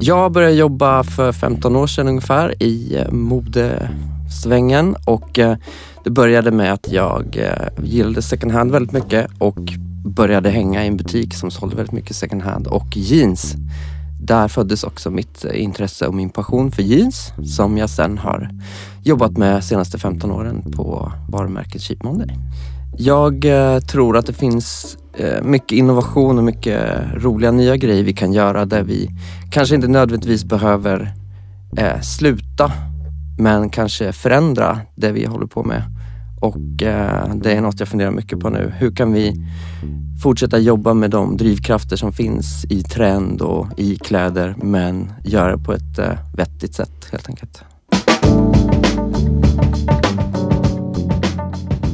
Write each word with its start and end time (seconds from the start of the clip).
Jag 0.00 0.32
började 0.32 0.54
jobba 0.54 1.04
för 1.04 1.32
15 1.32 1.76
år 1.76 1.86
sedan 1.86 2.08
ungefär 2.08 2.62
i 2.62 2.96
eh, 2.96 3.10
modesvängen 3.12 4.96
och 5.04 5.38
eh, 5.38 5.56
det 6.04 6.10
började 6.10 6.50
med 6.50 6.72
att 6.72 6.92
jag 6.92 7.36
eh, 7.36 7.84
gillade 7.84 8.22
second 8.22 8.52
hand 8.52 8.70
väldigt 8.70 8.92
mycket 8.92 9.30
och 9.38 9.58
började 10.04 10.50
hänga 10.50 10.84
i 10.84 10.86
en 10.86 10.96
butik 10.96 11.34
som 11.34 11.50
sålde 11.50 11.76
väldigt 11.76 11.92
mycket 11.92 12.16
second 12.16 12.42
hand 12.42 12.66
och 12.66 12.96
jeans. 12.96 13.54
Där 14.20 14.48
föddes 14.48 14.84
också 14.84 15.10
mitt 15.10 15.44
intresse 15.44 16.06
och 16.06 16.14
min 16.14 16.30
passion 16.30 16.72
för 16.72 16.82
jeans 16.82 17.32
som 17.56 17.78
jag 17.78 17.90
sen 17.90 18.18
har 18.18 18.50
jobbat 19.04 19.36
med 19.36 19.56
de 19.56 19.62
senaste 19.62 19.98
15 19.98 20.30
åren 20.30 20.72
på 20.72 21.12
varumärket 21.28 21.82
Cheap 21.82 22.02
Monday. 22.02 22.36
Jag 22.96 23.44
tror 23.88 24.16
att 24.16 24.26
det 24.26 24.32
finns 24.32 24.98
Eh, 25.18 25.42
mycket 25.42 25.72
innovation 25.72 26.38
och 26.38 26.44
mycket 26.44 26.82
roliga 27.14 27.50
nya 27.50 27.76
grejer 27.76 28.04
vi 28.04 28.12
kan 28.12 28.32
göra 28.32 28.64
där 28.64 28.82
vi 28.82 29.10
kanske 29.50 29.74
inte 29.74 29.88
nödvändigtvis 29.88 30.44
behöver 30.44 31.12
eh, 31.76 32.00
sluta 32.00 32.72
men 33.38 33.70
kanske 33.70 34.12
förändra 34.12 34.80
det 34.94 35.12
vi 35.12 35.24
håller 35.24 35.46
på 35.46 35.64
med. 35.64 35.82
Och 36.40 36.82
eh, 36.82 37.34
det 37.34 37.52
är 37.52 37.60
något 37.60 37.80
jag 37.80 37.88
funderar 37.88 38.10
mycket 38.10 38.40
på 38.40 38.50
nu. 38.50 38.72
Hur 38.78 38.90
kan 38.94 39.12
vi 39.12 39.34
fortsätta 40.22 40.58
jobba 40.58 40.94
med 40.94 41.10
de 41.10 41.36
drivkrafter 41.36 41.96
som 41.96 42.12
finns 42.12 42.64
i 42.64 42.82
trend 42.82 43.40
och 43.40 43.66
i 43.76 43.96
kläder 43.96 44.54
men 44.62 45.12
göra 45.24 45.56
det 45.56 45.64
på 45.64 45.72
ett 45.72 45.98
eh, 45.98 46.12
vettigt 46.36 46.74
sätt 46.74 47.08
helt 47.12 47.28
enkelt. 47.28 47.64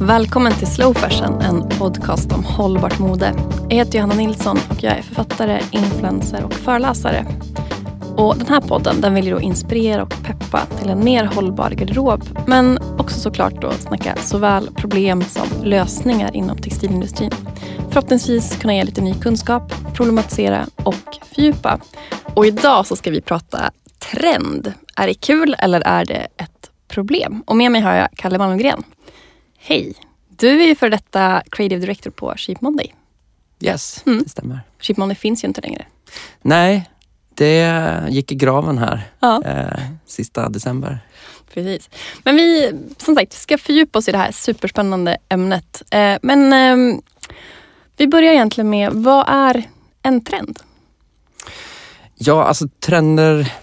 Välkommen 0.07 0.53
till 0.53 0.67
Slow 0.67 0.93
Fashion, 0.93 1.41
en 1.41 1.69
podcast 1.69 2.31
om 2.31 2.43
hållbart 2.43 2.99
mode. 2.99 3.33
Jag 3.69 3.75
heter 3.75 3.97
Johanna 3.97 4.15
Nilsson 4.15 4.57
och 4.69 4.83
jag 4.83 4.97
är 4.97 5.01
författare, 5.01 5.61
influencer 5.71 6.43
och 6.43 6.53
föreläsare. 6.53 7.25
Och 8.17 8.37
den 8.37 8.47
här 8.47 8.61
podden 8.61 9.01
den 9.01 9.13
vill 9.13 9.25
ju 9.25 9.31
då 9.31 9.41
inspirera 9.41 10.03
och 10.03 10.13
peppa 10.23 10.65
till 10.79 10.89
en 10.89 11.03
mer 11.03 11.25
hållbar 11.25 11.69
garderob. 11.69 12.23
Men 12.47 12.79
också 12.97 13.19
såklart 13.19 13.61
då 13.61 13.71
snacka 13.71 14.15
såväl 14.15 14.69
problem 14.75 15.21
som 15.21 15.47
lösningar 15.63 16.35
inom 16.35 16.57
textilindustrin. 16.57 17.31
Förhoppningsvis 17.89 18.57
kunna 18.57 18.75
ge 18.75 18.83
lite 18.83 19.01
ny 19.01 19.13
kunskap, 19.13 19.73
problematisera 19.93 20.65
och 20.83 21.17
fördjupa. 21.35 21.79
Och 22.33 22.45
idag 22.45 22.85
så 22.85 22.95
ska 22.95 23.11
vi 23.11 23.21
prata 23.21 23.71
trend. 24.11 24.73
Är 24.95 25.07
det 25.07 25.13
kul 25.13 25.55
eller 25.59 25.81
är 25.81 26.05
det 26.05 26.27
ett 26.37 26.71
problem? 26.87 27.43
Och 27.47 27.55
med 27.55 27.71
mig 27.71 27.81
har 27.81 27.95
jag 27.95 28.09
Kalle 28.15 28.37
Malmgren. 28.37 28.83
Hej! 29.67 29.93
Du 30.29 30.61
är 30.61 30.67
ju 30.67 30.75
för 30.75 30.89
detta 30.89 31.43
creative 31.51 31.81
director 31.81 32.11
på 32.11 32.33
Cheap 32.37 32.61
Monday. 32.61 32.95
Yes, 33.59 34.03
mm. 34.05 34.23
det 34.23 34.29
stämmer. 34.29 34.59
Cheap 34.79 34.97
Monday 34.97 35.15
finns 35.15 35.43
ju 35.43 35.47
inte 35.47 35.61
längre. 35.61 35.85
Nej, 36.41 36.89
det 37.33 38.03
gick 38.09 38.31
i 38.31 38.35
graven 38.35 38.77
här 38.77 39.01
ja. 39.19 39.43
eh, 39.45 39.79
sista 40.05 40.49
december. 40.49 40.99
Precis. 41.53 41.89
Men 42.23 42.35
vi, 42.35 42.73
som 42.97 43.15
sagt, 43.15 43.33
ska 43.33 43.57
fördjupa 43.57 43.99
oss 43.99 44.07
i 44.07 44.11
det 44.11 44.17
här 44.17 44.31
superspännande 44.31 45.17
ämnet. 45.29 45.83
Eh, 45.91 46.17
men 46.21 46.53
eh, 46.53 46.99
vi 47.97 48.07
börjar 48.07 48.33
egentligen 48.33 48.69
med, 48.69 48.91
vad 48.93 49.25
är 49.27 49.63
en 50.01 50.23
trend? 50.23 50.59
Ja, 52.15 52.43
alltså 52.43 52.67
trender 52.79 53.53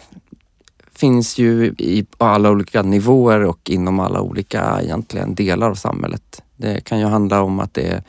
finns 1.03 1.39
ju 1.39 1.75
i, 1.79 2.05
på 2.19 2.25
alla 2.25 2.51
olika 2.51 2.83
nivåer 2.83 3.41
och 3.45 3.71
inom 3.71 4.01
alla 4.01 4.21
olika 4.21 4.81
egentligen 4.83 5.35
delar 5.35 5.71
av 5.71 5.75
samhället. 5.75 6.43
Det 6.57 6.85
kan 6.85 6.99
ju 6.99 7.07
handla 7.07 7.43
om 7.43 7.61
att 7.61 7.75
det 7.75 8.03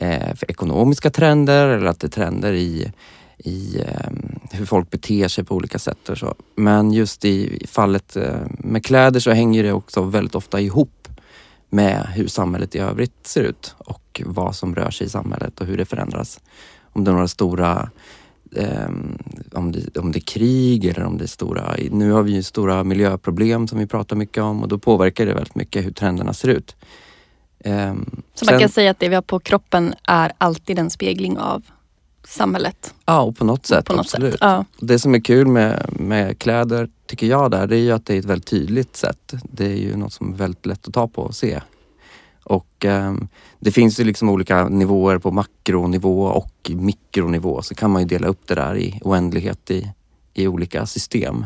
är 0.00 0.30
eh, 0.30 0.34
ekonomiska 0.48 1.10
trender 1.10 1.68
eller 1.68 1.86
att 1.86 2.00
det 2.00 2.06
är 2.06 2.10
trender 2.10 2.52
i, 2.52 2.92
i 3.38 3.80
ehm, 3.80 4.38
hur 4.50 4.66
folk 4.66 4.90
beter 4.90 5.28
sig 5.28 5.44
på 5.44 5.54
olika 5.54 5.78
sätt. 5.78 6.08
Och 6.08 6.18
så. 6.18 6.34
Men 6.54 6.92
just 6.92 7.24
i 7.24 7.66
fallet 7.68 8.16
eh, 8.16 8.40
med 8.58 8.84
kläder 8.84 9.20
så 9.20 9.30
hänger 9.30 9.62
det 9.62 9.72
också 9.72 10.02
väldigt 10.02 10.34
ofta 10.34 10.60
ihop 10.60 11.08
med 11.70 12.06
hur 12.14 12.28
samhället 12.28 12.74
i 12.74 12.78
övrigt 12.78 13.26
ser 13.26 13.42
ut 13.42 13.74
och 13.78 14.22
vad 14.26 14.56
som 14.56 14.74
rör 14.74 14.90
sig 14.90 15.06
i 15.06 15.10
samhället 15.10 15.60
och 15.60 15.66
hur 15.66 15.76
det 15.76 15.84
förändras. 15.84 16.40
Om 16.92 17.04
det 17.04 17.10
är 17.10 17.12
några 17.12 17.28
stora 17.28 17.90
Um, 18.50 19.18
om, 19.52 19.72
det, 19.72 19.96
om 19.96 20.12
det 20.12 20.18
är 20.18 20.20
krig 20.20 20.84
eller 20.84 21.04
om 21.04 21.18
det 21.18 21.24
är 21.24 21.28
stora... 21.28 21.76
Nu 21.90 22.10
har 22.10 22.22
vi 22.22 22.32
ju 22.32 22.42
stora 22.42 22.84
miljöproblem 22.84 23.68
som 23.68 23.78
vi 23.78 23.86
pratar 23.86 24.16
mycket 24.16 24.42
om 24.42 24.62
och 24.62 24.68
då 24.68 24.78
påverkar 24.78 25.26
det 25.26 25.34
väldigt 25.34 25.54
mycket 25.54 25.86
hur 25.86 25.90
trenderna 25.90 26.32
ser 26.32 26.48
ut. 26.48 26.76
Um, 27.64 28.22
så 28.34 28.44
man 28.44 28.60
kan 28.60 28.68
säga 28.68 28.90
att 28.90 28.98
det 28.98 29.08
vi 29.08 29.14
har 29.14 29.22
på 29.22 29.38
kroppen 29.38 29.94
är 30.04 30.32
alltid 30.38 30.78
en 30.78 30.90
spegling 30.90 31.38
av 31.38 31.62
samhället? 32.26 32.94
Ja, 33.04 33.20
och 33.20 33.36
på 33.36 33.44
något 33.44 33.66
sätt. 33.66 33.84
På 33.84 33.92
något 33.92 34.00
absolut. 34.00 34.32
Sätt, 34.32 34.40
ja. 34.40 34.64
Det 34.80 34.98
som 34.98 35.14
är 35.14 35.20
kul 35.20 35.46
med, 35.46 35.86
med 35.92 36.38
kläder, 36.38 36.88
tycker 37.06 37.26
jag, 37.26 37.50
där, 37.50 37.66
det 37.66 37.76
är 37.76 37.80
ju 37.80 37.92
att 37.92 38.06
det 38.06 38.14
är 38.14 38.18
ett 38.18 38.24
väldigt 38.24 38.46
tydligt 38.46 38.96
sätt. 38.96 39.34
Det 39.42 39.66
är 39.66 39.76
ju 39.76 39.96
något 39.96 40.12
som 40.12 40.32
är 40.32 40.36
väldigt 40.36 40.66
lätt 40.66 40.88
att 40.88 40.94
ta 40.94 41.08
på 41.08 41.22
och 41.22 41.34
se. 41.34 41.60
Och 42.46 42.84
eh, 42.84 43.14
det 43.60 43.70
finns 43.70 44.00
ju 44.00 44.04
liksom 44.04 44.28
olika 44.28 44.68
nivåer 44.68 45.18
på 45.18 45.30
makronivå 45.30 46.22
och 46.22 46.70
mikronivå. 46.70 47.62
Så 47.62 47.74
kan 47.74 47.90
man 47.90 48.02
ju 48.02 48.08
dela 48.08 48.26
upp 48.26 48.46
det 48.46 48.54
där 48.54 48.76
i 48.76 49.00
oändlighet 49.02 49.70
i, 49.70 49.92
i 50.34 50.46
olika 50.46 50.86
system. 50.86 51.44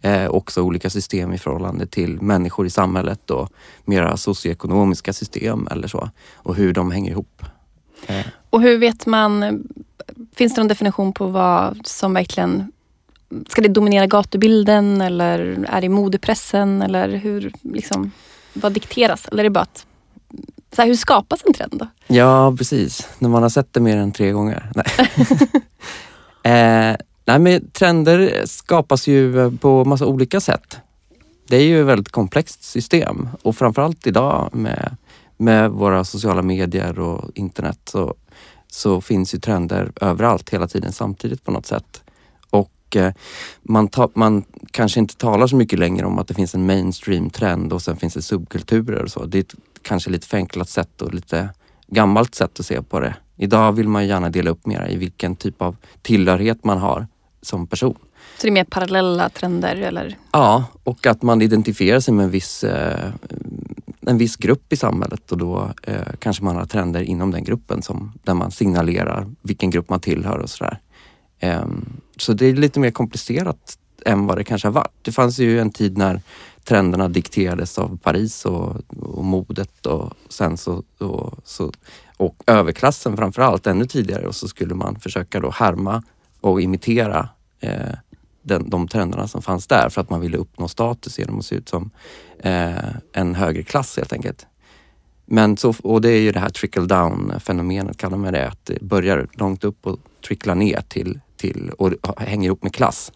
Eh, 0.00 0.26
också 0.26 0.62
olika 0.62 0.90
system 0.90 1.32
i 1.32 1.38
förhållande 1.38 1.86
till 1.86 2.22
människor 2.22 2.66
i 2.66 2.70
samhället 2.70 3.30
och 3.30 3.48
mera 3.84 4.16
socioekonomiska 4.16 5.12
system 5.12 5.68
eller 5.70 5.88
så. 5.88 6.10
Och 6.34 6.54
hur 6.54 6.72
de 6.72 6.90
hänger 6.90 7.10
ihop. 7.10 7.42
Eh. 8.06 8.26
Och 8.50 8.62
hur 8.62 8.78
vet 8.78 9.06
man, 9.06 9.64
finns 10.36 10.54
det 10.54 10.60
någon 10.60 10.68
definition 10.68 11.12
på 11.12 11.26
vad 11.26 11.86
som 11.86 12.14
verkligen 12.14 12.72
Ska 13.48 13.62
det 13.62 13.68
dominera 13.68 14.06
gatubilden 14.06 15.00
eller 15.00 15.64
är 15.68 15.80
det 15.80 15.88
modepressen 15.88 16.82
eller 16.82 17.08
hur, 17.08 17.52
liksom, 17.62 18.10
vad 18.52 18.72
dikteras? 18.72 19.28
Eller 19.28 19.38
är 19.38 19.44
det 19.44 19.50
bara 19.50 19.60
att 19.60 19.86
så 20.74 20.82
här, 20.82 20.88
hur 20.88 20.94
skapas 20.94 21.42
en 21.46 21.52
trend 21.52 21.72
då? 21.78 21.86
Ja, 22.06 22.54
precis. 22.58 23.08
När 23.18 23.28
man 23.28 23.42
har 23.42 23.50
sett 23.50 23.72
det 23.72 23.80
mer 23.80 23.96
än 23.96 24.12
tre 24.12 24.30
gånger. 24.30 24.70
Nej. 24.74 24.86
eh, 26.92 26.96
nej, 27.24 27.38
men 27.38 27.70
trender 27.70 28.42
skapas 28.46 29.06
ju 29.06 29.50
på 29.58 29.84
massa 29.84 30.06
olika 30.06 30.40
sätt. 30.40 30.78
Det 31.48 31.56
är 31.56 31.62
ju 31.62 31.80
ett 31.80 31.86
väldigt 31.86 32.08
komplext 32.08 32.64
system 32.64 33.28
och 33.42 33.56
framförallt 33.56 34.06
idag 34.06 34.50
med, 34.52 34.96
med 35.36 35.70
våra 35.70 36.04
sociala 36.04 36.42
medier 36.42 36.98
och 36.98 37.30
internet 37.34 37.78
så, 37.84 38.14
så 38.66 39.00
finns 39.00 39.34
ju 39.34 39.38
trender 39.38 39.92
överallt 40.00 40.50
hela 40.50 40.66
tiden 40.66 40.92
samtidigt 40.92 41.44
på 41.44 41.50
något 41.50 41.66
sätt. 41.66 42.02
Och 42.50 42.96
eh, 42.96 43.12
man, 43.62 43.88
ta, 43.88 44.10
man 44.14 44.44
kanske 44.74 45.00
inte 45.00 45.16
talar 45.16 45.46
så 45.46 45.56
mycket 45.56 45.78
längre 45.78 46.06
om 46.06 46.18
att 46.18 46.28
det 46.28 46.34
finns 46.34 46.54
en 46.54 46.66
mainstream 46.66 47.30
trend 47.30 47.72
och 47.72 47.82
sen 47.82 47.96
finns 47.96 48.14
det 48.14 48.22
subkulturer 48.22 49.02
och 49.02 49.10
så. 49.10 49.24
Det 49.24 49.54
kanske 49.82 50.10
lite 50.10 50.26
förenklat 50.26 50.68
sätt 50.68 51.02
och 51.02 51.14
lite 51.14 51.48
gammalt 51.86 52.34
sätt 52.34 52.60
att 52.60 52.66
se 52.66 52.82
på 52.82 53.00
det. 53.00 53.14
Idag 53.36 53.72
vill 53.72 53.88
man 53.88 54.06
gärna 54.06 54.30
dela 54.30 54.50
upp 54.50 54.66
mer 54.66 54.88
i 54.90 54.96
vilken 54.96 55.36
typ 55.36 55.62
av 55.62 55.76
tillhörighet 56.02 56.64
man 56.64 56.78
har 56.78 57.06
som 57.42 57.66
person. 57.66 57.96
Så 58.38 58.42
det 58.42 58.48
är 58.48 58.52
mer 58.52 58.64
parallella 58.64 59.28
trender 59.28 59.76
eller? 59.76 60.16
Ja, 60.32 60.64
och 60.84 61.06
att 61.06 61.22
man 61.22 61.42
identifierar 61.42 62.00
sig 62.00 62.14
med 62.14 62.24
en 62.24 62.30
viss, 62.30 62.64
eh, 62.64 63.10
en 64.00 64.18
viss 64.18 64.36
grupp 64.36 64.72
i 64.72 64.76
samhället 64.76 65.32
och 65.32 65.38
då 65.38 65.70
eh, 65.82 66.12
kanske 66.18 66.44
man 66.44 66.56
har 66.56 66.66
trender 66.66 67.02
inom 67.02 67.30
den 67.30 67.44
gruppen 67.44 67.82
som, 67.82 68.12
där 68.22 68.34
man 68.34 68.50
signalerar 68.50 69.26
vilken 69.42 69.70
grupp 69.70 69.88
man 69.88 70.00
tillhör 70.00 70.38
och 70.38 70.50
sådär. 70.50 70.78
Eh, 71.38 71.66
så 72.16 72.32
det 72.32 72.46
är 72.46 72.54
lite 72.54 72.80
mer 72.80 72.90
komplicerat 72.90 73.78
än 74.04 74.26
vad 74.26 74.36
det 74.36 74.44
kanske 74.44 74.68
har 74.68 74.72
varit. 74.72 74.92
Det 75.02 75.12
fanns 75.12 75.38
ju 75.38 75.60
en 75.60 75.70
tid 75.70 75.98
när 75.98 76.20
trenderna 76.64 77.08
dikterades 77.08 77.78
av 77.78 77.98
Paris 78.02 78.44
och, 78.44 78.76
och 78.98 79.24
modet 79.24 79.86
och 79.86 80.12
sen 80.28 80.56
så, 80.56 80.82
och, 80.98 81.38
så 81.44 81.72
och 82.16 82.42
överklassen 82.46 83.16
framför 83.16 83.42
allt 83.42 83.66
ännu 83.66 83.86
tidigare 83.86 84.26
och 84.26 84.34
så 84.34 84.48
skulle 84.48 84.74
man 84.74 85.00
försöka 85.00 85.40
då 85.40 85.50
härma 85.50 86.02
och 86.40 86.60
imitera 86.60 87.28
eh, 87.60 87.94
den, 88.42 88.70
de 88.70 88.88
trenderna 88.88 89.28
som 89.28 89.42
fanns 89.42 89.66
där 89.66 89.88
för 89.88 90.00
att 90.00 90.10
man 90.10 90.20
ville 90.20 90.36
uppnå 90.36 90.68
status 90.68 91.18
genom 91.18 91.38
att 91.38 91.44
se 91.44 91.54
ut 91.54 91.68
som 91.68 91.90
eh, 92.38 92.94
en 93.12 93.34
högre 93.34 93.62
klass 93.62 93.96
helt 93.96 94.12
enkelt. 94.12 94.46
Men 95.26 95.56
så, 95.56 95.74
och 95.82 96.00
det 96.00 96.10
är 96.10 96.20
ju 96.20 96.32
det 96.32 96.40
här 96.40 96.48
trickle 96.48 96.86
down 96.86 97.32
fenomenet 97.40 97.96
kallar 97.96 98.16
man 98.18 98.32
det, 98.32 98.48
att 98.48 98.64
det 98.64 98.82
börjar 98.82 99.28
långt 99.32 99.64
upp 99.64 99.86
och 99.86 99.98
tricklar 100.26 100.54
ner 100.54 100.82
till, 100.88 101.20
till 101.36 101.70
och 101.70 102.20
hänger 102.20 102.46
ihop 102.46 102.62
med 102.62 102.74
klass. 102.74 103.12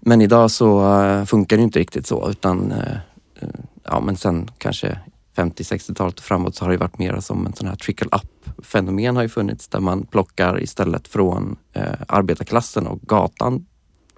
Men 0.00 0.20
idag 0.20 0.50
så 0.50 0.94
uh, 0.94 1.24
funkar 1.24 1.56
det 1.56 1.62
inte 1.62 1.78
riktigt 1.78 2.06
så 2.06 2.30
utan 2.30 2.72
uh, 2.72 3.48
ja 3.84 4.00
men 4.00 4.16
sen 4.16 4.50
kanske 4.58 4.98
50-60-talet 5.36 6.18
och 6.18 6.24
framåt 6.24 6.54
så 6.54 6.64
har 6.64 6.72
det 6.72 6.76
varit 6.76 6.98
mer 6.98 7.20
som 7.20 7.46
en 7.46 7.52
sån 7.52 7.68
här 7.68 7.76
trickle 7.76 8.08
up 8.12 8.64
fenomen 8.64 9.16
har 9.16 9.22
ju 9.22 9.28
funnits 9.28 9.68
där 9.68 9.80
man 9.80 10.06
plockar 10.06 10.62
istället 10.62 11.08
från 11.08 11.56
uh, 11.76 11.82
arbetarklassen 12.08 12.86
och 12.86 13.00
gatan 13.00 13.66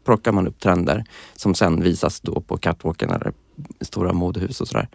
plockar 0.05 0.33
man 0.33 0.47
upp 0.47 0.61
trender 0.61 1.05
som 1.37 1.55
sen 1.55 1.83
visas 1.83 2.21
då 2.21 2.41
på 2.41 2.57
catwalken 2.57 3.11
eller 3.11 3.33
stora 3.81 4.13
modehus 4.13 4.61
och 4.61 4.69
sådär. 4.69 4.89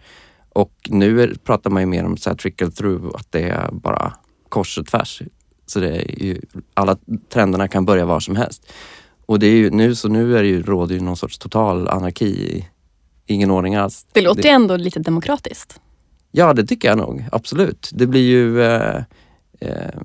Och 0.48 0.72
nu 0.88 1.22
är, 1.22 1.34
pratar 1.44 1.70
man 1.70 1.82
ju 1.82 1.86
mer 1.86 2.04
om 2.04 2.16
så 2.16 2.30
här 2.30 2.36
trickle 2.36 2.70
through, 2.70 3.16
att 3.16 3.32
det 3.32 3.42
är 3.42 3.70
bara 3.72 4.12
kors 4.48 4.78
och 4.78 4.86
tvärs 4.86 5.22
Så 5.66 5.80
det 5.80 5.88
är 5.88 6.24
ju, 6.24 6.40
alla 6.74 6.96
trenderna 7.32 7.68
kan 7.68 7.84
börja 7.84 8.06
var 8.06 8.20
som 8.20 8.36
helst. 8.36 8.72
Och 9.26 9.38
det 9.38 9.46
är 9.46 9.56
ju 9.56 9.70
nu, 9.70 9.94
så 9.94 10.08
nu 10.08 10.38
är 10.38 10.42
det 10.42 10.48
ju, 10.48 10.62
råder 10.62 10.94
ju 10.94 11.00
någon 11.00 11.16
sorts 11.16 11.38
total 11.38 11.88
anarki. 11.88 12.68
Ingen 13.26 13.50
ordning 13.50 13.74
alls. 13.74 14.06
Det 14.12 14.20
låter 14.20 14.42
ju 14.42 14.48
ändå 14.48 14.76
lite 14.76 15.00
demokratiskt. 15.00 15.80
Ja, 16.30 16.52
det 16.52 16.66
tycker 16.66 16.88
jag 16.88 16.98
nog. 16.98 17.24
Absolut. 17.32 17.90
Det 17.92 18.06
blir 18.06 18.22
ju... 18.22 18.62
Eh, 18.62 19.02
eh, 19.60 20.00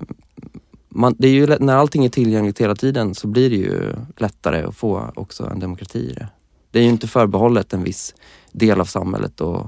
man, 0.88 1.14
det 1.18 1.28
är 1.28 1.32
ju 1.32 1.46
när 1.46 1.76
allting 1.76 2.04
är 2.04 2.08
tillgängligt 2.08 2.60
hela 2.60 2.74
tiden 2.74 3.14
så 3.14 3.26
blir 3.26 3.50
det 3.50 3.56
ju 3.56 3.94
lättare 4.16 4.62
att 4.62 4.76
få 4.76 5.12
också 5.14 5.46
en 5.46 5.60
demokrati 5.60 5.98
i 5.98 6.12
det. 6.12 6.28
Det 6.70 6.78
är 6.78 6.82
ju 6.82 6.88
inte 6.88 7.08
förbehållet 7.08 7.72
en 7.72 7.84
viss 7.84 8.14
del 8.52 8.80
av 8.80 8.84
samhället 8.84 9.40
och, 9.40 9.66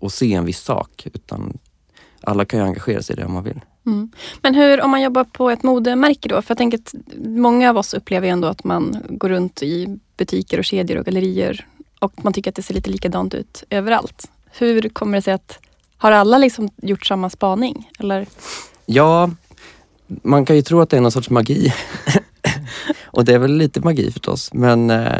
och 0.00 0.12
se 0.12 0.34
en 0.34 0.44
viss 0.44 0.60
sak 0.60 1.06
utan 1.14 1.58
alla 2.20 2.44
kan 2.44 2.60
ju 2.60 2.66
engagera 2.66 3.02
sig 3.02 3.16
i 3.16 3.16
det 3.16 3.26
om 3.26 3.32
man 3.32 3.44
vill. 3.44 3.60
Mm. 3.86 4.10
Men 4.42 4.54
hur, 4.54 4.80
om 4.80 4.90
man 4.90 5.02
jobbar 5.02 5.24
på 5.24 5.50
ett 5.50 5.62
modemärke 5.62 6.28
då? 6.28 6.42
För 6.42 6.50
jag 6.50 6.58
tänker 6.58 6.78
att 6.78 6.94
många 7.24 7.70
av 7.70 7.76
oss 7.76 7.94
upplever 7.94 8.28
ändå 8.28 8.48
att 8.48 8.64
man 8.64 8.96
går 9.08 9.28
runt 9.28 9.62
i 9.62 9.98
butiker 10.16 10.58
och 10.58 10.64
kedjor 10.64 10.98
och 10.98 11.04
gallerier 11.04 11.66
och 11.98 12.24
man 12.24 12.32
tycker 12.32 12.50
att 12.50 12.54
det 12.54 12.62
ser 12.62 12.74
lite 12.74 12.90
likadant 12.90 13.34
ut 13.34 13.64
överallt. 13.70 14.30
Hur 14.58 14.88
kommer 14.88 15.18
det 15.18 15.22
sig 15.22 15.34
att, 15.34 15.58
har 15.96 16.12
alla 16.12 16.38
liksom 16.38 16.70
gjort 16.76 17.06
samma 17.06 17.30
spaning? 17.30 17.90
Eller? 17.98 18.26
Ja, 18.86 19.30
man 20.06 20.44
kan 20.44 20.56
ju 20.56 20.62
tro 20.62 20.80
att 20.80 20.90
det 20.90 20.96
är 20.96 21.00
någon 21.00 21.12
sorts 21.12 21.30
magi. 21.30 21.74
och 23.04 23.24
det 23.24 23.34
är 23.34 23.38
väl 23.38 23.56
lite 23.56 23.80
magi 23.80 24.10
förstås, 24.12 24.52
men 24.52 24.90
eh, 24.90 25.16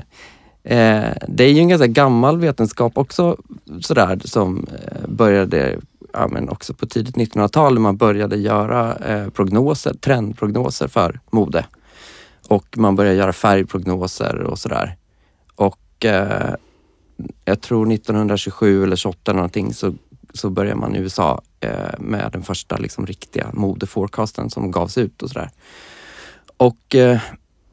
eh, 0.65 1.13
det 1.29 1.45
är 1.45 1.53
ju 1.53 1.59
en 1.59 1.69
ganska 1.69 1.87
gammal 1.87 2.39
vetenskap 2.39 2.99
också 2.99 3.37
sådär 3.81 4.21
som 4.25 4.67
eh, 4.73 5.09
började 5.09 5.81
ja, 6.15 6.29
men 6.29 6.49
också 6.49 6.75
på 6.75 6.87
tidigt 6.87 7.17
1900-tal 7.17 7.75
när 7.75 7.81
man 7.81 7.97
började 7.97 8.37
göra 8.37 8.97
eh, 8.97 9.31
prognoser, 9.31 9.95
trendprognoser 9.95 10.89
för 10.89 11.21
mode. 11.31 11.67
Och 12.49 12.79
man 12.79 12.97
började 12.97 13.17
göra 13.17 13.33
färgprognoser 13.33 14.39
och 14.39 14.59
sådär. 14.59 14.97
Och 15.55 16.05
eh, 16.05 16.55
jag 17.45 17.61
tror 17.61 17.93
1927 17.93 18.85
eller 18.85 18.97
28 18.97 19.31
eller 19.31 19.37
någonting 19.37 19.75
så, 19.75 19.95
så 20.35 20.51
började 20.51 20.81
man 20.81 20.97
i 20.97 20.99
USA 20.99 21.43
eh, 21.61 21.99
med 21.99 22.33
den 22.33 22.43
första 22.43 22.77
liksom, 22.77 23.07
riktiga 23.07 23.51
modeforecasten 23.53 24.51
som 24.51 24.71
gavs 24.71 24.99
ut 24.99 25.23
och 25.23 25.29
sådär. 25.29 25.51
Och 26.57 26.95
eh, 26.95 27.21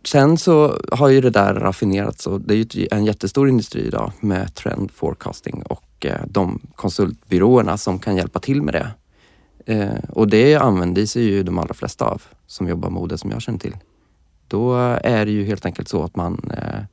sen 0.04 0.38
så 0.38 0.82
har 0.92 1.10
ju 1.10 1.22
det 1.22 1.30
där 1.30 1.54
raffinerats 1.54 2.28
och 2.28 2.42
det 2.42 2.54
är 2.54 2.76
ju 2.76 2.88
en 2.92 3.06
jättestor 3.06 3.50
industri 3.50 3.82
idag 3.82 4.12
med 4.20 4.56
trend 4.56 4.92
forecasting 4.92 5.64
och 5.64 6.06
eh, 6.06 6.22
de 6.28 6.60
konsultbyråerna 6.76 7.78
som 7.78 8.00
kan 8.00 8.16
hjälpa 8.16 8.40
till 8.40 8.62
med 8.62 8.74
det. 8.74 8.92
Eh, 9.74 10.10
och 10.10 10.28
det 10.28 10.56
använder 10.56 11.06
sig 11.06 11.24
ju 11.24 11.44
de 11.44 11.60
allra 11.60 11.74
flesta 11.74 12.06
av 12.06 12.22
som 12.48 12.68
jobbar 12.68 12.90
mode 12.90 13.18
som 13.18 13.32
jag 13.32 13.42
känner 13.42 13.60
till. 13.60 13.78
Då 14.48 14.76
är 15.04 15.26
det 15.26 15.32
ju 15.32 15.46
helt 15.46 15.66
enkelt 15.66 15.88
så 15.88 16.04
att 16.04 16.16
man 16.16 16.52
eh, 16.58 16.84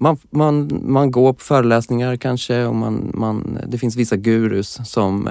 man, 0.00 0.18
man, 0.30 0.80
man 0.84 1.10
går 1.10 1.32
på 1.32 1.44
föreläsningar 1.44 2.16
kanske 2.16 2.64
och 2.64 2.74
man, 2.74 3.10
man, 3.14 3.58
det 3.66 3.78
finns 3.78 3.96
vissa 3.96 4.16
gurus 4.16 4.78
som, 4.84 5.28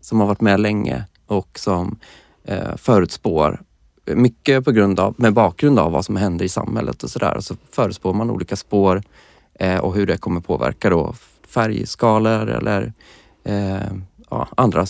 som 0.00 0.20
har 0.20 0.26
varit 0.26 0.40
med 0.40 0.60
länge 0.60 1.04
och 1.26 1.58
som 1.58 1.98
förutspår 2.76 3.60
mycket 4.14 4.64
på 4.64 4.72
grund 4.72 5.00
av, 5.00 5.14
med 5.18 5.32
bakgrund 5.32 5.78
av 5.78 5.92
vad 5.92 6.04
som 6.04 6.16
händer 6.16 6.44
i 6.44 6.48
samhället 6.48 7.02
och 7.02 7.10
sådär. 7.10 7.40
Så 7.40 7.56
förutspår 7.70 8.12
man 8.12 8.30
olika 8.30 8.56
spår 8.56 9.02
och 9.80 9.94
hur 9.94 10.06
det 10.06 10.16
kommer 10.16 10.40
påverka 10.40 10.90
då 10.90 11.14
färgskalor 11.48 12.48
eller 12.48 12.92
eh, 13.44 13.92
ja, 14.30 14.48
andra 14.56 14.86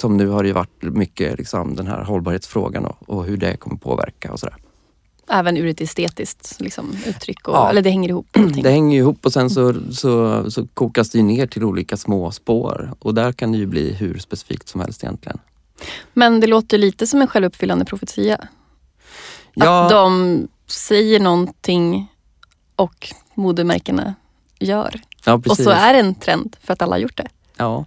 som 0.00 0.16
nu 0.16 0.28
har 0.28 0.44
det 0.44 0.52
varit 0.52 0.82
mycket 0.82 1.38
liksom, 1.38 1.74
den 1.74 1.86
här 1.86 2.04
hållbarhetsfrågan 2.04 2.84
och, 2.84 3.08
och 3.08 3.24
hur 3.24 3.36
det 3.36 3.56
kommer 3.56 3.76
påverka 3.76 4.32
och 4.32 4.40
sådär. 4.40 4.56
Även 5.28 5.56
ur 5.56 5.66
ett 5.66 5.80
estetiskt 5.80 6.60
liksom, 6.60 6.96
uttryck? 7.06 7.48
Och, 7.48 7.54
ja, 7.54 7.70
eller 7.70 7.82
det 7.82 7.90
hänger 7.90 8.08
ihop? 8.08 8.26
Det 8.62 8.70
hänger 8.70 8.98
ihop 8.98 9.26
och 9.26 9.32
sen 9.32 9.50
så, 9.50 9.74
så, 9.92 10.44
så 10.50 10.66
kokas 10.66 11.10
det 11.10 11.22
ner 11.22 11.46
till 11.46 11.64
olika 11.64 11.96
små 11.96 12.30
spår 12.30 12.94
och 12.98 13.14
där 13.14 13.32
kan 13.32 13.52
det 13.52 13.58
ju 13.58 13.66
bli 13.66 13.92
hur 13.92 14.18
specifikt 14.18 14.68
som 14.68 14.80
helst 14.80 15.04
egentligen. 15.04 15.38
Men 16.12 16.40
det 16.40 16.46
låter 16.46 16.78
lite 16.78 17.06
som 17.06 17.20
en 17.20 17.26
självuppfyllande 17.26 17.84
profetia. 17.84 18.48
Ja. 19.54 19.84
Att 19.84 19.90
de 19.90 20.48
säger 20.66 21.20
någonting 21.20 22.12
och 22.76 23.12
modemärkena 23.34 24.14
gör. 24.58 25.00
Ja, 25.24 25.42
och 25.48 25.56
så 25.56 25.70
är 25.70 25.92
det 25.92 25.98
en 25.98 26.14
trend 26.14 26.56
för 26.60 26.72
att 26.72 26.82
alla 26.82 26.94
har 26.94 27.00
gjort 27.00 27.16
det. 27.16 27.28
Ja, 27.56 27.84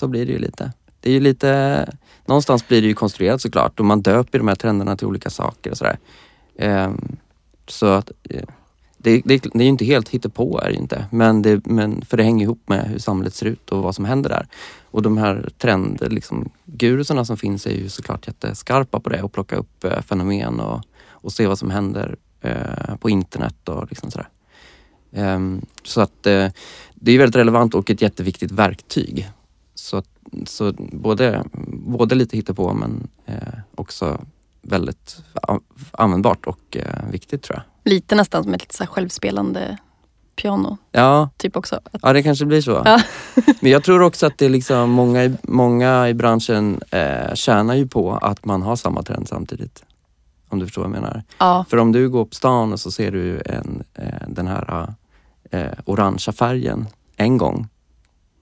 så 0.00 0.08
blir 0.08 0.26
det 0.26 0.32
ju 0.32 0.38
lite. 0.38 0.72
Det 1.00 1.10
är 1.10 1.14
ju 1.14 1.20
lite, 1.20 1.92
någonstans 2.24 2.68
blir 2.68 2.82
det 2.82 2.88
ju 2.88 2.94
konstruerat 2.94 3.42
såklart 3.42 3.80
och 3.80 3.86
man 3.86 4.02
döper 4.02 4.38
de 4.38 4.48
här 4.48 4.54
trenderna 4.54 4.96
till 4.96 5.06
olika 5.06 5.30
saker 5.30 5.70
och 5.70 5.76
sådär. 5.76 5.98
Um, 6.58 7.16
så 7.68 7.86
att 7.86 8.10
eh, 8.30 8.42
det, 9.06 9.22
det, 9.24 9.42
det, 9.52 9.58
är 9.58 9.62
ju 9.62 9.68
inte 9.68 9.84
helt 9.84 10.08
hittepå 10.08 10.60
är 10.60 10.68
det 10.68 10.74
inte, 10.74 11.06
men, 11.10 11.42
det, 11.42 11.66
men 11.66 12.04
för 12.04 12.16
det 12.16 12.22
hänger 12.22 12.44
ihop 12.44 12.62
med 12.66 12.88
hur 12.88 12.98
samhället 12.98 13.34
ser 13.34 13.46
ut 13.46 13.72
och 13.72 13.82
vad 13.82 13.94
som 13.94 14.04
händer 14.04 14.30
där. 14.30 14.46
Och 14.84 15.02
de 15.02 15.18
här 15.18 15.48
trendgurusarna 15.58 16.14
liksom, 16.14 16.50
gurusarna 16.64 17.24
som 17.24 17.36
finns 17.36 17.66
är 17.66 17.70
ju 17.70 17.88
såklart 17.88 18.26
jätteskarpa 18.26 19.00
på 19.00 19.08
det 19.08 19.22
och 19.22 19.32
plocka 19.32 19.56
upp 19.56 19.84
eh, 19.84 20.00
fenomen 20.00 20.60
och, 20.60 20.80
och 21.08 21.32
se 21.32 21.46
vad 21.46 21.58
som 21.58 21.70
händer 21.70 22.16
eh, 22.40 22.96
på 23.00 23.10
internet 23.10 23.68
och 23.68 23.86
liksom 23.88 24.10
sådär. 24.10 24.28
Um, 25.10 25.66
så 25.82 26.00
att 26.00 26.26
eh, 26.26 26.48
det 26.94 27.12
är 27.12 27.18
väldigt 27.18 27.36
relevant 27.36 27.74
och 27.74 27.90
ett 27.90 28.02
jätteviktigt 28.02 28.50
verktyg. 28.50 29.28
Så, 29.74 30.02
så 30.46 30.72
både, 30.78 31.44
både 31.68 32.14
lite 32.14 32.36
hittepå 32.36 32.74
men 32.74 33.08
eh, 33.26 33.58
också 33.74 34.20
väldigt 34.68 35.16
användbart 35.90 36.46
och 36.46 36.76
eh, 36.76 37.10
viktigt 37.10 37.42
tror 37.42 37.56
jag. 37.56 37.92
Lite 37.92 38.14
nästan 38.14 38.44
som 38.44 38.54
ett 38.54 38.60
lite 38.62 38.74
så 38.74 38.86
självspelande 38.86 39.78
piano. 40.36 40.78
Ja. 40.92 41.30
Typ 41.36 41.56
också. 41.56 41.80
ja, 42.02 42.12
det 42.12 42.22
kanske 42.22 42.46
blir 42.46 42.60
så. 42.60 42.82
Ja. 42.84 43.00
Men 43.60 43.72
jag 43.72 43.84
tror 43.84 44.02
också 44.02 44.26
att 44.26 44.38
det 44.38 44.44
är 44.44 44.50
liksom 44.50 44.90
många, 44.90 45.36
många 45.42 46.08
i 46.08 46.14
branschen 46.14 46.80
eh, 46.90 47.34
tjänar 47.34 47.74
ju 47.74 47.86
på 47.86 48.16
att 48.16 48.44
man 48.44 48.62
har 48.62 48.76
samma 48.76 49.02
trend 49.02 49.28
samtidigt. 49.28 49.84
Om 50.48 50.58
du 50.58 50.66
förstår 50.66 50.82
vad 50.82 50.90
jag 50.90 51.02
menar. 51.02 51.22
Ja. 51.38 51.64
För 51.68 51.76
om 51.76 51.92
du 51.92 52.08
går 52.08 52.24
på 52.24 52.34
stan 52.34 52.72
och 52.72 52.80
så 52.80 52.90
ser 52.90 53.12
du 53.12 53.42
en, 53.46 53.82
eh, 53.94 54.28
den 54.28 54.46
här 54.46 54.94
eh, 55.50 55.70
orangea 55.84 56.32
färgen 56.32 56.86
en 57.16 57.38
gång 57.38 57.68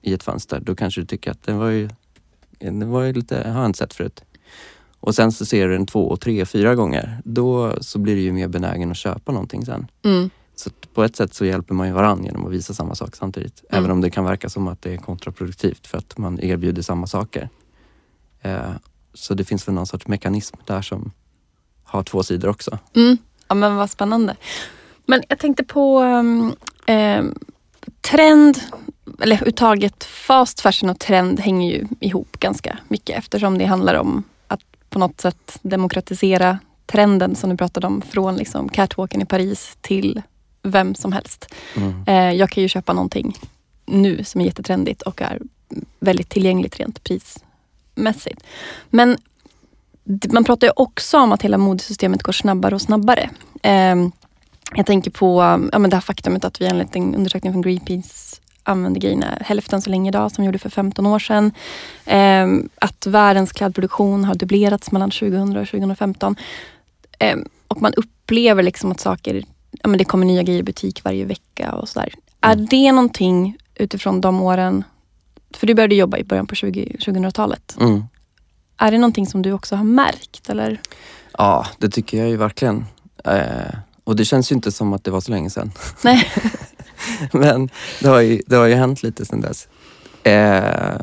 i 0.01 0.13
ett 0.13 0.23
fönster, 0.23 0.59
då 0.59 0.75
kanske 0.75 1.01
du 1.01 1.05
tycker 1.05 1.31
att 1.31 1.43
den 1.43 1.57
var 1.57 1.69
ju, 1.69 1.89
den 2.59 2.89
var 2.89 3.01
ju 3.01 3.13
lite, 3.13 3.49
har 3.49 3.59
jag 3.59 3.65
inte 3.65 3.77
sett 3.77 3.93
förut. 3.93 4.23
Och 5.05 5.15
sen 5.15 5.31
så 5.31 5.45
ser 5.45 5.67
du 5.67 5.73
den 5.73 5.85
två, 5.85 6.17
tre, 6.17 6.45
fyra 6.45 6.75
gånger. 6.75 7.21
Då 7.23 7.75
så 7.81 7.99
blir 7.99 8.15
du 8.15 8.21
ju 8.21 8.31
mer 8.31 8.47
benägen 8.47 8.91
att 8.91 8.97
köpa 8.97 9.31
någonting 9.31 9.65
sen. 9.65 9.87
Mm. 10.03 10.29
Så 10.55 10.69
på 10.93 11.03
ett 11.03 11.15
sätt 11.15 11.33
så 11.33 11.45
hjälper 11.45 11.73
man 11.73 11.87
ju 11.87 11.93
varandra 11.93 12.25
genom 12.25 12.45
att 12.45 12.51
visa 12.51 12.73
samma 12.73 12.95
sak 12.95 13.15
samtidigt. 13.15 13.63
Mm. 13.69 13.83
Även 13.83 13.91
om 13.91 14.01
det 14.01 14.09
kan 14.09 14.25
verka 14.25 14.49
som 14.49 14.67
att 14.67 14.81
det 14.81 14.93
är 14.93 14.97
kontraproduktivt 14.97 15.87
för 15.87 15.97
att 15.97 16.17
man 16.17 16.39
erbjuder 16.39 16.81
samma 16.81 17.07
saker. 17.07 17.49
Eh, 18.41 18.71
så 19.13 19.33
det 19.33 19.43
finns 19.43 19.67
väl 19.67 19.75
någon 19.75 19.87
sorts 19.87 20.07
mekanism 20.07 20.57
där 20.65 20.81
som 20.81 21.11
har 21.83 22.03
två 22.03 22.23
sidor 22.23 22.49
också. 22.49 22.79
Mm. 22.95 23.17
Ja 23.47 23.55
men 23.55 23.75
vad 23.75 23.89
spännande. 23.89 24.35
Men 25.05 25.23
jag 25.29 25.39
tänkte 25.39 25.63
på 25.63 26.01
um, 26.01 26.55
eh, 26.85 27.23
trend, 28.01 28.59
eller 29.19 29.35
överhuvudtaget 29.35 30.03
fast 30.03 30.61
fashion 30.61 30.89
och 30.89 30.99
trend 30.99 31.39
hänger 31.39 31.71
ju 31.71 31.87
ihop 31.99 32.39
ganska 32.39 32.77
mycket 32.87 33.17
eftersom 33.17 33.57
det 33.57 33.65
handlar 33.65 33.95
om 33.95 34.23
på 34.95 34.99
något 34.99 35.21
sätt 35.21 35.59
demokratisera 35.61 36.59
trenden 36.85 37.35
som 37.35 37.49
du 37.49 37.57
pratade 37.57 37.87
om 37.87 38.01
från 38.01 38.35
liksom 38.35 38.69
catwalken 38.69 39.21
i 39.21 39.25
Paris 39.25 39.77
till 39.81 40.21
vem 40.63 40.95
som 40.95 41.11
helst. 41.11 41.53
Mm. 41.75 42.03
Eh, 42.07 42.39
jag 42.39 42.49
kan 42.49 42.63
ju 42.63 42.69
köpa 42.69 42.93
någonting 42.93 43.37
nu 43.85 44.23
som 44.23 44.41
är 44.41 44.45
jättetrendigt 44.45 45.01
och 45.01 45.21
är 45.21 45.39
väldigt 45.99 46.29
tillgängligt 46.29 46.79
rent 46.79 47.03
prismässigt. 47.03 48.43
Men 48.89 49.17
man 50.29 50.43
pratar 50.43 50.67
ju 50.67 50.73
också 50.75 51.19
om 51.19 51.31
att 51.31 51.41
hela 51.41 51.57
modesystemet 51.57 52.23
går 52.23 52.33
snabbare 52.33 52.75
och 52.75 52.81
snabbare. 52.81 53.29
Eh, 53.63 53.95
jag 54.75 54.85
tänker 54.85 55.11
på 55.11 55.41
ja, 55.71 55.79
men 55.79 55.89
det 55.89 55.95
här 55.95 56.01
faktumet 56.01 56.45
att 56.45 56.61
vi 56.61 56.65
enligt 56.65 56.95
en 56.95 57.15
undersökning 57.15 57.53
från 57.53 57.61
Greenpeace 57.61 58.41
använder 58.65 59.01
grejerna 59.01 59.37
hälften 59.41 59.81
så 59.81 59.89
länge 59.89 60.09
idag 60.09 60.31
som 60.31 60.41
vi 60.41 60.45
gjorde 60.45 60.59
för 60.59 60.69
15 60.69 61.05
år 61.05 61.19
sedan. 61.19 61.51
Eh, 62.05 62.47
att 62.79 63.05
världens 63.07 63.51
klädproduktion 63.51 64.23
har 64.23 64.35
dubblerats 64.35 64.91
mellan 64.91 65.11
2000 65.11 65.57
och 65.57 65.67
2015. 65.67 66.35
Eh, 67.19 67.37
och 67.67 67.81
man 67.81 67.93
upplever 67.93 68.63
liksom 68.63 68.91
att 68.91 68.99
saker, 68.99 69.43
ja, 69.71 69.87
men 69.87 69.97
det 69.97 70.05
kommer 70.05 70.25
nya 70.25 70.43
grejer 70.43 70.59
i 70.59 70.63
butik 70.63 71.03
varje 71.03 71.25
vecka 71.25 71.71
och 71.71 71.89
sådär. 71.89 72.13
Mm. 72.41 72.59
Är 72.59 72.67
det 72.69 72.91
någonting 72.91 73.57
utifrån 73.75 74.21
de 74.21 74.41
åren, 74.41 74.83
för 75.53 75.67
du 75.67 75.73
började 75.73 75.95
jobba 75.95 76.17
i 76.17 76.23
början 76.23 76.47
på 76.47 76.55
2000-talet. 76.55 77.77
Mm. 77.79 78.03
Är 78.77 78.91
det 78.91 78.97
någonting 78.97 79.27
som 79.27 79.41
du 79.41 79.51
också 79.51 79.75
har 79.75 79.83
märkt? 79.83 80.49
Eller? 80.49 80.81
Ja, 81.37 81.67
det 81.77 81.89
tycker 81.89 82.17
jag 82.17 82.29
ju 82.29 82.37
verkligen. 82.37 82.85
Eh, 83.23 83.75
och 84.03 84.15
det 84.15 84.25
känns 84.25 84.51
ju 84.51 84.55
inte 84.55 84.71
som 84.71 84.93
att 84.93 85.03
det 85.03 85.11
var 85.11 85.21
så 85.21 85.31
länge 85.31 85.49
sedan. 85.49 85.71
Nej. 86.03 86.31
Men 87.31 87.69
det 88.01 88.07
har, 88.07 88.21
ju, 88.21 88.41
det 88.47 88.55
har 88.55 88.65
ju 88.65 88.75
hänt 88.75 89.03
lite 89.03 89.25
sedan 89.25 89.41
dess. 89.41 89.67
Eh, 90.23 90.99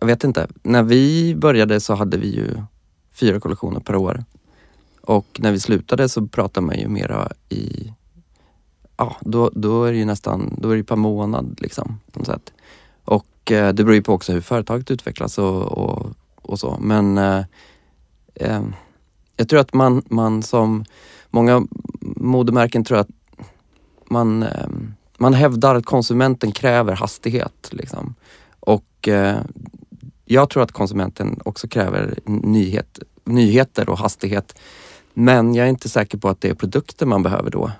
jag 0.00 0.06
vet 0.06 0.24
inte. 0.24 0.48
När 0.62 0.82
vi 0.82 1.34
började 1.34 1.80
så 1.80 1.94
hade 1.94 2.16
vi 2.16 2.34
ju 2.34 2.62
fyra 3.12 3.40
kollektioner 3.40 3.80
per 3.80 3.96
år. 3.96 4.24
Och 5.02 5.40
när 5.42 5.52
vi 5.52 5.60
slutade 5.60 6.08
så 6.08 6.26
pratade 6.26 6.66
man 6.66 6.78
ju 6.78 6.88
mera 6.88 7.32
i, 7.48 7.92
ja 8.96 9.16
då, 9.20 9.50
då 9.54 9.84
är 9.84 9.92
det 9.92 9.98
ju 9.98 10.04
nästan, 10.04 10.54
då 10.58 10.70
är 10.70 10.76
det 10.76 10.84
per 10.84 10.96
månad 10.96 11.58
liksom 11.60 12.00
på 12.12 12.18
något 12.18 12.26
sätt. 12.26 12.52
Och 13.04 13.52
eh, 13.52 13.72
det 13.72 13.84
beror 13.84 13.94
ju 13.94 14.02
på 14.02 14.12
också 14.12 14.32
hur 14.32 14.40
företaget 14.40 14.90
utvecklas 14.90 15.38
och, 15.38 15.62
och, 15.62 16.06
och 16.42 16.58
så. 16.58 16.76
Men 16.80 17.18
eh, 17.18 17.44
eh, 18.34 18.62
jag 19.36 19.48
tror 19.48 19.60
att 19.60 19.74
man, 19.74 20.02
man 20.08 20.42
som 20.42 20.84
många 21.30 21.66
modemärken 22.16 22.84
tror 22.84 22.98
att 22.98 23.08
man, 24.10 24.42
ehm, 24.42 24.94
man 25.18 25.34
hävdar 25.34 25.74
att 25.74 25.84
konsumenten 25.84 26.52
kräver 26.52 26.96
hastighet. 26.96 27.68
Liksom. 27.70 28.14
Och 28.60 29.08
eh, 29.08 29.36
jag 30.24 30.50
tror 30.50 30.62
att 30.62 30.72
konsumenten 30.72 31.40
också 31.44 31.68
kräver 31.68 32.18
nyhet, 32.24 32.98
nyheter 33.24 33.88
och 33.88 33.98
hastighet. 33.98 34.58
Men 35.14 35.54
jag 35.54 35.66
är 35.66 35.70
inte 35.70 35.88
säker 35.88 36.18
på 36.18 36.28
att 36.28 36.40
det 36.40 36.48
är 36.48 36.54
produkter 36.54 37.06
man 37.06 37.22
behöver 37.22 37.50
då. 37.50 37.70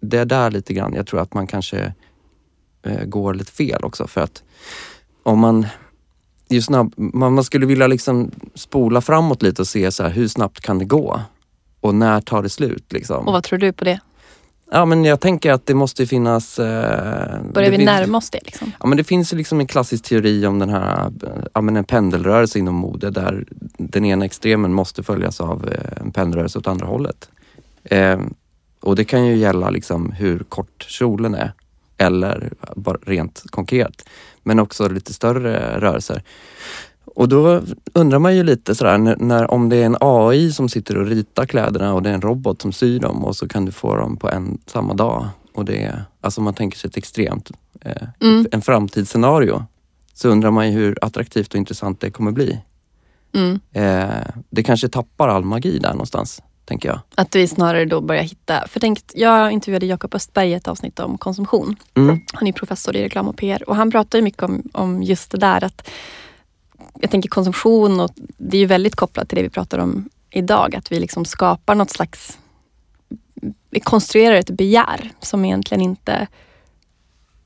Det 0.00 0.18
är 0.18 0.24
där 0.24 0.50
lite 0.50 0.74
grann 0.74 0.94
jag 0.94 1.06
tror 1.06 1.20
att 1.20 1.34
man 1.34 1.46
kanske 1.46 1.94
eh, 2.82 3.04
går 3.04 3.34
lite 3.34 3.52
fel 3.52 3.84
också 3.84 4.06
för 4.06 4.20
att 4.20 4.42
om 5.22 5.38
man 5.38 5.66
ju 6.48 6.62
snabb, 6.62 6.94
man 6.96 7.44
skulle 7.44 7.66
vilja 7.66 7.86
liksom 7.86 8.30
spola 8.54 9.00
framåt 9.00 9.42
lite 9.42 9.62
och 9.62 9.68
se 9.68 9.92
så 9.92 10.02
här, 10.02 10.10
hur 10.10 10.28
snabbt 10.28 10.60
kan 10.60 10.78
det 10.78 10.84
gå? 10.84 11.20
Och 11.80 11.94
när 11.94 12.20
tar 12.20 12.42
det 12.42 12.48
slut? 12.48 12.92
Liksom. 12.92 13.26
Och 13.26 13.32
vad 13.32 13.42
tror 13.42 13.58
du 13.58 13.72
på 13.72 13.84
det? 13.84 14.00
Ja 14.74 14.84
men 14.84 15.04
jag 15.04 15.20
tänker 15.20 15.52
att 15.52 15.66
det 15.66 15.74
måste 15.74 16.06
finnas... 16.06 16.58
Eh, 16.58 17.42
Börjar 17.52 17.70
vi 17.70 17.76
finns, 17.76 17.86
närma 17.86 18.18
oss 18.18 18.30
det? 18.30 18.40
Liksom? 18.44 18.72
Ja 18.80 18.86
men 18.86 18.96
det 18.96 19.04
finns 19.04 19.32
liksom 19.32 19.60
en 19.60 19.66
klassisk 19.66 20.04
teori 20.04 20.46
om 20.46 20.58
den 20.58 20.70
här 20.70 21.12
ja, 21.54 21.60
men 21.60 21.76
en 21.76 21.84
pendelrörelse 21.84 22.58
inom 22.58 22.74
mode 22.74 23.10
där 23.10 23.44
den 23.78 24.04
ena 24.04 24.24
extremen 24.24 24.72
måste 24.72 25.02
följas 25.02 25.40
av 25.40 25.68
eh, 25.68 26.02
en 26.02 26.12
pendelrörelse 26.12 26.58
åt 26.58 26.66
andra 26.66 26.86
hållet. 26.86 27.30
Eh, 27.84 28.20
och 28.80 28.96
det 28.96 29.04
kan 29.04 29.26
ju 29.26 29.36
gälla 29.36 29.70
liksom 29.70 30.12
hur 30.12 30.38
kort 30.38 30.86
kjolen 30.88 31.34
är 31.34 31.52
eller 31.96 32.52
bara 32.76 32.98
rent 33.06 33.42
konkret. 33.50 34.08
Men 34.42 34.58
också 34.58 34.88
lite 34.88 35.12
större 35.12 35.80
rörelser. 35.80 36.22
Och 37.04 37.28
då 37.28 37.62
undrar 37.92 38.18
man 38.18 38.36
ju 38.36 38.42
lite 38.42 38.74
sådär, 38.74 38.98
när, 38.98 39.16
när, 39.16 39.50
om 39.50 39.68
det 39.68 39.76
är 39.76 39.86
en 39.86 39.96
AI 40.00 40.52
som 40.52 40.68
sitter 40.68 40.98
och 40.98 41.06
ritar 41.06 41.46
kläderna 41.46 41.94
och 41.94 42.02
det 42.02 42.10
är 42.10 42.14
en 42.14 42.20
robot 42.20 42.62
som 42.62 42.72
syr 42.72 43.00
dem 43.00 43.24
och 43.24 43.36
så 43.36 43.48
kan 43.48 43.64
du 43.64 43.72
få 43.72 43.96
dem 43.96 44.16
på 44.16 44.30
en 44.30 44.58
samma 44.66 44.94
dag. 44.94 45.28
Och 45.54 45.64
det 45.64 45.82
är, 45.82 46.04
alltså 46.20 46.40
man 46.40 46.54
tänker 46.54 46.78
sig 46.78 46.88
ett 46.88 46.96
extremt, 46.96 47.50
eh, 47.80 48.08
Mm. 48.20 48.46
en 48.52 48.62
framtidsscenario. 48.62 49.64
Så 50.14 50.28
undrar 50.28 50.50
man 50.50 50.70
ju 50.70 50.78
hur 50.78 50.98
attraktivt 51.00 51.54
och 51.54 51.58
intressant 51.58 52.00
det 52.00 52.10
kommer 52.10 52.32
bli. 52.32 52.58
Mm. 53.34 53.60
Eh, 53.72 54.26
det 54.50 54.62
kanske 54.62 54.88
tappar 54.88 55.28
all 55.28 55.44
magi 55.44 55.78
där 55.78 55.90
någonstans, 55.92 56.42
tänker 56.64 56.88
jag. 56.88 57.00
Att 57.14 57.36
vi 57.36 57.48
snarare 57.48 57.84
då 57.84 58.00
börjar 58.00 58.22
hitta... 58.22 58.68
För 58.68 58.80
tänk, 58.80 59.00
jag 59.14 59.52
intervjuade 59.52 59.86
Jakob 59.86 60.14
Östberg 60.14 60.50
i 60.50 60.54
ett 60.54 60.68
avsnitt 60.68 61.00
om 61.00 61.18
konsumtion. 61.18 61.76
Mm. 61.94 62.20
Han 62.32 62.48
är 62.48 62.52
professor 62.52 62.96
i 62.96 63.02
reklam 63.02 63.28
och 63.28 63.36
PR 63.36 63.68
och 63.68 63.76
han 63.76 63.90
pratar 63.90 64.22
mycket 64.22 64.42
om, 64.42 64.62
om 64.72 65.02
just 65.02 65.30
det 65.30 65.38
där 65.38 65.64
att 65.64 65.88
jag 67.00 67.10
tänker 67.10 67.28
konsumtion 67.28 68.00
och 68.00 68.10
det 68.38 68.56
är 68.56 68.60
ju 68.60 68.66
väldigt 68.66 68.96
kopplat 68.96 69.28
till 69.28 69.36
det 69.36 69.42
vi 69.42 69.50
pratar 69.50 69.78
om 69.78 70.08
idag. 70.30 70.76
Att 70.76 70.92
vi 70.92 71.00
liksom 71.00 71.24
skapar 71.24 71.74
något 71.74 71.90
slags... 71.90 72.38
Vi 73.70 73.80
konstruerar 73.80 74.34
ett 74.36 74.50
begär 74.50 75.10
som 75.20 75.44
egentligen 75.44 75.82
inte... 75.82 76.26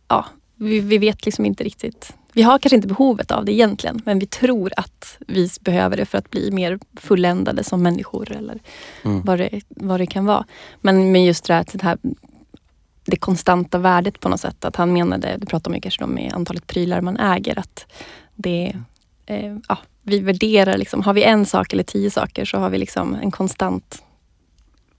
Ja, 0.09 0.25
vi, 0.55 0.81
vi 0.81 0.99
vet 0.99 1.25
liksom 1.25 1.47
inte 1.47 1.65
riktigt. 1.65 2.13
Vi 2.33 2.43
har 2.43 2.59
kanske 2.59 2.77
inte 2.77 2.89
behovet 2.89 3.31
av 3.31 3.45
det 3.45 3.53
egentligen 3.53 4.03
men 4.05 4.19
vi 4.19 4.27
tror 4.27 4.73
att 4.77 5.19
vi 5.27 5.51
behöver 5.61 5.97
det 5.97 6.07
för 6.07 6.19
att 6.19 6.31
bli 6.31 6.51
mer 6.51 6.79
fulländade 6.97 7.65
som 7.65 7.83
människor 7.83 8.33
eller 8.33 8.59
Mm. 9.05 9.23
vad, 9.23 9.39
det, 9.39 9.61
vad 9.69 10.01
det 10.01 10.07
kan 10.07 10.27
vara. 10.27 10.45
Men, 10.81 11.13
men 11.13 11.25
just 11.25 11.45
det 11.45 11.55
här, 11.55 11.67
det 11.73 11.83
här 11.83 11.99
det 13.07 13.17
konstanta 13.17 13.79
värdet 13.79 14.21
på 14.21 14.29
något 14.29 14.41
sätt. 14.41 14.65
Att 14.65 14.77
han 14.77 14.93
menade, 14.93 15.37
det 15.37 15.47
pratar 15.47 15.71
man 15.71 15.77
ju 15.77 15.81
kanske 15.81 16.05
om 16.05 16.31
antalet 16.33 16.67
prylar 16.67 17.01
man 17.01 17.17
äger, 17.17 17.59
att 17.59 17.87
det 18.35 18.77
eh, 19.27 19.57
ja, 19.69 19.79
vi 20.03 20.19
värderar 20.21 20.79
liksom, 20.79 21.03
har 21.03 21.15
vi 21.15 21.23
en 21.23 21.47
sak 21.47 21.73
eller 21.73 21.83
tio 21.83 22.11
saker 22.11 22.45
så 22.45 22.59
har 22.59 22.71
vi 22.71 22.79
liksom 22.79 23.15
en 23.15 23.31
konstant 23.31 24.03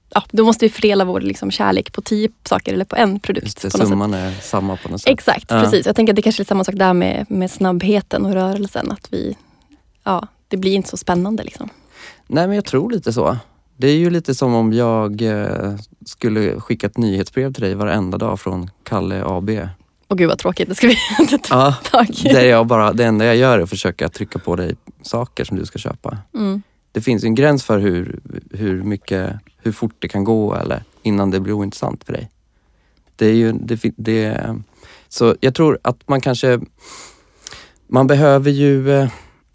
Ja, 0.09 0.23
då 0.31 0.45
måste 0.45 0.65
vi 0.65 0.69
fördela 0.69 1.05
vår 1.05 1.21
liksom, 1.21 1.51
kärlek 1.51 1.91
på 1.93 2.01
tio 2.01 2.29
saker 2.43 2.73
eller 2.73 2.85
på 2.85 2.95
en 2.95 3.19
produkt. 3.19 3.45
Just 3.45 3.61
det, 3.61 3.67
något 3.67 3.71
sätt. 3.77 3.87
summan 3.87 4.13
är 4.13 4.31
samma 4.31 4.77
på 4.77 4.89
något 4.89 5.01
sätt. 5.01 5.09
Exakt, 5.09 5.45
Ja. 5.49 5.61
precis. 5.61 5.85
Jag 5.85 5.95
tänker 5.95 6.13
att 6.13 6.15
det 6.15 6.21
kanske 6.21 6.43
är 6.43 6.45
samma 6.45 6.63
sak 6.63 6.75
där 6.75 6.93
med, 6.93 7.25
med 7.29 7.51
snabbheten 7.51 8.25
och 8.25 8.33
rörelsen. 8.33 8.91
Att 8.91 9.13
vi, 9.13 9.37
ja, 10.03 10.27
det 10.47 10.57
blir 10.57 10.73
inte 10.73 10.89
så 10.89 10.97
spännande. 10.97 11.43
Liksom. 11.43 11.69
Nej 12.27 12.47
men 12.47 12.55
jag 12.55 12.65
tror 12.65 12.91
lite 12.91 13.13
så. 13.13 13.37
Det 13.77 13.87
är 13.87 13.95
ju 13.97 14.09
lite 14.09 14.35
som 14.35 14.53
om 14.53 14.73
jag 14.73 15.21
eh, 15.21 15.75
skulle 16.05 16.59
skicka 16.59 16.87
ett 16.87 16.97
nyhetsbrev 16.97 17.53
till 17.53 17.63
dig 17.63 17.75
varenda 17.75 18.17
dag 18.17 18.39
från 18.39 18.69
Kalle 18.83 19.23
AB. 19.25 19.49
Och 20.07 20.17
gud 20.17 20.27
vad 20.29 20.37
tråkigt, 20.39 20.69
det 20.69 20.75
ska 20.75 20.87
vi 20.87 20.97
inte 21.19 21.37
ta 21.37 21.55
Ja, 21.55 21.75
tag 21.91 22.09
i. 22.09 22.29
där 22.33 22.45
jag 22.45 22.67
bara, 22.67 22.93
det 22.93 23.05
enda 23.05 23.25
jag 23.25 23.35
gör 23.35 23.59
är 23.59 23.63
att 23.63 23.69
försöka 23.69 24.09
trycka 24.09 24.39
på 24.39 24.55
dig 24.55 24.75
saker 25.01 25.43
som 25.43 25.57
du 25.57 25.65
ska 25.65 25.79
köpa. 25.79 26.17
Mm. 26.35 26.61
Det 26.91 27.01
finns 27.01 27.23
en 27.23 27.35
gräns 27.35 27.63
för 27.63 27.79
hur, 27.79 28.19
hur 28.51 28.83
mycket, 28.83 29.33
hur 29.57 29.71
fort 29.71 29.95
det 29.99 30.07
kan 30.07 30.23
gå 30.23 30.55
eller 30.55 30.83
innan 31.03 31.31
det 31.31 31.39
blir 31.39 31.53
ointressant 31.53 32.03
för 32.03 32.13
dig. 32.13 32.29
Det 33.15 33.25
är 33.25 33.33
ju, 33.33 33.51
det, 33.51 33.81
det, 33.97 34.55
så 35.07 35.35
jag 35.39 35.55
tror 35.55 35.79
att 35.81 36.07
man 36.07 36.21
kanske, 36.21 36.59
man 37.87 38.07
behöver 38.07 38.51
ju 38.51 38.91
eh, 38.91 39.09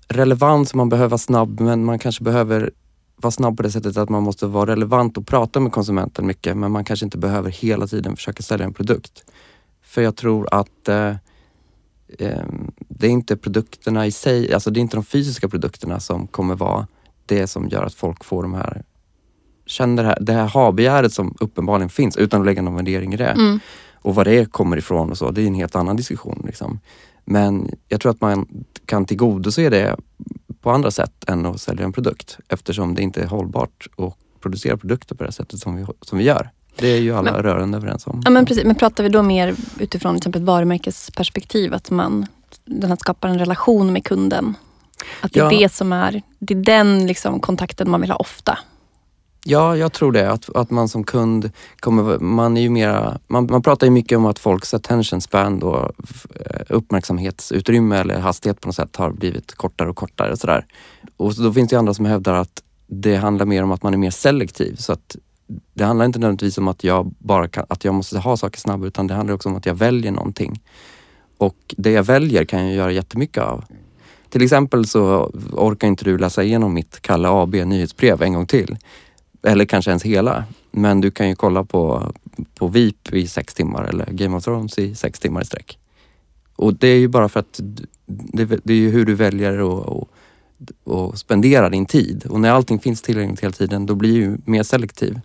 relevans, 0.09 0.75
man 0.75 0.89
behöver 0.89 1.09
vara 1.09 1.19
snabb 1.19 1.61
men 1.61 1.85
man 1.85 1.99
kanske 1.99 2.25
behöver 2.25 2.71
vara 3.17 3.31
snabb 3.31 3.57
på 3.57 3.63
det 3.63 3.71
sättet 3.71 3.97
att 3.97 4.09
man 4.09 4.23
måste 4.23 4.47
vara 4.47 4.71
relevant 4.71 5.19
och 5.19 5.27
prata 5.27 5.61
med 5.61 5.73
konsumenten 5.73 6.27
mycket 6.27 6.57
men 6.57 6.73
man 6.73 6.85
kanske 6.85 7.07
inte 7.07 7.19
behöver 7.19 7.51
hela 7.51 7.87
tiden 7.87 8.17
försöka 8.17 8.43
sälja 8.43 8.67
en 8.67 8.75
produkt. 8.75 9.25
För 9.93 10.03
jag 10.03 10.17
tror 10.17 10.49
att 10.51 10.89
eh, 10.89 11.15
eh, 12.19 12.45
det 12.79 13.07
är 13.07 13.11
inte 13.11 13.37
produkterna 13.37 14.07
i 14.07 14.13
sig, 14.13 14.55
alltså 14.55 14.71
det 14.71 14.81
är 14.81 14.83
inte 14.83 14.97
de 14.97 15.05
fysiska 15.05 15.49
produkterna 15.49 16.01
som 16.01 16.27
kommer 16.27 16.55
vara 16.55 16.87
det 17.27 17.47
som 17.47 17.69
gör 17.69 17.83
att 17.83 17.95
folk 17.95 18.25
får 18.25 18.43
de 18.43 18.55
här, 18.55 18.83
känner 19.67 20.03
det 20.03 20.09
här, 20.09 20.19
det 20.21 20.33
här 20.33 20.49
ha-begäret 20.49 21.13
som 21.13 21.37
uppenbarligen 21.41 21.89
finns 21.89 22.17
utan 22.17 22.41
att 22.41 22.47
lägga 22.47 22.63
någon 22.63 22.75
värdering 22.75 23.15
i 23.15 23.17
det. 23.17 23.31
Mm. 23.31 23.61
Och 23.95 24.15
var 24.15 24.25
det 24.25 24.53
kommer 24.53 24.77
ifrån 24.77 25.11
och 25.11 25.19
så, 25.19 25.31
det 25.31 25.43
är 25.43 25.47
en 25.47 25.55
helt 25.55 25.77
annan 25.77 25.97
diskussion. 25.97 26.43
Liksom. 26.47 26.81
Men 27.25 27.71
jag 27.89 28.01
tror 28.01 28.13
att 28.13 28.21
man 28.21 28.65
kan 28.87 29.05
tillgodose 29.05 29.71
det 29.71 29.97
på 30.61 30.71
andra 30.71 30.91
sätt 30.91 31.25
än 31.29 31.47
att 31.47 31.61
sälja 31.61 31.85
en 31.85 31.93
produkt 31.93 32.39
eftersom 32.49 32.95
det 32.95 33.03
inte 33.03 33.23
är 33.23 33.27
hållbart 33.27 33.87
att 33.97 34.15
producera 34.41 34.77
produkter 34.77 35.15
på 35.15 35.25
det 35.25 35.33
sättet 35.33 35.61
som 35.61 35.77
vi, 35.77 35.87
som 36.01 36.19
vi 36.19 36.25
gör. 36.25 36.51
Det 36.77 36.89
är 36.89 37.01
ju 37.01 37.15
alla 37.17 37.33
Men- 37.33 37.43
rörande 37.43 37.77
överens 37.77 38.07
om. 38.07 38.23
Ja, 38.25 38.31
men, 38.31 38.47
precis. 38.47 38.65
men 38.65 38.75
pratar 38.77 39.05
vi 39.05 39.11
då 39.11 39.23
mer 39.23 39.55
utifrån 39.79 40.13
till 40.15 40.19
exempel 40.19 40.43
ett 40.43 40.47
varumärkesperspektiv, 40.47 41.75
att 41.75 41.91
man 41.91 42.27
den 42.65 42.91
här 42.91 42.97
skapar 42.97 43.29
en 43.29 43.39
relation 43.39 43.93
med 43.93 44.05
kunden? 44.05 44.55
Att 45.21 45.33
det 45.33 45.41
är 45.41 45.45
Ja. 45.45 45.51
det 45.59 45.73
som 45.73 45.93
är, 45.93 46.23
det 46.39 46.55
är 46.55 46.59
den 46.59 47.07
liksom, 47.07 47.41
kontakten 47.41 47.91
man 47.91 48.01
vill 48.01 48.11
ha 48.11 48.17
ofta. 48.17 48.59
Ja, 49.45 49.77
jag 49.77 49.93
tror 49.93 50.13
det. 50.13 50.31
Att, 50.33 50.57
att 50.57 50.71
man 50.71 50.89
som 50.89 51.05
kund 51.05 51.51
kommer, 51.81 52.19
man 52.19 52.57
är 52.57 52.61
ju 52.61 52.71
mera, 52.71 53.19
man, 53.27 53.47
man 53.51 53.63
pratar 53.63 53.87
ju 53.87 53.91
mycket 53.91 54.19
om 54.19 54.27
att 54.27 54.39
folks 54.39 54.75
attention 54.75 55.21
span 55.21 55.59
då, 55.59 55.93
eh, 56.47 56.61
uppmärksamhetsutrymme 56.69 57.97
eller 57.97 58.19
hastighet 58.19 58.61
på 58.61 58.69
något 58.69 58.77
sätt 58.77 58.97
har 58.97 59.11
blivit 59.11 59.55
kortare 59.55 59.91
och 59.91 59.97
kortare 59.97 60.33
och 60.33 60.39
sådär. 60.39 60.67
Och 61.17 61.35
då 61.35 61.53
finns 61.53 61.71
det 61.71 61.77
andra 61.77 61.95
som 61.95 62.05
hävdar 62.05 62.35
att 62.35 62.63
det 62.87 63.17
handlar 63.17 63.47
mer 63.47 63.63
om 63.63 63.71
att 63.73 63.83
man 63.83 63.95
är 63.95 63.99
mer 63.99 64.11
selektiv. 64.11 64.77
Så 64.77 64.93
att 64.93 65.17
det 65.75 65.85
handlar 65.85 66.07
inte 66.07 66.19
nödvändigtvis 66.19 66.59
om 66.59 66.69
att 66.69 66.85
jag 66.85 67.15
bara 67.19 67.49
kan, 67.49 67.67
att 67.69 67.85
jag 67.85 67.95
måste 67.95 68.19
ha 68.19 68.37
saker 68.37 68.61
snabbt 68.61 68.85
utan 68.85 69.07
det 69.07 69.15
handlar 69.15 69.35
också 69.35 69.49
om 69.49 69.57
att 69.57 69.67
jag 69.67 69.75
väljer 69.75 70.13
någonting. 70.13 70.63
Och 71.39 71.75
det 71.77 71.91
jag 71.91 72.03
väljer 72.03 72.45
kan 72.45 72.67
jag 72.67 72.75
göra 72.75 72.93
jättemycket 72.93 73.43
av. 73.43 73.65
Till 74.29 74.43
exempel 74.43 74.87
så 74.87 75.31
orkar 75.53 75.89
inte 75.89 76.05
du 76.05 76.19
läsa 76.19 76.43
igenom 76.43 76.75
mitt 76.75 77.03
Kalle 77.03 77.29
AB 77.29 77.55
nyhetsbrev 77.55 78.23
en 78.23 78.33
gång 78.33 78.47
till. 78.47 78.77
Eller 79.43 79.65
kanske 79.65 79.91
ens 79.91 80.03
hela. 80.03 80.45
Men 80.71 81.01
du 81.01 81.11
kan 81.11 81.29
ju 81.29 81.35
kolla 81.35 81.65
på, 81.65 82.13
på 82.55 82.69
VIP 82.69 83.13
i 83.13 83.27
sex 83.27 83.55
timmar 83.55 83.85
eller 83.85 84.07
Game 84.07 84.37
of 84.37 84.45
Thrones 84.45 84.79
i 84.79 84.95
sex 84.95 85.21
timmar 85.21 85.43
i 85.43 85.45
sträck. 85.45 85.79
Och 86.57 86.75
det 86.75 86.89
är 86.89 86.99
ju 86.99 87.09
bara 87.09 87.29
för 87.29 87.41
att 87.41 87.61
det, 88.07 88.45
det 88.65 88.73
är 88.73 88.77
ju 88.77 88.91
hur 88.91 89.07
du 89.07 89.15
väljer 89.15 89.59
och, 89.61 89.89
och, 89.89 90.09
och 90.85 91.19
spendera 91.19 91.71
din 91.71 91.87
tid. 91.87 92.27
Och 92.29 92.41
när 92.41 92.51
allting 92.51 92.79
finns 92.79 93.03
tillgängligt 93.03 93.41
hela 93.41 93.53
tiden 93.53 93.87
då 93.87 93.95
blir 93.95 94.13
ju 94.13 94.37
mer 94.45 94.63
selektiv. 94.63 95.21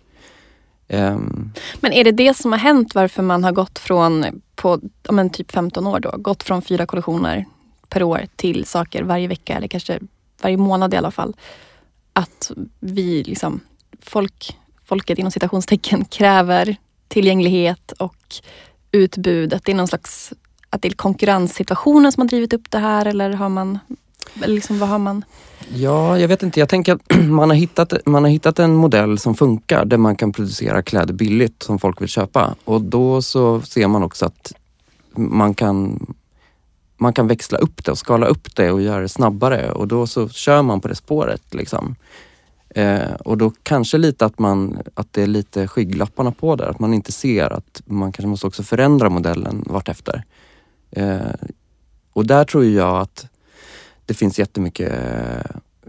Um, 0.88 1.52
Men 1.80 1.92
är 1.92 2.04
det 2.04 2.12
det 2.12 2.36
som 2.36 2.52
har 2.52 2.58
hänt 2.58 2.94
varför 2.94 3.22
man 3.22 3.44
har 3.44 3.52
gått 3.52 3.78
från, 3.78 4.42
på 4.56 4.80
men 5.10 5.30
typ 5.30 5.52
15 5.52 5.86
år 5.86 6.00
då, 6.00 6.14
gått 6.16 6.42
från 6.42 6.62
fyra 6.62 6.86
kollisioner 6.86 7.44
per 7.88 8.02
år 8.02 8.26
till 8.36 8.64
saker 8.64 9.02
varje 9.02 9.28
vecka 9.28 9.56
eller 9.56 9.68
kanske 9.68 10.00
varje 10.42 10.56
månad 10.56 10.94
i 10.94 10.96
alla 10.96 11.10
fall. 11.10 11.36
Att 12.12 12.50
vi 12.80 13.24
liksom, 13.24 13.60
folk, 14.02 14.56
folket 14.84 15.18
inom 15.18 15.30
citationstecken 15.30 16.04
kräver 16.10 16.76
tillgänglighet 17.08 17.92
och 17.92 18.34
utbud. 18.92 19.54
Att 19.54 19.64
det 19.64 19.72
är 19.72 19.76
någon 19.76 19.88
slags, 19.88 20.32
att 20.70 20.82
det 20.82 20.88
är 20.88 20.92
konkurrenssituationen 20.92 22.12
som 22.12 22.20
har 22.20 22.28
drivit 22.28 22.52
upp 22.52 22.70
det 22.70 22.78
här 22.78 23.06
eller 23.06 23.32
har 23.32 23.48
man 23.48 23.78
liksom, 24.34 24.78
vad 24.78 24.88
har 24.88 24.98
man? 24.98 25.24
Ja, 25.74 26.18
jag 26.18 26.28
vet 26.28 26.42
inte. 26.42 26.60
Jag 26.60 26.68
tänker 26.68 26.94
att 26.94 27.16
man 27.28 27.50
har, 27.50 27.56
hittat, 27.56 28.06
man 28.06 28.24
har 28.24 28.30
hittat 28.30 28.58
en 28.58 28.74
modell 28.74 29.18
som 29.18 29.34
funkar 29.34 29.84
där 29.84 29.96
man 29.96 30.16
kan 30.16 30.32
producera 30.32 30.82
kläder 30.82 31.14
billigt 31.14 31.62
som 31.62 31.78
folk 31.78 32.00
vill 32.00 32.08
köpa. 32.08 32.54
Och 32.64 32.80
då 32.82 33.22
så 33.22 33.60
ser 33.60 33.88
man 33.88 34.02
också 34.02 34.26
att 34.26 34.52
man 35.16 35.54
kan, 35.54 36.06
man 36.96 37.12
kan 37.12 37.26
växla 37.26 37.58
upp 37.58 37.84
det 37.84 37.90
och 37.90 37.98
skala 37.98 38.26
upp 38.26 38.56
det 38.56 38.72
och 38.72 38.82
göra 38.82 39.00
det 39.00 39.08
snabbare 39.08 39.72
och 39.72 39.88
då 39.88 40.06
så 40.06 40.28
kör 40.28 40.62
man 40.62 40.80
på 40.80 40.88
det 40.88 40.94
spåret. 40.94 41.54
Liksom. 41.54 41.96
Eh, 42.70 43.12
och 43.24 43.38
då 43.38 43.52
kanske 43.62 43.98
lite 43.98 44.26
att, 44.26 44.38
man, 44.38 44.78
att 44.94 45.12
det 45.12 45.22
är 45.22 45.26
lite 45.26 45.68
skygglapparna 45.68 46.32
på 46.32 46.56
där, 46.56 46.66
att 46.66 46.78
man 46.80 46.94
inte 46.94 47.12
ser 47.12 47.52
att 47.52 47.82
man 47.84 48.12
kanske 48.12 48.28
måste 48.28 48.46
också 48.46 48.62
förändra 48.62 49.10
modellen 49.10 49.64
vartefter. 49.66 50.24
Eh, 50.90 51.18
och 52.12 52.26
där 52.26 52.44
tror 52.44 52.64
jag 52.64 53.00
att 53.00 53.26
det 54.08 54.14
finns 54.14 54.38
jättemycket 54.38 54.92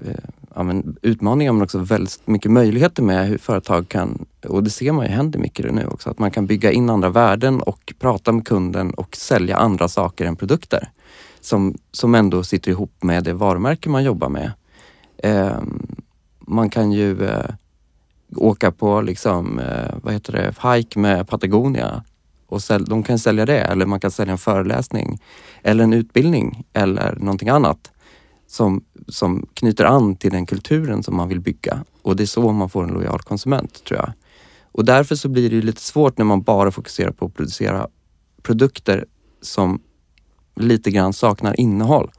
eh, 0.05 0.13
ja, 0.55 0.63
men 0.63 0.97
utmaningar 1.01 1.53
men 1.53 1.61
också 1.61 1.77
väldigt 1.77 2.27
mycket 2.27 2.51
möjligheter 2.51 3.03
med 3.03 3.27
hur 3.27 3.37
företag 3.37 3.89
kan, 3.89 4.25
och 4.47 4.63
det 4.63 4.69
ser 4.69 4.91
man 4.91 5.05
ju 5.05 5.11
händer 5.11 5.39
mycket 5.39 5.73
nu 5.73 5.85
också, 5.85 6.09
att 6.09 6.19
man 6.19 6.31
kan 6.31 6.45
bygga 6.45 6.71
in 6.71 6.89
andra 6.89 7.09
värden 7.09 7.61
och 7.61 7.93
prata 7.99 8.31
med 8.31 8.45
kunden 8.45 8.93
och 8.93 9.15
sälja 9.15 9.57
andra 9.57 9.87
saker 9.87 10.25
än 10.25 10.35
produkter. 10.35 10.89
Som, 11.41 11.77
som 11.91 12.15
ändå 12.15 12.43
sitter 12.43 12.71
ihop 12.71 13.03
med 13.03 13.23
det 13.23 13.33
varumärke 13.33 13.89
man 13.89 14.03
jobbar 14.03 14.29
med. 14.29 14.51
Eh, 15.17 15.61
man 16.39 16.69
kan 16.69 16.91
ju 16.91 17.25
eh, 17.25 17.49
åka 18.35 18.71
på 18.71 19.01
liksom, 19.01 19.59
eh, 19.59 19.95
vad 20.03 20.13
heter 20.13 20.33
det, 20.33 20.75
hike 20.75 20.99
med 20.99 21.27
Patagonia 21.27 22.03
och 22.47 22.61
sälj, 22.61 22.85
de 22.87 23.03
kan 23.03 23.19
sälja 23.19 23.45
det 23.45 23.59
eller 23.59 23.85
man 23.85 23.99
kan 23.99 24.11
sälja 24.11 24.31
en 24.31 24.37
föreläsning 24.37 25.21
eller 25.63 25.83
en 25.83 25.93
utbildning 25.93 26.63
eller 26.73 27.15
någonting 27.15 27.49
annat 27.49 27.91
som, 28.49 28.83
som 29.07 29.45
knyter 29.53 29.85
an 29.85 30.15
till 30.15 30.31
den 30.31 30.45
kulturen 30.45 31.03
som 31.03 31.17
man 31.17 31.29
vill 31.29 31.39
bygga. 31.39 31.83
Och 32.01 32.15
det 32.15 32.23
är 32.23 32.27
så 32.27 32.51
man 32.51 32.69
får 32.69 32.83
en 32.83 32.89
lojal 32.89 33.19
konsument 33.19 33.83
tror 33.83 33.99
jag. 33.99 34.11
Och 34.71 34.85
därför 34.85 35.15
så 35.15 35.29
blir 35.29 35.49
det 35.49 35.61
lite 35.61 35.81
svårt 35.81 36.17
när 36.17 36.25
man 36.25 36.41
bara 36.41 36.71
fokuserar 36.71 37.11
på 37.11 37.25
att 37.25 37.33
producera 37.33 37.87
produkter 38.41 39.05
som 39.41 39.81
lite 40.55 40.91
grann 40.91 41.13
saknar 41.13 41.59
innehåll. 41.59 42.11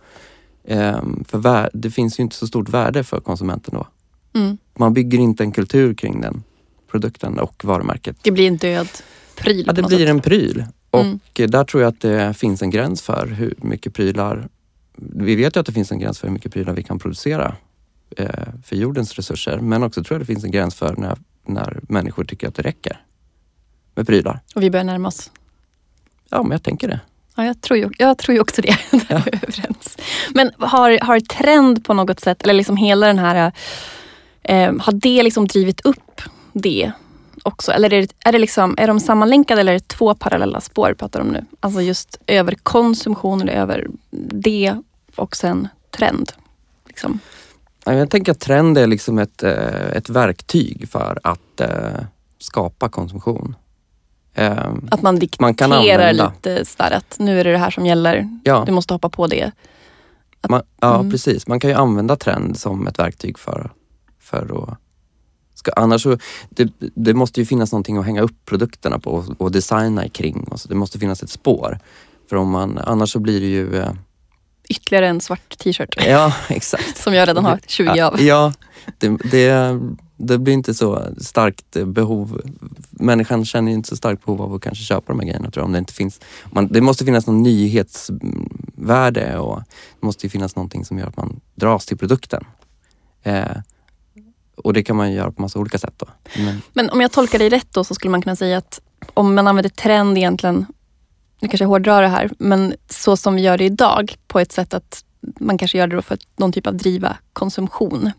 Ehm, 0.64 1.24
för 1.28 1.70
det 1.72 1.90
finns 1.90 2.18
ju 2.18 2.22
inte 2.22 2.36
så 2.36 2.46
stort 2.46 2.68
värde 2.68 3.04
för 3.04 3.20
konsumenten 3.20 3.74
då. 3.74 3.86
Mm. 4.40 4.58
Man 4.78 4.94
bygger 4.94 5.18
inte 5.18 5.42
en 5.42 5.52
kultur 5.52 5.94
kring 5.94 6.20
den 6.20 6.42
produkten 6.90 7.38
och 7.38 7.64
varumärket. 7.64 8.16
Det 8.22 8.30
blir 8.30 8.46
en 8.46 8.56
död 8.56 8.88
pryl. 9.36 9.64
Ja, 9.66 9.72
det 9.72 9.82
blir 9.82 9.98
sätt. 9.98 10.08
en 10.08 10.20
pryl. 10.20 10.64
Och 10.90 11.00
mm. 11.00 11.20
där 11.34 11.64
tror 11.64 11.82
jag 11.82 11.88
att 11.88 12.00
det 12.00 12.34
finns 12.34 12.62
en 12.62 12.70
gräns 12.70 13.02
för 13.02 13.26
hur 13.26 13.54
mycket 13.56 13.94
prylar 13.94 14.48
vi 14.96 15.36
vet 15.36 15.56
ju 15.56 15.60
att 15.60 15.66
det 15.66 15.72
finns 15.72 15.92
en 15.92 15.98
gräns 15.98 16.18
för 16.18 16.26
hur 16.26 16.34
mycket 16.34 16.52
prylar 16.52 16.72
vi 16.72 16.82
kan 16.82 16.98
producera 16.98 17.56
eh, 18.16 18.28
för 18.64 18.76
jordens 18.76 19.14
resurser. 19.14 19.58
Men 19.58 19.82
också 19.82 20.04
tror 20.04 20.14
jag 20.14 20.22
det 20.22 20.32
finns 20.32 20.44
en 20.44 20.50
gräns 20.50 20.74
för 20.74 20.96
när, 20.96 21.18
när 21.46 21.80
människor 21.82 22.24
tycker 22.24 22.48
att 22.48 22.54
det 22.54 22.62
räcker 22.62 23.00
med 23.94 24.06
prylar. 24.06 24.40
Och 24.54 24.62
vi 24.62 24.70
börjar 24.70 24.84
närma 24.84 25.08
oss. 25.08 25.30
Ja, 26.30 26.42
men 26.42 26.52
jag 26.52 26.62
tänker 26.62 26.88
det. 26.88 27.00
Ja, 27.36 27.44
jag 27.44 27.60
tror 27.60 27.78
ju, 27.78 27.90
jag 27.98 28.18
tror 28.18 28.34
ju 28.34 28.40
också 28.40 28.62
det. 28.62 28.76
Ja. 29.08 29.22
men 30.34 30.50
har, 30.58 30.98
har 31.02 31.20
trend 31.20 31.84
på 31.84 31.94
något 31.94 32.20
sätt, 32.20 32.42
eller 32.42 32.54
liksom 32.54 32.76
hela 32.76 33.06
den 33.06 33.18
här, 33.18 33.52
eh, 34.42 34.72
har 34.80 34.92
det 34.92 35.22
liksom 35.22 35.46
drivit 35.46 35.80
upp 35.80 36.20
det 36.52 36.92
också? 37.42 37.72
Eller 37.72 37.92
är 37.92 38.02
det, 38.02 38.14
är 38.24 38.32
det 38.32 38.38
liksom, 38.38 38.74
är 38.78 38.86
de 38.86 39.00
sammanlänkade 39.00 39.60
eller 39.60 39.72
är 39.72 39.78
det 39.78 39.88
två 39.88 40.14
parallella 40.14 40.60
spår 40.60 40.88
vi 40.88 40.94
pratar 40.94 41.20
om 41.20 41.28
nu? 41.28 41.44
Alltså 41.60 41.80
just 41.80 42.20
över 42.26 42.54
konsumtion 42.62 43.42
eller 43.42 43.52
över 43.52 43.86
det 44.32 44.76
och 45.16 45.36
sen 45.36 45.68
trend. 45.90 46.32
Liksom. 46.86 47.20
Jag 47.84 48.10
tänker 48.10 48.32
att 48.32 48.40
trend 48.40 48.78
är 48.78 48.86
liksom 48.86 49.18
ett, 49.18 49.42
eh, 49.42 49.90
ett 49.92 50.08
verktyg 50.10 50.88
för 50.88 51.20
att 51.22 51.60
uh, 51.60 51.66
skapa 52.38 52.88
konsumtion. 52.88 53.56
Um, 54.36 54.88
att 54.90 55.02
man 55.02 55.18
dikterar 55.18 56.14
man 56.14 56.32
lite 56.32 56.64
sådär 56.64 56.90
att 56.90 57.18
nu 57.18 57.40
är 57.40 57.44
det 57.44 57.52
det 57.52 57.58
här 57.58 57.70
som 57.70 57.86
gäller. 57.86 58.40
Ja. 58.44 58.62
Du 58.66 58.72
måste 58.72 58.94
hoppa 58.94 59.08
på 59.08 59.26
det. 59.26 59.50
Att, 60.40 60.50
man, 60.50 60.62
ja 60.80 60.94
mm. 60.94 61.10
precis, 61.10 61.46
man 61.46 61.60
kan 61.60 61.70
ju 61.70 61.76
använda 61.76 62.16
trend 62.16 62.58
som 62.58 62.86
ett 62.86 62.98
verktyg 62.98 63.38
för, 63.38 63.70
för 64.20 64.62
att 64.62 64.78
Ska, 65.60 65.72
annars 65.76 66.02
så, 66.02 66.18
det, 66.50 66.72
det, 66.78 67.14
måste 67.14 67.40
ju 67.40 67.46
finnas 67.46 67.72
någonting 67.72 67.96
att 67.96 68.04
hänga 68.04 68.22
upp 68.22 68.44
produkterna 68.44 68.98
på 68.98 69.10
och, 69.10 69.40
och 69.40 69.52
designa 69.52 70.08
kring. 70.08 70.48
Och 70.50 70.60
så. 70.60 70.68
Det 70.68 70.74
måste 70.74 70.98
finnas 70.98 71.22
ett 71.22 71.30
spår. 71.30 71.78
För 72.28 72.36
om 72.36 72.50
man, 72.50 72.78
annars 72.78 73.12
så 73.12 73.18
blir 73.18 73.40
det 73.40 73.46
ju... 73.46 73.76
Eh... 73.76 73.92
Ytterligare 74.68 75.08
en 75.08 75.20
svart 75.20 75.58
t-shirt. 75.58 75.96
Ja, 76.06 76.34
exakt. 76.48 76.96
Som 76.96 77.14
jag 77.14 77.28
redan 77.28 77.44
har 77.44 77.60
20 77.66 78.00
av. 78.00 78.20
Ja, 78.22 78.52
det, 78.98 79.16
det, 79.30 79.80
det, 80.16 80.38
blir 80.38 80.54
inte 80.54 80.74
så 80.74 81.04
starkt 81.18 81.76
behov. 81.86 82.40
Människan 82.90 83.44
känner 83.44 83.72
inte 83.72 83.88
så 83.88 83.96
starkt 83.96 84.24
behov 84.24 84.42
av 84.42 84.54
att 84.54 84.62
kanske 84.62 84.84
köpa 84.84 85.12
de 85.12 85.20
här 85.20 85.26
grejerna 85.26 85.50
tror 85.50 85.62
jag. 85.62 85.66
Om 85.66 85.72
det, 85.72 85.78
inte 85.78 85.92
finns, 85.92 86.20
man, 86.50 86.68
det 86.68 86.80
måste 86.80 87.04
finnas 87.04 87.26
någon 87.26 87.42
nyhetsvärde 87.42 89.38
och 89.38 89.62
det 90.00 90.06
måste 90.06 90.28
finnas 90.28 90.56
någonting 90.56 90.84
som 90.84 90.98
gör 90.98 91.06
att 91.06 91.16
man 91.16 91.40
dras 91.54 91.86
till 91.86 91.98
produkten. 91.98 92.44
Eh, 93.22 93.56
och 94.64 94.72
det 94.72 94.82
kan 94.82 94.96
man 94.96 95.12
göra 95.12 95.32
på 95.32 95.42
massa 95.42 95.58
olika 95.58 95.78
sätt. 95.78 95.94
Då. 95.96 96.06
Men, 96.36 96.62
Men 96.72 96.90
om 96.90 97.00
jag 97.00 97.12
tolkar 97.12 97.38
dig 97.38 97.48
rätt 97.48 97.68
då 97.72 97.84
så 97.84 97.94
skulle 97.94 98.10
man 98.10 98.22
kunna 98.22 98.36
säga 98.36 98.58
att 98.58 98.80
om 99.14 99.34
man 99.34 99.46
använder 99.46 99.70
trend 99.70 100.18
egentligen, 100.18 100.66
nu 101.40 101.48
kanske 101.48 101.64
jag 101.64 101.68
hårdrar 101.68 102.02
det 102.02 102.08
här, 102.08 102.30
men 102.38 102.74
så 102.88 103.16
som 103.16 103.34
vi 103.34 103.42
gör 103.42 103.58
det 103.58 103.64
idag 103.64 104.14
på 104.26 104.40
ett 104.40 104.52
sätt 104.52 104.74
att 104.74 105.04
man 105.38 105.58
kanske 105.58 105.78
gör 105.78 105.86
det 105.86 106.02
för 106.02 106.18
någon 106.36 106.52
typ 106.52 106.66
av 106.66 106.76
driva 106.76 107.16
konsumtion. 107.32 108.10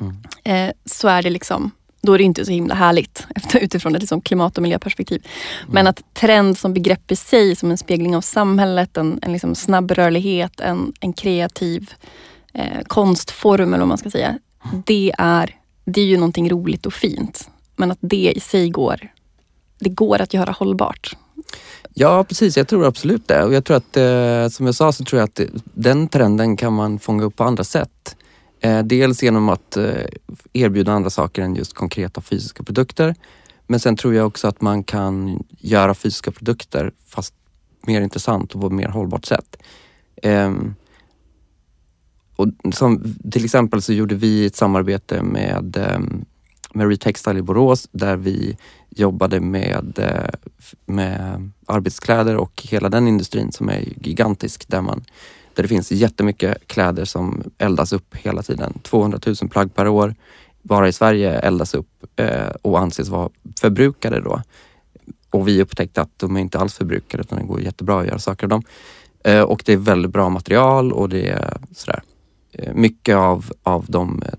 Mm. 0.00 0.16
Eh, 0.44 0.74
så 0.84 1.08
är 1.08 1.22
det 1.22 1.30
liksom, 1.30 1.70
då 2.02 2.12
är 2.12 2.18
det 2.18 2.24
inte 2.24 2.44
så 2.44 2.52
himla 2.52 2.74
härligt 2.74 3.26
utifrån 3.54 3.94
ett 3.94 4.02
liksom 4.02 4.20
klimat 4.20 4.56
och 4.56 4.62
miljöperspektiv. 4.62 5.26
Mm. 5.60 5.74
Men 5.74 5.86
att 5.86 6.14
trend 6.14 6.58
som 6.58 6.74
begrepp 6.74 7.10
i 7.12 7.16
sig, 7.16 7.56
som 7.56 7.70
en 7.70 7.78
spegling 7.78 8.16
av 8.16 8.20
samhället, 8.20 8.96
en, 8.96 9.18
en 9.22 9.32
liksom 9.32 9.54
snabb 9.54 9.90
rörlighet, 9.90 10.60
en, 10.60 10.92
en 11.00 11.12
kreativ 11.12 11.90
eh, 12.52 12.82
konstform 12.86 13.68
eller 13.68 13.78
vad 13.78 13.88
man 13.88 13.98
ska 13.98 14.10
säga. 14.10 14.38
Mm. 14.64 14.82
Det 14.86 15.12
är 15.18 15.59
det 15.92 16.00
är 16.00 16.06
ju 16.06 16.16
någonting 16.16 16.50
roligt 16.50 16.86
och 16.86 16.92
fint. 16.92 17.50
Men 17.76 17.90
att 17.90 17.98
det 18.00 18.32
i 18.36 18.40
sig 18.40 18.70
går, 18.70 19.08
det 19.78 19.90
går 19.90 20.20
att 20.20 20.34
göra 20.34 20.52
hållbart. 20.52 21.16
Ja 21.94 22.24
precis, 22.24 22.56
jag 22.56 22.68
tror 22.68 22.86
absolut 22.86 23.28
det. 23.28 23.44
Och 23.44 23.54
jag 23.54 23.64
tror 23.64 23.76
att, 23.76 23.96
eh, 23.96 24.48
som 24.48 24.66
jag 24.66 24.74
sa, 24.74 24.92
så 24.92 25.04
tror 25.04 25.20
jag 25.20 25.24
att 25.24 25.40
den 25.64 26.08
trenden 26.08 26.56
kan 26.56 26.72
man 26.72 26.98
fånga 26.98 27.24
upp 27.24 27.36
på 27.36 27.44
andra 27.44 27.64
sätt. 27.64 28.16
Eh, 28.60 28.82
dels 28.82 29.22
genom 29.22 29.48
att 29.48 29.76
eh, 29.76 30.04
erbjuda 30.52 30.92
andra 30.92 31.10
saker 31.10 31.42
än 31.42 31.54
just 31.54 31.74
konkreta 31.74 32.20
fysiska 32.20 32.62
produkter. 32.62 33.14
Men 33.66 33.80
sen 33.80 33.96
tror 33.96 34.14
jag 34.14 34.26
också 34.26 34.48
att 34.48 34.60
man 34.60 34.84
kan 34.84 35.44
göra 35.58 35.94
fysiska 35.94 36.30
produkter 36.30 36.92
fast 37.06 37.34
mer 37.86 38.00
intressant 38.00 38.54
och 38.54 38.60
på 38.60 38.66
ett 38.66 38.72
mer 38.72 38.88
hållbart 38.88 39.24
sätt. 39.24 39.56
Um, 40.22 40.74
och 42.40 42.74
som, 42.74 43.14
till 43.30 43.44
exempel 43.44 43.82
så 43.82 43.92
gjorde 43.92 44.14
vi 44.14 44.46
ett 44.46 44.56
samarbete 44.56 45.22
med, 45.22 45.76
ehm, 45.76 46.24
med 46.72 46.88
Retextile 46.88 47.38
i 47.38 47.42
Borås 47.42 47.88
där 47.92 48.16
vi 48.16 48.56
jobbade 48.90 49.40
med, 49.40 49.98
eh, 49.98 50.30
med 50.86 51.50
arbetskläder 51.66 52.36
och 52.36 52.62
hela 52.70 52.88
den 52.88 53.08
industrin 53.08 53.52
som 53.52 53.68
är 53.68 53.84
gigantisk 54.00 54.68
där, 54.68 54.80
man, 54.80 55.04
där 55.54 55.62
det 55.62 55.68
finns 55.68 55.92
jättemycket 55.92 56.66
kläder 56.66 57.04
som 57.04 57.42
eldas 57.58 57.92
upp 57.92 58.16
hela 58.16 58.42
tiden. 58.42 58.78
200 58.82 59.18
000 59.26 59.36
plagg 59.50 59.74
per 59.74 59.88
år 59.88 60.14
bara 60.62 60.88
i 60.88 60.92
Sverige 60.92 61.38
eldas 61.38 61.74
upp 61.74 62.04
eh, 62.16 62.50
och 62.62 62.78
anses 62.78 63.08
vara 63.08 63.30
förbrukade 63.60 64.20
då. 64.20 64.42
Och 65.30 65.48
vi 65.48 65.62
upptäckte 65.62 66.00
att 66.00 66.18
de 66.18 66.36
är 66.36 66.40
inte 66.40 66.58
alls 66.58 66.74
förbrukade 66.74 67.20
utan 67.20 67.38
det 67.38 67.44
går 67.44 67.60
jättebra 67.60 68.00
att 68.00 68.06
göra 68.06 68.18
saker 68.18 68.44
av 68.44 68.48
dem. 68.48 68.62
Eh, 69.24 69.42
och 69.42 69.62
det 69.66 69.72
är 69.72 69.76
väldigt 69.76 70.12
bra 70.12 70.28
material 70.28 70.92
och 70.92 71.08
det 71.08 71.28
är 71.28 71.56
sådär. 71.76 72.02
Eh, 72.52 72.74
mycket 72.74 73.16
av, 73.16 73.44
av 73.62 73.84
de 73.88 74.22
eh, 74.22 74.32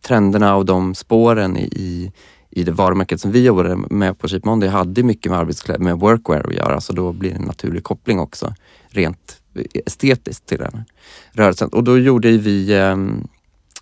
trenderna 0.00 0.56
och 0.56 0.66
de 0.66 0.94
spåren 0.94 1.56
i, 1.56 2.12
i 2.50 2.64
det 2.64 2.72
varumärket 2.72 3.20
som 3.20 3.32
vi 3.32 3.44
jobbade 3.44 3.76
med 3.76 4.18
på 4.18 4.28
Cheap 4.28 4.44
Monday 4.44 4.68
hade 4.68 5.02
mycket 5.02 5.32
med 5.32 5.38
arbetskläder, 5.38 5.84
med 5.84 5.98
workwear 5.98 6.46
att 6.48 6.54
göra, 6.54 6.80
så 6.80 6.92
då 6.92 7.12
blir 7.12 7.30
det 7.30 7.36
en 7.36 7.42
naturlig 7.42 7.84
koppling 7.84 8.20
också 8.20 8.54
rent 8.88 9.40
eh, 9.54 9.82
estetiskt 9.86 10.46
till 10.46 10.58
den 10.58 10.84
rörelsen. 11.32 11.68
Och 11.68 11.84
då 11.84 11.98
gjorde 11.98 12.30
vi 12.30 12.72
eh, 12.72 12.96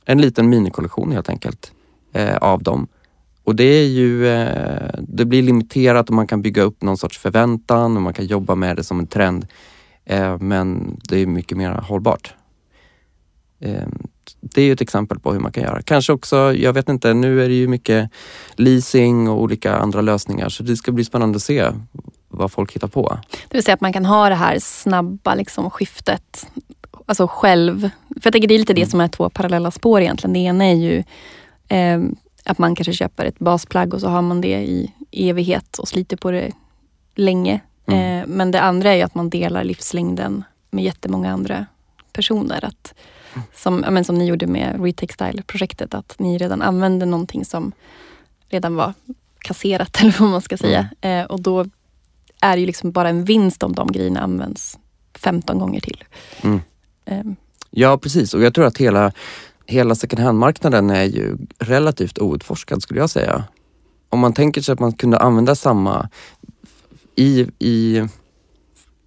en 0.05 0.21
liten 0.21 0.49
minikollektion 0.49 1.13
helt 1.13 1.29
enkelt 1.29 1.73
eh, 2.13 2.37
av 2.37 2.63
dem. 2.63 2.89
Och 3.45 3.57
det 3.57 3.65
är 3.65 3.87
ju, 3.87 4.29
eh, 4.29 4.91
det 4.99 5.25
blir 5.25 5.43
limiterat 5.43 6.09
och 6.09 6.15
man 6.15 6.27
kan 6.27 6.43
bygga 6.43 6.63
upp 6.63 6.83
någon 6.83 6.99
sorts 6.99 7.19
förväntan 7.19 7.97
och 7.97 8.03
man 8.03 8.15
kan 8.15 8.27
jobba 8.27 8.55
med 8.55 8.77
det 8.77 8.85
som 8.85 8.99
en 8.99 9.07
trend. 9.07 9.47
Eh, 10.05 10.39
men 10.39 10.97
det 11.09 11.19
är 11.19 11.27
mycket 11.27 11.59
mer 11.59 11.71
hållbart. 11.71 12.35
Ehm, 13.61 14.09
det 14.41 14.61
är 14.61 14.65
ju 14.65 14.73
ett 14.73 14.81
exempel 14.81 15.19
på 15.19 15.33
hur 15.33 15.41
man 15.41 15.53
kan 15.53 15.63
göra. 15.63 15.83
Kanske 15.83 16.13
också, 16.13 16.55
jag 16.55 16.73
vet 16.73 16.89
inte, 16.89 17.15
nu 17.15 17.45
är 17.45 17.49
det 17.49 17.55
ju 17.55 17.69
mycket 17.69 18.11
leasing 18.57 19.29
och 19.29 19.43
olika 19.43 19.77
andra 19.77 20.01
lösningar 20.01 20.49
så 20.49 20.63
det 20.63 20.77
ska 20.77 20.93
bli 20.93 21.05
spännande 21.05 21.37
att 21.37 21.43
se 21.43 21.71
vad 22.29 22.53
folk 22.53 22.73
hittar 22.73 22.89
på. 22.89 23.19
Det 23.49 23.57
vill 23.57 23.63
säga 23.63 23.75
att 23.75 23.81
man 23.81 23.93
kan 23.93 24.05
ha 24.05 24.29
det 24.29 24.35
här 24.35 24.59
snabba 24.59 25.35
liksom, 25.35 25.71
skiftet 25.71 26.47
alltså 27.07 27.27
själv. 27.31 27.81
För 28.09 28.21
jag 28.25 28.33
tänker 28.33 28.49
det 28.49 28.55
är 28.55 28.59
lite 28.59 28.75
det 28.75 28.81
mm. 28.81 28.91
som 28.91 29.01
är 29.01 29.09
två 29.09 29.31
parallella 29.31 29.71
spår 29.71 30.01
egentligen. 30.01 30.33
Det 30.33 30.39
ena 30.39 30.65
är 30.65 30.75
ju 30.75 31.05
eh, 31.69 32.01
att 32.45 32.59
man 32.59 32.75
kanske 32.75 32.93
köper 32.93 33.25
ett 33.25 33.39
basplagg 33.39 33.95
och 33.95 34.01
så 34.01 34.09
har 34.09 34.23
man 34.23 34.41
det 34.41 34.59
i 34.61 34.93
evighet 35.13 35.79
och 35.79 35.89
sliter 35.89 36.17
på 36.17 36.31
det 36.31 36.53
länge. 37.15 37.61
Mm. 37.87 38.21
Eh, 38.21 38.27
men 38.27 38.51
det 38.51 38.61
andra 38.61 38.95
är 38.95 39.05
att 39.05 39.15
man 39.15 39.31
delar 39.31 39.65
livslängden 39.65 40.45
med 40.71 40.85
jättemånga 40.85 41.33
andra 41.33 41.67
personer. 42.19 42.65
Att, 42.65 42.95
som, 43.55 43.77
men, 43.77 44.05
som 44.05 44.19
ni 44.19 44.27
gjorde 44.27 44.47
med 44.47 44.81
Retextile-projektet, 44.85 45.95
att 45.95 46.19
ni 46.19 46.39
redan 46.39 46.63
använde 46.63 47.07
någonting 47.07 47.45
som 47.45 47.73
redan 48.49 48.75
var 48.75 48.95
kasserat 49.39 49.97
eller 50.01 50.17
vad 50.21 50.31
man 50.31 50.43
ska 50.43 50.57
säga. 50.57 50.89
Mm. 51.01 51.21
Eh, 51.21 51.27
och 51.27 51.41
då 51.41 51.67
är 52.41 52.57
det 52.57 52.61
ju 52.61 52.67
liksom 52.67 52.93
bara 52.93 53.09
en 53.09 53.25
vinst 53.25 53.63
om 53.63 53.75
de 53.75 53.93
grejerna 53.93 54.21
används 54.21 54.79
15 55.15 55.59
gånger 55.59 55.81
till. 55.81 56.05
Mm. 56.43 56.61
Eh. 57.05 57.25
Ja 57.71 57.99
precis 57.99 58.35
och 58.35 58.43
jag 58.43 58.55
tror 58.55 58.67
att 58.67 58.79
hela, 58.79 59.13
hela 59.67 59.95
second 59.95 60.23
hand-marknaden 60.23 60.91
är 60.91 61.05
ju 61.05 61.37
relativt 61.59 62.19
outforskad 62.19 62.83
skulle 62.83 63.01
jag 63.01 63.11
säga. 63.11 63.45
Om 64.09 64.21
man 64.21 64.33
tänker 64.33 64.61
sig 64.61 64.73
att 64.73 64.81
man 64.81 64.93
kunde 64.93 65.19
använda 65.19 65.55
samma 65.55 66.09
i, 67.15 67.47
i, 67.59 68.09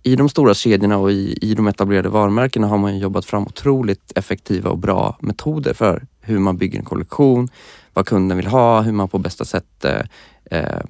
i 0.03 0.15
de 0.15 0.29
stora 0.29 0.53
kedjorna 0.53 0.97
och 0.97 1.11
i, 1.11 1.37
i 1.41 1.53
de 1.53 1.67
etablerade 1.67 2.09
varumärkena 2.09 2.67
har 2.67 2.77
man 2.77 2.99
jobbat 2.99 3.25
fram 3.25 3.43
otroligt 3.43 4.11
effektiva 4.15 4.69
och 4.69 4.77
bra 4.77 5.17
metoder 5.19 5.73
för 5.73 6.05
hur 6.21 6.39
man 6.39 6.57
bygger 6.57 6.79
en 6.79 6.85
kollektion, 6.85 7.49
vad 7.93 8.05
kunden 8.05 8.37
vill 8.37 8.47
ha, 8.47 8.81
hur 8.81 8.91
man 8.91 9.07
på 9.07 9.17
bästa 9.17 9.45
sätt 9.45 9.85
eh, 9.85 10.01
eh 10.51 10.81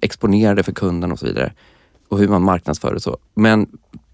exponerar 0.00 0.54
det 0.54 0.62
för 0.62 0.72
kunden 0.72 1.12
och 1.12 1.18
så 1.18 1.26
vidare. 1.26 1.52
Och 2.08 2.18
hur 2.18 2.28
man 2.28 2.42
marknadsför 2.42 2.94
det 2.94 3.00
så. 3.00 3.18
Men 3.34 3.66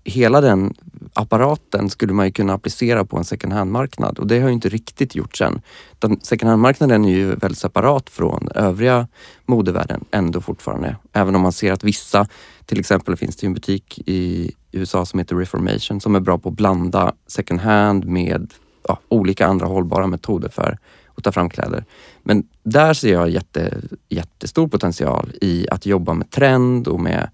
hela 0.05 0.41
den 0.41 0.75
apparaten 1.15 1.91
skulle 1.91 2.13
man 2.13 2.27
ju 2.27 2.33
kunna 2.33 2.53
applicera 2.53 3.05
på 3.05 3.17
en 3.17 3.25
second 3.25 3.53
hand-marknad 3.53 4.19
och 4.19 4.27
det 4.27 4.41
har 4.41 4.49
ju 4.49 4.55
inte 4.55 4.69
riktigt 4.69 5.15
gjorts 5.15 5.41
än. 5.41 5.63
second 6.23 6.51
hand-marknaden 6.51 7.05
är 7.05 7.11
ju 7.11 7.35
väldigt 7.35 7.59
separat 7.59 8.11
från 8.11 8.49
övriga 8.55 9.09
modevärlden 9.47 10.05
ändå 10.11 10.41
fortfarande. 10.41 10.97
Även 11.13 11.35
om 11.35 11.41
man 11.41 11.53
ser 11.53 11.73
att 11.73 11.85
vissa, 11.85 12.27
till 12.71 12.81
exempel 12.81 13.17
finns 13.17 13.37
det 13.37 13.47
en 13.47 13.55
butik 13.55 13.99
i 14.07 14.53
USA 14.73 15.07
som 15.07 15.19
heter 15.19 15.37
Reformation 15.37 16.01
som 16.01 16.15
är 16.15 16.21
bra 16.21 16.39
på 16.39 16.49
att 16.49 16.55
blanda 16.55 17.15
second 17.27 17.61
hand 17.61 18.05
med 18.05 18.53
ja, 18.89 18.99
olika 19.09 19.47
andra 19.47 19.67
hållbara 19.67 20.07
metoder 20.07 20.49
för 20.49 20.79
att 21.15 21.25
ta 21.25 21.33
fram 21.33 21.51
kläder. 21.51 21.85
Men 22.23 22.49
där 22.63 22.95
ser 22.95 23.13
jag 23.13 23.31
jätte, 23.31 23.81
jättestor 24.09 24.69
potential 24.69 25.33
i 25.41 25.67
att 25.71 25.87
jobba 25.87 26.15
med 26.15 26.31
trend 26.31 26.89
och 26.89 27.01
med 27.01 27.31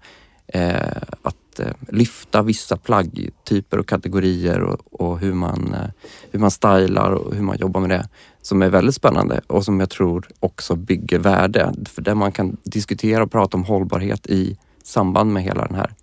eh, 0.47 1.01
att 1.21 1.59
eh, 1.59 1.73
lyfta 1.89 2.41
vissa 2.41 2.77
plaggtyper 2.77 3.79
och 3.79 3.87
kategorier 3.87 4.61
och, 4.61 4.79
och, 4.91 5.19
hur, 5.19 5.33
man, 5.33 5.73
eh, 5.73 5.89
hur 6.31 6.39
man 6.39 6.51
stylar 6.51 7.11
och 7.11 7.35
hur 7.35 7.43
man 7.43 7.57
jobbar 7.57 7.81
med 7.81 7.89
det 7.89 8.09
som 8.41 8.61
är 8.61 8.69
väldigt 8.69 8.95
spännande 8.95 9.41
och 9.47 9.65
som 9.65 9.79
jag 9.79 9.89
tror 9.89 10.27
också 10.39 10.75
bygger 10.75 11.19
värde. 11.19 11.73
För 11.85 12.01
där 12.01 12.15
man 12.15 12.31
kan 12.31 12.57
diskutera 12.63 13.23
och 13.23 13.31
prata 13.31 13.57
om 13.57 13.63
hållbarhet 13.63 14.27
i 14.27 14.57
samband 14.87 15.33
med 15.33 15.43
hela 15.43 15.67
den 15.67 15.75
här 15.75 15.93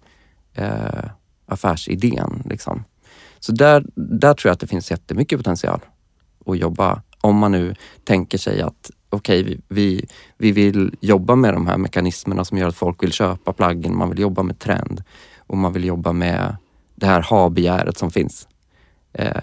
eh, 0.54 1.10
affärsidén. 1.46 2.42
Liksom. 2.44 2.84
Så 3.40 3.52
där, 3.52 3.84
där 3.94 4.34
tror 4.34 4.48
jag 4.48 4.54
att 4.54 4.60
det 4.60 4.66
finns 4.66 4.90
jättemycket 4.90 5.38
potential 5.38 5.80
att 6.46 6.58
jobba 6.58 7.02
om 7.20 7.36
man 7.36 7.52
nu 7.52 7.74
tänker 8.04 8.38
sig 8.38 8.62
att 8.62 8.90
okej, 9.10 9.42
okay, 9.42 9.58
vi, 9.68 10.06
vi 10.38 10.52
vill 10.52 10.96
jobba 11.00 11.34
med 11.34 11.54
de 11.54 11.66
här 11.66 11.76
mekanismerna 11.76 12.44
som 12.44 12.58
gör 12.58 12.68
att 12.68 12.76
folk 12.76 13.02
vill 13.02 13.12
köpa 13.12 13.52
plaggen. 13.52 13.96
Man 13.96 14.10
vill 14.10 14.18
jobba 14.18 14.42
med 14.42 14.58
trend 14.58 15.02
och 15.38 15.56
man 15.56 15.72
vill 15.72 15.84
jobba 15.84 16.12
med 16.12 16.56
det 16.94 17.06
här 17.06 17.22
ha-begäret 17.22 17.98
som 17.98 18.10
finns. 18.10 18.48
Eh, 19.12 19.42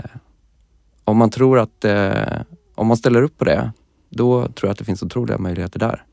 om 1.04 1.18
man 1.18 1.30
tror 1.30 1.60
att, 1.60 1.86
eh, 1.86 2.42
om 2.76 2.88
man 2.88 2.98
ställer 2.98 3.22
upp 3.22 3.38
på 3.38 3.46
det, 3.46 3.72
då 4.10 4.42
tror 4.42 4.68
jag 4.68 4.72
att 4.72 4.78
det 4.78 4.86
finns 4.86 5.04
otroliga 5.04 5.38
möjligheter 5.38 5.80
där 5.80 6.04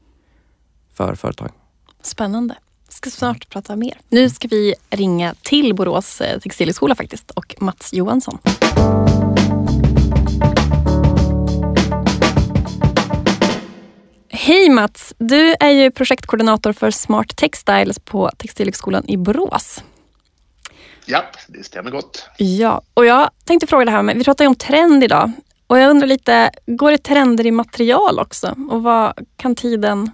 för 0.93 1.15
företag. 1.15 1.51
Spännande. 2.03 2.57
Ska 2.99 3.11
snart 3.11 3.49
prata 3.49 3.77
mer. 3.77 3.99
Nu 4.09 4.31
ska 4.31 4.49
vi 4.49 4.75
ringa 4.91 5.35
till 5.43 5.75
Borås 5.75 6.21
eh, 6.21 6.39
textilhögskola 6.41 6.95
faktiskt 6.95 7.31
och 7.31 7.55
Mats 7.59 7.93
Johansson. 7.93 8.39
Hej 14.29 14.71
Mats! 14.71 15.15
Du 15.19 15.55
är 15.61 15.71
ju 15.71 15.91
projektkoordinator 15.91 16.73
för 16.73 16.91
Smart 16.91 17.37
Textiles 17.37 17.99
på 17.99 18.31
Textilhögskolan 18.39 19.09
i 19.09 19.17
Borås. 19.17 19.83
Ja, 21.07 21.25
det 21.49 21.65
stämmer 21.65 21.91
gott. 21.91 22.29
Ja, 22.39 22.83
och 22.95 23.07
jag 23.07 23.31
tänkte 23.45 23.67
fråga 23.67 23.85
det 23.85 23.91
här 23.91 24.03
med, 24.03 24.17
vi 24.17 24.25
pratar 24.25 24.45
ju 24.45 24.49
om 24.49 24.55
trend 24.55 25.05
idag 25.05 25.33
och 25.67 25.79
jag 25.79 25.91
undrar 25.91 26.07
lite, 26.07 26.51
går 26.67 26.91
det 26.91 26.99
trender 26.99 27.47
i 27.47 27.51
material 27.51 28.19
också? 28.19 28.55
Och 28.71 28.83
vad 28.83 29.13
kan 29.37 29.55
tiden 29.55 30.11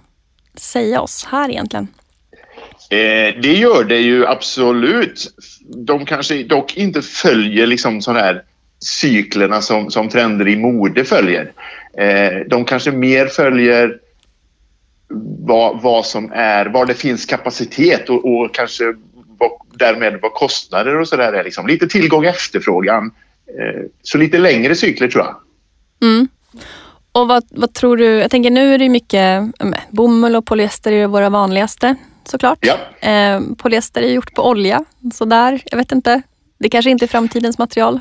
säga 0.55 1.01
oss 1.01 1.25
här 1.25 1.49
egentligen? 1.49 1.87
Eh, 2.89 3.41
det 3.41 3.53
gör 3.53 3.83
det 3.83 3.99
ju 3.99 4.27
absolut. 4.27 5.33
De 5.75 6.05
kanske 6.05 6.43
dock 6.43 6.77
inte 6.77 7.01
följer 7.01 7.67
liksom 7.67 8.01
sådana 8.01 8.19
här 8.19 8.43
cyklerna 8.79 9.61
som, 9.61 9.91
som 9.91 10.09
trender 10.09 10.47
i 10.47 10.55
mode 10.55 11.05
följer. 11.05 11.51
Eh, 11.97 12.47
de 12.47 12.65
kanske 12.65 12.91
mer 12.91 13.27
följer 13.27 13.99
vad, 15.47 15.81
vad 15.81 16.05
som 16.05 16.31
är, 16.31 16.65
var 16.65 16.85
det 16.85 16.93
finns 16.93 17.25
kapacitet 17.25 18.09
och, 18.09 18.25
och 18.25 18.55
kanske 18.55 18.83
vad, 19.37 19.51
därmed 19.73 20.19
vad 20.21 20.33
kostnader 20.33 20.99
och 20.99 21.07
sådär 21.07 21.33
är. 21.33 21.43
Liksom. 21.43 21.67
Lite 21.67 21.87
tillgång 21.87 22.19
och 22.19 22.29
efterfrågan. 22.29 23.11
Eh, 23.47 23.81
så 24.01 24.17
lite 24.17 24.37
längre 24.37 24.75
cykler 24.75 25.07
tror 25.07 25.23
jag. 25.23 25.35
Mm. 26.09 26.27
Och 27.11 27.27
vad, 27.27 27.43
vad, 27.49 27.73
tror 27.73 27.97
du? 27.97 28.05
Jag 28.05 28.31
tänker 28.31 28.49
nu 28.49 28.73
är 28.73 28.77
det 28.77 28.89
mycket 28.89 29.43
bomull 29.89 30.35
och 30.35 30.45
polyester 30.45 30.91
är 30.91 31.07
våra 31.07 31.29
vanligaste 31.29 31.95
såklart. 32.27 32.59
Ja. 32.61 33.09
Eh, 33.09 33.41
polyester 33.57 34.01
är 34.01 34.11
gjort 34.11 34.33
på 34.33 34.49
olja, 34.49 34.83
så 35.13 35.25
där, 35.25 35.61
jag 35.65 35.77
vet 35.77 35.91
inte. 35.91 36.21
Det 36.57 36.69
kanske 36.69 36.91
inte 36.91 37.05
är 37.05 37.07
framtidens 37.07 37.57
material. 37.57 37.99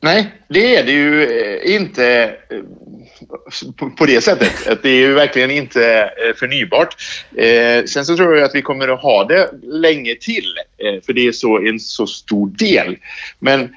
Nej, 0.00 0.32
det 0.48 0.76
är 0.76 0.84
det 0.84 0.92
ju 0.92 1.24
eh, 1.24 1.74
inte 1.74 2.34
eh, 2.50 3.88
på 3.98 4.06
det 4.06 4.20
sättet. 4.20 4.66
Att 4.68 4.82
det 4.82 4.88
är 4.88 4.98
ju 4.98 5.14
verkligen 5.14 5.50
inte 5.50 6.02
eh, 6.02 6.36
förnybart. 6.36 6.96
sen 7.88 8.06
så 8.06 8.16
tror 8.16 8.36
jag 8.36 8.44
att 8.44 8.54
vi 8.54 8.62
kommer 8.62 8.88
att 8.88 9.02
ha 9.02 9.24
det 9.24 9.50
länge 9.62 10.14
till, 10.14 10.54
för 11.06 11.12
det 11.12 11.26
är 11.26 11.32
så 11.32 11.58
en 11.58 11.80
så 11.80 12.06
stor 12.06 12.48
del. 12.48 12.96
Men 13.38 13.76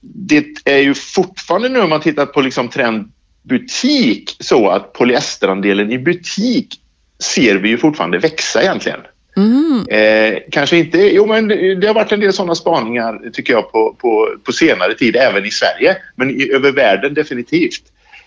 det 0.00 0.44
är 0.64 0.78
ju 0.78 0.94
fortfarande 0.94 1.68
nu 1.68 1.80
om 1.80 1.90
man 1.90 2.00
tittar 2.00 2.26
på 2.26 2.40
liksom 2.40 2.68
trend 2.68 3.12
butik 3.42 4.36
så 4.40 4.68
att 4.68 4.92
polyesterandelen 4.92 5.92
i 5.92 5.98
butik 5.98 6.80
ser 7.22 7.54
vi 7.54 7.68
ju 7.68 7.78
fortfarande 7.78 8.18
växa 8.18 8.62
egentligen. 8.62 9.00
Mm. 9.36 9.86
Eh, 9.88 10.38
kanske 10.50 10.76
inte, 10.76 10.98
jo 10.98 11.26
men 11.26 11.48
det 11.48 11.86
har 11.86 11.94
varit 11.94 12.12
en 12.12 12.20
del 12.20 12.32
sådana 12.32 12.54
spaningar 12.54 13.30
tycker 13.32 13.52
jag 13.52 13.72
på, 13.72 13.96
på, 14.00 14.36
på 14.44 14.52
senare 14.52 14.94
tid 14.94 15.16
även 15.16 15.46
i 15.46 15.50
Sverige 15.50 15.96
men 16.16 16.30
i, 16.30 16.52
över 16.52 16.72
världen 16.72 17.14
definitivt. 17.14 17.82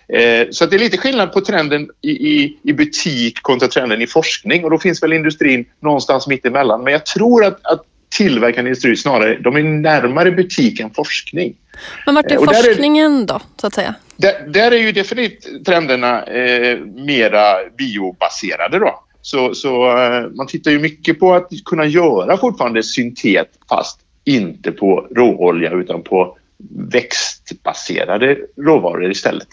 Eh, 0.08 0.48
så 0.52 0.66
det 0.66 0.76
är 0.76 0.80
lite 0.80 0.98
skillnad 0.98 1.34
på 1.34 1.42
trenden 1.42 1.90
i, 2.02 2.10
i, 2.10 2.58
i, 2.64 2.74
butik 2.74 3.42
kontra 3.42 3.68
trenden 3.68 4.02
i 4.02 4.08
forskning 4.08 4.64
och 4.64 4.70
då 4.70 4.80
finns 4.80 5.04
väl 5.04 5.14
industrin 5.14 5.66
någonstans 5.80 6.28
mitt 6.28 6.46
emellan. 6.46 6.84
Men 6.84 6.94
jag 6.94 7.06
tror 7.06 7.46
att, 7.46 7.66
att 7.66 7.82
tillverkande 8.18 8.70
industri 8.70 8.96
snarare 8.96 9.40
de 9.40 9.56
är 9.56 9.64
närmare 9.64 10.32
butik 10.32 10.80
än 10.80 10.94
forskning. 10.94 11.56
Men 12.06 12.16
vart 12.16 12.26
är 12.26 12.36
eh, 12.36 12.44
forskningen 12.44 13.22
är, 13.22 13.26
då, 13.26 13.40
så 13.62 13.68
att 13.68 13.74
säga? 13.74 13.96
Där, 14.18 14.48
där 14.48 14.72
är 14.72 14.78
ju 14.78 14.92
definitivt 14.92 15.66
trenderna 15.66 16.24
eh, 16.24 16.80
mera 16.80 17.70
biobaserade 17.78 18.80
då. 18.80 19.04
Så, 19.22 19.56
så 19.56 19.98
eh, 19.98 20.30
man 20.30 20.48
tittar 20.48 20.72
ju 20.72 20.80
mycket 20.80 21.20
på 21.20 21.34
att 21.34 21.50
kunna 21.66 21.86
göra 21.86 22.38
fortfarande 22.38 22.84
syntet 22.84 23.50
fast 23.70 24.00
inte 24.24 24.72
på 24.72 25.08
råolja 25.16 25.72
utan 25.72 26.04
på 26.04 26.38
växtbaserade 26.92 28.38
råvaror 28.58 29.12
istället. 29.12 29.48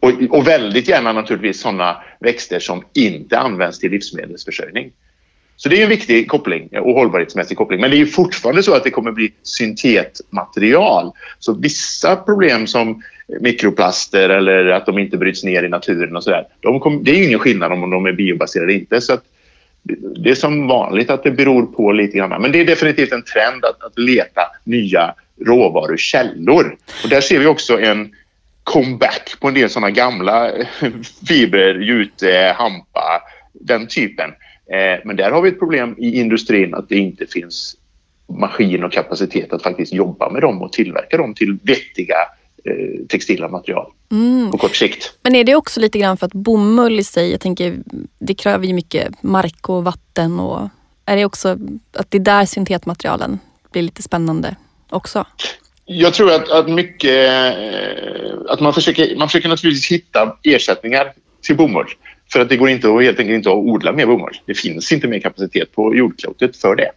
Och, 0.00 0.12
och 0.30 0.48
väldigt 0.48 0.88
gärna 0.88 1.12
naturligtvis 1.12 1.60
sådana 1.60 1.96
växter 2.20 2.60
som 2.60 2.84
inte 2.94 3.38
används 3.38 3.78
till 3.78 3.90
livsmedelsförsörjning. 3.90 4.92
Så 5.56 5.68
det 5.68 5.78
är 5.78 5.82
en 5.82 5.88
viktig 5.88 6.28
koppling 6.28 6.68
och 6.78 6.94
hållbarhetsmässig 6.94 7.56
koppling. 7.56 7.80
Men 7.80 7.90
det 7.90 8.00
är 8.00 8.06
fortfarande 8.06 8.62
så 8.62 8.74
att 8.74 8.84
det 8.84 8.90
kommer 8.90 9.12
bli 9.12 9.32
syntetmaterial. 9.42 11.12
Så 11.38 11.54
vissa 11.54 12.16
problem 12.16 12.66
som 12.66 13.02
mikroplaster 13.40 14.28
eller 14.28 14.66
att 14.66 14.86
de 14.86 14.98
inte 14.98 15.16
bryts 15.16 15.44
ner 15.44 15.62
i 15.62 15.68
naturen 15.68 16.16
och 16.16 16.24
sådär. 16.24 16.46
De 16.60 17.04
det 17.04 17.10
är 17.10 17.26
ingen 17.26 17.38
skillnad 17.38 17.72
om 17.72 17.90
de 17.90 18.06
är 18.06 18.12
biobaserade 18.12 18.72
eller 18.72 18.80
inte. 18.80 19.00
Så 19.00 19.12
att 19.12 19.24
det 20.16 20.30
är 20.30 20.34
som 20.34 20.68
vanligt 20.68 21.10
att 21.10 21.22
det 21.22 21.30
beror 21.30 21.66
på 21.66 21.92
lite 21.92 22.18
grann. 22.18 22.42
Men 22.42 22.52
det 22.52 22.60
är 22.60 22.64
definitivt 22.64 23.12
en 23.12 23.22
trend 23.22 23.64
att, 23.64 23.82
att 23.82 23.98
leta 23.98 24.42
nya 24.64 25.14
råvarukällor. 25.46 26.76
Och 27.04 27.08
där 27.08 27.20
ser 27.20 27.38
vi 27.38 27.46
också 27.46 27.80
en 27.80 28.14
comeback 28.64 29.40
på 29.40 29.48
en 29.48 29.54
del 29.54 29.70
sådana 29.70 29.90
gamla 29.90 30.52
fibrer, 31.28 31.74
jute, 31.74 32.54
hampa, 32.58 33.22
den 33.52 33.86
typen. 33.86 34.30
Eh, 34.72 35.00
men 35.04 35.16
där 35.16 35.30
har 35.30 35.42
vi 35.42 35.48
ett 35.48 35.58
problem 35.58 35.94
i 35.98 36.20
industrin 36.20 36.74
att 36.74 36.88
det 36.88 36.96
inte 36.96 37.26
finns 37.26 37.76
maskin 38.28 38.84
och 38.84 38.92
kapacitet 38.92 39.52
att 39.52 39.62
faktiskt 39.62 39.92
jobba 39.92 40.30
med 40.30 40.42
dem 40.42 40.62
och 40.62 40.72
tillverka 40.72 41.16
dem 41.16 41.34
till 41.34 41.58
vettiga 41.62 42.16
textila 43.08 43.48
material 43.48 43.92
Mm. 44.10 44.50
på 44.50 44.58
kort 44.58 44.76
sikt. 44.76 45.12
Men 45.22 45.34
är 45.34 45.44
det 45.44 45.54
också 45.54 45.80
lite 45.80 45.98
grann 45.98 46.16
för 46.16 46.26
att 46.26 46.32
bomull 46.32 47.00
i 47.00 47.04
sig, 47.04 47.30
jag 47.30 47.40
tänker 47.40 47.76
det 48.18 48.34
kräver 48.34 48.66
ju 48.66 48.72
mycket 48.74 49.22
mark 49.22 49.68
och 49.68 49.84
vatten 49.84 50.40
och 50.40 50.68
är 51.06 51.16
det 51.16 51.24
också 51.24 51.48
att 51.92 52.10
det 52.10 52.18
är 52.18 52.22
där 52.22 52.44
syntetmaterialen 52.44 53.38
blir 53.72 53.82
lite 53.82 54.02
spännande 54.02 54.56
också? 54.90 55.26
Jag 55.84 56.14
tror 56.14 56.32
att, 56.32 56.50
att 56.50 56.68
mycket... 56.70 57.28
eh, 57.28 58.38
Att 58.48 58.60
man 58.60 58.74
försöker, 58.74 59.16
man 59.16 59.28
försöker 59.28 59.48
naturligtvis 59.48 59.90
hitta 59.90 60.36
ersättningar 60.42 61.12
till 61.42 61.56
bomull. 61.56 61.86
För 62.32 62.40
att 62.40 62.48
det 62.48 62.56
går 62.56 62.68
inte 62.68 62.88
att, 62.88 63.02
helt 63.02 63.18
enkelt 63.18 63.34
inte 63.36 63.50
att 63.50 63.56
odla 63.56 63.92
mer 63.92 64.06
bomull. 64.06 64.36
Det 64.46 64.54
finns 64.54 64.92
inte 64.92 65.08
mer 65.08 65.20
kapacitet 65.20 65.72
på 65.72 65.94
jordklotet 65.94 66.56
för 66.56 66.76
det. 66.76 66.90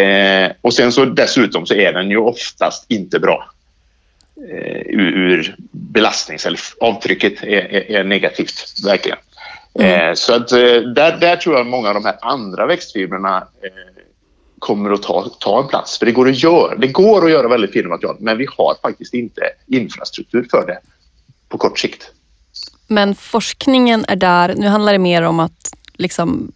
Eh, 0.00 0.52
och 0.60 0.74
sen 0.74 0.92
så 0.92 1.04
dessutom 1.04 1.66
så 1.66 1.74
är 1.74 1.92
den 1.92 2.10
ju 2.10 2.16
oftast 2.16 2.86
inte 2.90 3.18
bra. 3.18 3.50
Eh, 4.36 4.82
ur, 4.86 5.56
belastnings 5.70 6.46
eller 6.46 6.60
avtrycket 6.80 7.42
är, 7.42 7.46
är, 7.46 7.90
är 7.90 8.04
negativt, 8.04 8.84
verkligen. 8.84 9.18
Eh, 9.78 10.14
så 10.14 10.34
att 10.34 10.52
eh, 10.52 10.58
där, 10.94 11.18
där 11.20 11.36
tror 11.36 11.56
jag 11.56 11.66
många 11.66 11.88
av 11.88 11.94
de 11.94 12.04
här 12.04 12.18
andra 12.20 12.66
växtfibrerna 12.66 13.48
kommer 14.58 14.90
att 14.90 15.02
ta, 15.02 15.28
ta 15.40 15.62
en 15.62 15.68
plats. 15.68 15.98
För 15.98 16.06
det 16.06 16.12
går 16.12 16.28
att 16.28 16.42
göra, 16.42 16.76
det 16.76 16.86
går 16.86 17.24
att 17.24 17.30
göra 17.30 17.48
väldigt 17.48 17.72
fina 17.72 17.88
material 17.88 18.16
men 18.20 18.38
vi 18.38 18.46
har 18.58 18.74
faktiskt 18.82 19.14
inte 19.14 19.42
infrastruktur 19.66 20.46
för 20.50 20.66
det 20.66 20.78
på 21.48 21.58
kort 21.58 21.78
sikt. 21.78 22.10
Men 22.86 23.14
forskningen 23.14 24.04
är 24.08 24.16
där. 24.16 24.54
Nu 24.56 24.66
handlar 24.66 24.92
det 24.92 24.98
mer 24.98 25.22
om 25.22 25.40
att 25.40 25.74
liksom 25.94 26.52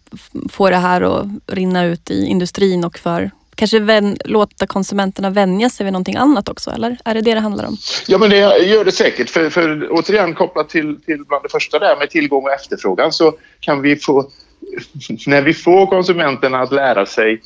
få 0.49 0.69
det 0.69 0.75
här 0.75 1.01
att 1.01 1.27
rinna 1.47 1.85
ut 1.85 2.11
i 2.11 2.25
industrin 2.25 2.85
och 2.85 2.97
för 2.97 3.31
kanske 3.59 3.79
vän, 3.79 4.17
låta 4.25 4.67
konsumenterna 4.67 5.29
vänja 5.29 5.69
sig 5.69 5.83
vid 5.83 5.93
någonting 5.93 6.15
annat 6.15 6.49
också, 6.49 6.71
eller? 6.71 6.97
Är 7.05 7.13
det 7.13 7.21
det 7.21 7.33
det 7.33 7.39
handlar 7.39 7.65
om? 7.65 7.77
Ja, 8.07 8.17
men 8.17 8.29
det 8.29 8.37
gör 8.57 8.85
det 8.85 8.91
säkert. 8.91 9.29
För, 9.29 9.49
för 9.49 9.87
återigen 9.91 10.33
kopplat 10.33 10.69
till, 10.69 11.01
till 11.01 11.23
bland 11.25 11.43
det 11.43 11.49
första 11.49 11.79
där 11.79 11.95
med 11.95 12.09
tillgång 12.09 12.43
och 12.43 12.51
efterfrågan 12.51 13.11
så 13.11 13.33
kan 13.59 13.81
vi 13.81 13.95
få... 13.95 14.29
När 15.27 15.41
vi 15.41 15.53
får 15.53 15.87
konsumenterna 15.87 16.59
att 16.59 16.71
lära 16.71 17.05
sig... 17.05 17.41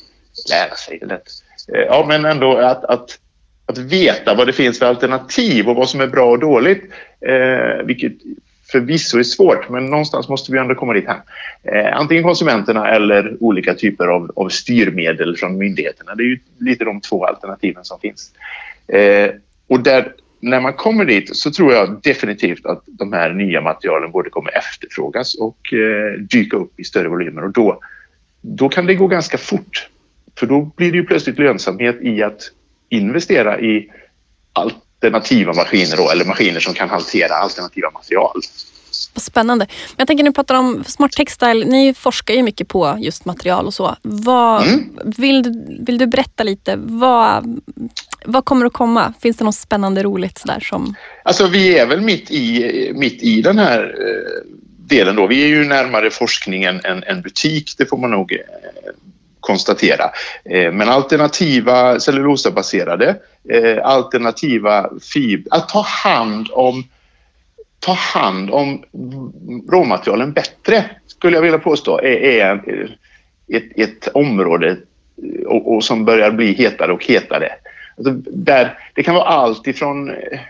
Lära 0.50 0.74
sig, 0.74 0.98
det 0.98 1.06
lätt. 1.06 1.28
Eh, 1.74 1.80
ja, 1.80 2.04
men 2.08 2.24
ändå 2.24 2.56
att, 2.56 2.84
att, 2.84 3.18
att 3.66 3.78
veta 3.78 4.34
vad 4.34 4.46
det 4.46 4.52
finns 4.52 4.78
för 4.78 4.86
alternativ 4.86 5.68
och 5.68 5.76
vad 5.76 5.88
som 5.88 6.00
är 6.00 6.06
bra 6.06 6.30
och 6.30 6.38
dåligt. 6.38 6.82
Eh, 7.28 7.84
vilket 7.84 8.12
förvisso 8.66 9.18
är 9.18 9.22
svårt, 9.22 9.68
men 9.68 9.86
någonstans 9.86 10.28
måste 10.28 10.52
vi 10.52 10.58
ändå 10.58 10.74
komma 10.74 10.92
dit 10.92 11.06
här. 11.06 11.20
Eh, 11.62 11.96
antingen 11.96 12.24
konsumenterna 12.24 12.88
eller 12.88 13.36
olika 13.40 13.74
typer 13.74 14.06
av, 14.06 14.32
av 14.36 14.48
styrmedel 14.48 15.36
från 15.36 15.58
myndigheterna. 15.58 16.14
Det 16.14 16.22
är 16.22 16.26
ju 16.26 16.38
lite 16.58 16.84
de 16.84 17.00
två 17.00 17.24
alternativen 17.24 17.84
som 17.84 18.00
finns. 18.00 18.32
Eh, 18.88 19.30
och 19.68 19.80
där, 19.80 20.12
när 20.40 20.60
man 20.60 20.72
kommer 20.72 21.04
dit 21.04 21.36
så 21.36 21.50
tror 21.50 21.72
jag 21.72 22.00
definitivt 22.02 22.66
att 22.66 22.82
de 22.86 23.12
här 23.12 23.32
nya 23.32 23.60
materialen 23.60 24.10
både 24.10 24.30
kommer 24.30 24.58
efterfrågas 24.58 25.34
och 25.34 25.72
eh, 25.72 26.20
dyka 26.20 26.56
upp 26.56 26.80
i 26.80 26.84
större 26.84 27.08
volymer. 27.08 27.44
Och 27.44 27.52
då, 27.52 27.80
då 28.40 28.68
kan 28.68 28.86
det 28.86 28.94
gå 28.94 29.06
ganska 29.06 29.38
fort. 29.38 29.88
För 30.38 30.46
då 30.46 30.60
blir 30.76 30.92
det 30.92 30.98
ju 30.98 31.04
plötsligt 31.04 31.38
lönsamhet 31.38 32.02
i 32.02 32.22
att 32.22 32.40
investera 32.88 33.60
i 33.60 33.90
allt 34.52 34.83
alternativa 35.04 35.52
maskiner 35.52 35.96
då, 35.96 36.10
eller 36.10 36.24
maskiner 36.24 36.60
som 36.60 36.74
kan 36.74 36.88
hantera 36.88 37.34
alternativa 37.34 37.90
material. 37.90 38.40
Vad 39.14 39.22
spännande. 39.22 39.66
Men 39.68 39.96
jag 39.96 40.06
tänker, 40.06 40.24
nu 40.24 40.32
pratar 40.32 40.54
om 40.54 40.84
Smart 40.86 41.12
Textile. 41.12 41.64
Ni 41.64 41.94
forskar 41.94 42.34
ju 42.34 42.42
mycket 42.42 42.68
på 42.68 42.98
just 43.00 43.24
material 43.24 43.66
och 43.66 43.74
så. 43.74 43.96
Vad, 44.02 44.64
vill, 45.04 45.42
du, 45.42 45.76
vill 45.84 45.98
du 45.98 46.06
berätta 46.06 46.42
lite? 46.42 46.76
Vad, 46.76 47.60
vad 48.24 48.44
kommer 48.44 48.66
att 48.66 48.72
komma? 48.72 49.14
Finns 49.20 49.36
det 49.36 49.44
något 49.44 49.54
spännande 49.54 50.02
roligt 50.02 50.42
där 50.44 50.60
som... 50.60 50.94
Alltså 51.24 51.46
vi 51.46 51.78
är 51.78 51.86
väl 51.86 52.00
mitt 52.00 52.30
i, 52.30 52.92
mitt 52.94 53.22
i 53.22 53.42
den 53.42 53.58
här 53.58 53.80
eh, 53.82 54.52
delen 54.78 55.16
då. 55.16 55.26
Vi 55.26 55.42
är 55.44 55.48
ju 55.48 55.64
närmare 55.64 56.10
forskningen 56.10 56.80
än 56.84 57.02
en 57.02 57.22
butik, 57.22 57.74
det 57.78 57.86
får 57.86 57.98
man 57.98 58.10
nog 58.10 58.32
eh, 58.32 58.38
konstatera. 59.44 60.10
Eh, 60.44 60.72
men 60.72 60.88
alternativa 60.88 62.00
cellulosabaserade, 62.00 63.16
eh, 63.48 63.86
alternativa 63.86 64.90
fibrer, 65.12 65.54
att 65.54 65.68
ta 65.68 65.82
hand 65.82 66.48
om 66.52 66.84
ta 67.80 67.92
hand 67.92 68.50
om 68.50 68.84
råmaterialen 69.68 70.32
bättre, 70.32 70.84
skulle 71.06 71.36
jag 71.36 71.42
vilja 71.42 71.58
påstå, 71.58 71.98
är, 71.98 72.22
är 72.22 72.88
ett, 73.48 73.78
ett 73.78 74.08
område 74.14 74.76
eh, 75.22 75.46
och, 75.46 75.74
och 75.74 75.84
som 75.84 76.04
börjar 76.04 76.30
bli 76.30 76.52
hetare 76.52 76.92
och 76.92 77.04
hetare. 77.04 77.48
Alltså 77.96 78.12
där, 78.30 78.78
det 78.94 79.02
kan 79.02 79.14
vara 79.14 79.24
allt 79.24 79.66
ifrån 79.66 80.10
eh, 80.10 80.40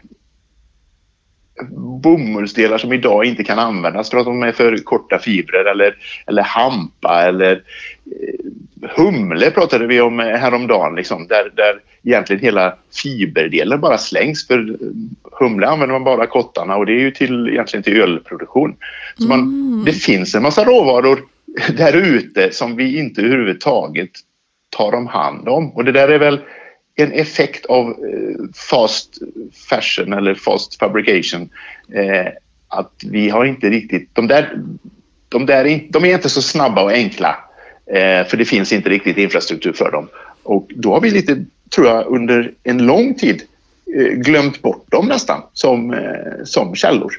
bomullsdelar 2.03 2.79
som 2.79 2.93
idag 2.93 3.25
inte 3.25 3.45
kan 3.45 3.59
användas 3.59 4.11
för 4.11 4.19
att 4.19 4.25
de 4.25 4.43
är 4.43 4.53
för 4.53 4.77
korta 4.77 5.19
fibrer 5.19 5.65
eller, 5.65 5.97
eller 6.27 6.43
hampa 6.43 7.23
eller 7.23 7.53
eh, 7.53 8.91
humle 8.97 9.51
pratade 9.51 9.87
vi 9.87 10.01
om 10.01 10.19
häromdagen 10.19 10.95
liksom, 10.95 11.27
där, 11.27 11.53
där 11.55 11.81
egentligen 12.03 12.43
hela 12.43 12.77
fiberdelen 13.03 13.81
bara 13.81 13.99
slängs 13.99 14.47
för 14.47 14.71
eh, 14.71 14.89
humle 15.33 15.67
använder 15.67 15.95
man 15.95 16.05
bara 16.05 16.27
kottarna 16.27 16.77
och 16.77 16.87
det 16.87 16.93
är 16.93 17.01
ju 17.01 17.11
till, 17.11 17.49
egentligen 17.49 17.83
till 17.83 18.01
ölproduktion. 18.01 18.77
Så 19.19 19.29
man, 19.29 19.85
Det 19.85 19.93
finns 19.93 20.35
en 20.35 20.43
massa 20.43 20.65
råvaror 20.65 21.19
där 21.77 21.97
ute 21.97 22.53
som 22.53 22.77
vi 22.77 22.99
inte 22.99 23.23
överhuvudtaget 23.23 24.11
tar 24.77 24.95
om 24.95 25.07
hand 25.07 25.49
om 25.49 25.71
och 25.71 25.85
det 25.85 25.93
där 25.93 26.09
är 26.09 26.19
väl 26.19 26.41
en 26.97 27.13
effekt 27.13 27.67
av 27.67 27.89
eh, 27.89 28.45
fast 28.71 29.19
fashion 29.71 30.13
eller 30.13 30.35
fast 30.35 30.79
fabrication. 30.79 31.49
Eh, 31.95 32.33
att 32.69 32.93
vi 33.05 33.31
har 33.31 33.45
inte 33.45 33.71
riktigt... 33.71 34.09
De 34.13 34.27
där, 34.27 34.63
de 35.29 35.47
där 35.47 35.65
är, 35.67 35.87
de 35.91 36.05
är 36.05 36.15
inte 36.15 36.29
så 36.29 36.43
snabba 36.43 36.83
och 36.83 36.93
enkla 36.93 37.39
eh, 37.87 38.27
för 38.27 38.37
det 38.37 38.45
finns 38.45 38.73
inte 38.73 38.91
riktigt 38.91 39.17
infrastruktur 39.17 39.73
för 39.73 39.91
dem. 39.91 40.09
Och 40.43 40.71
då 40.75 40.93
har 40.93 41.01
vi 41.01 41.11
lite, 41.11 41.45
tror 41.75 41.87
jag, 41.87 42.07
under 42.07 42.53
en 42.63 42.79
lång 42.87 43.15
tid 43.15 43.43
glömt 44.13 44.63
bort 44.63 44.91
dem 44.91 45.07
nästan 45.07 45.43
som, 45.53 45.97
som 46.45 46.75
källor. 46.75 47.13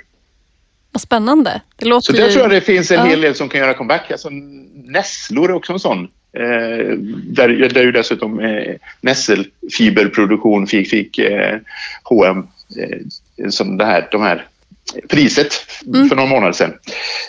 Vad 0.91 1.01
spännande. 1.01 1.61
Det 1.75 1.85
låter 1.85 2.05
Så 2.05 2.11
där 2.11 2.25
ju... 2.27 2.31
tror 2.31 2.43
jag 2.43 2.51
det 2.51 2.61
finns 2.61 2.91
en 2.91 2.97
Ja. 2.97 3.03
hel 3.05 3.21
del 3.21 3.35
som 3.35 3.49
kan 3.49 3.61
göra 3.61 3.73
comeback. 3.73 4.11
Alltså, 4.11 4.29
nässlor 4.73 5.49
är 5.49 5.53
också 5.53 5.73
en 5.73 5.79
sån. 5.79 6.07
Eh, 6.35 6.97
där, 7.23 7.69
där 7.69 7.83
ju 7.83 7.91
dessutom 7.91 8.39
eh, 8.39 8.75
nässelfiberproduktion 9.01 10.67
fick, 10.67 10.89
fick 10.89 11.17
eh, 11.17 11.57
H&M 12.03 12.47
eh, 12.79 13.49
som 13.49 13.77
det 13.77 13.85
här, 13.85 14.07
de 14.11 14.21
här 14.21 14.47
priset 15.09 15.53
för 16.09 16.15
några 16.15 16.29
månader 16.29 16.53
sedan. 16.53 16.69
Mm. 16.69 16.79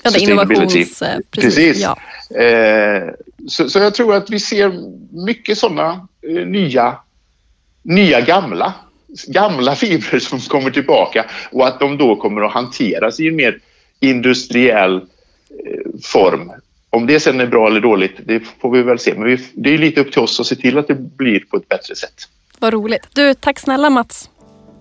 Ja, 0.02 0.10
det 0.10 0.20
innovations... 0.20 1.02
eh, 1.02 1.18
Precis. 1.30 1.78
Ja. 1.78 1.98
Eh, 2.42 3.02
så, 3.48 3.68
så 3.68 3.78
jag 3.78 3.94
tror 3.94 4.14
att 4.14 4.30
vi 4.30 4.40
ser 4.40 4.72
mycket 5.24 5.58
sådana 5.58 6.08
nya, 6.46 6.96
nya 7.82 8.20
gamla, 8.20 8.74
gamla 9.26 9.74
fibrer 9.76 10.18
som 10.18 10.40
kommer 10.40 10.70
tillbaka 10.70 11.24
och 11.50 11.66
att 11.66 11.80
de 11.80 11.98
då 11.98 12.16
kommer 12.16 12.42
att 12.42 12.52
hanteras 12.52 13.20
i 13.20 13.28
en 13.28 13.36
mer 13.36 13.58
industriell 14.00 15.00
form. 16.02 16.52
Om 16.96 17.06
det 17.06 17.20
sen 17.20 17.40
är 17.40 17.46
bra 17.46 17.66
eller 17.66 17.80
dåligt, 17.80 18.16
det 18.24 18.40
får 18.60 18.70
vi 18.70 18.82
väl 18.82 18.98
se. 18.98 19.14
Men 19.14 19.24
vi, 19.24 19.38
det 19.54 19.74
är 19.74 19.78
lite 19.78 20.00
upp 20.00 20.12
till 20.12 20.20
oss 20.20 20.40
att 20.40 20.46
se 20.46 20.56
till 20.56 20.78
att 20.78 20.88
det 20.88 20.94
blir 20.94 21.40
på 21.40 21.56
ett 21.56 21.68
bättre 21.68 21.94
sätt. 21.94 22.14
Vad 22.58 22.72
roligt. 22.72 23.06
Du, 23.14 23.34
tack 23.34 23.58
snälla 23.58 23.90
Mats 23.90 24.30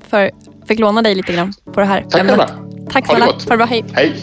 för 0.10 0.26
att 0.26 0.68
fick 0.68 0.80
låna 0.80 1.02
dig 1.02 1.16
lite 1.16 1.34
grann 1.34 1.54
på 1.74 1.80
det 1.80 1.86
här 1.86 2.06
Tack 2.10 2.22
ämnet. 2.22 2.36
själva. 2.36 2.50
Tack 2.92 3.08
Ha 3.08 3.14
det 3.14 3.20
snälla. 3.22 3.26
gott. 3.26 3.44
Ha 3.44 3.52
det 3.52 3.58
bra. 3.58 3.66
Hej. 3.66 3.84
Hej! 3.94 4.14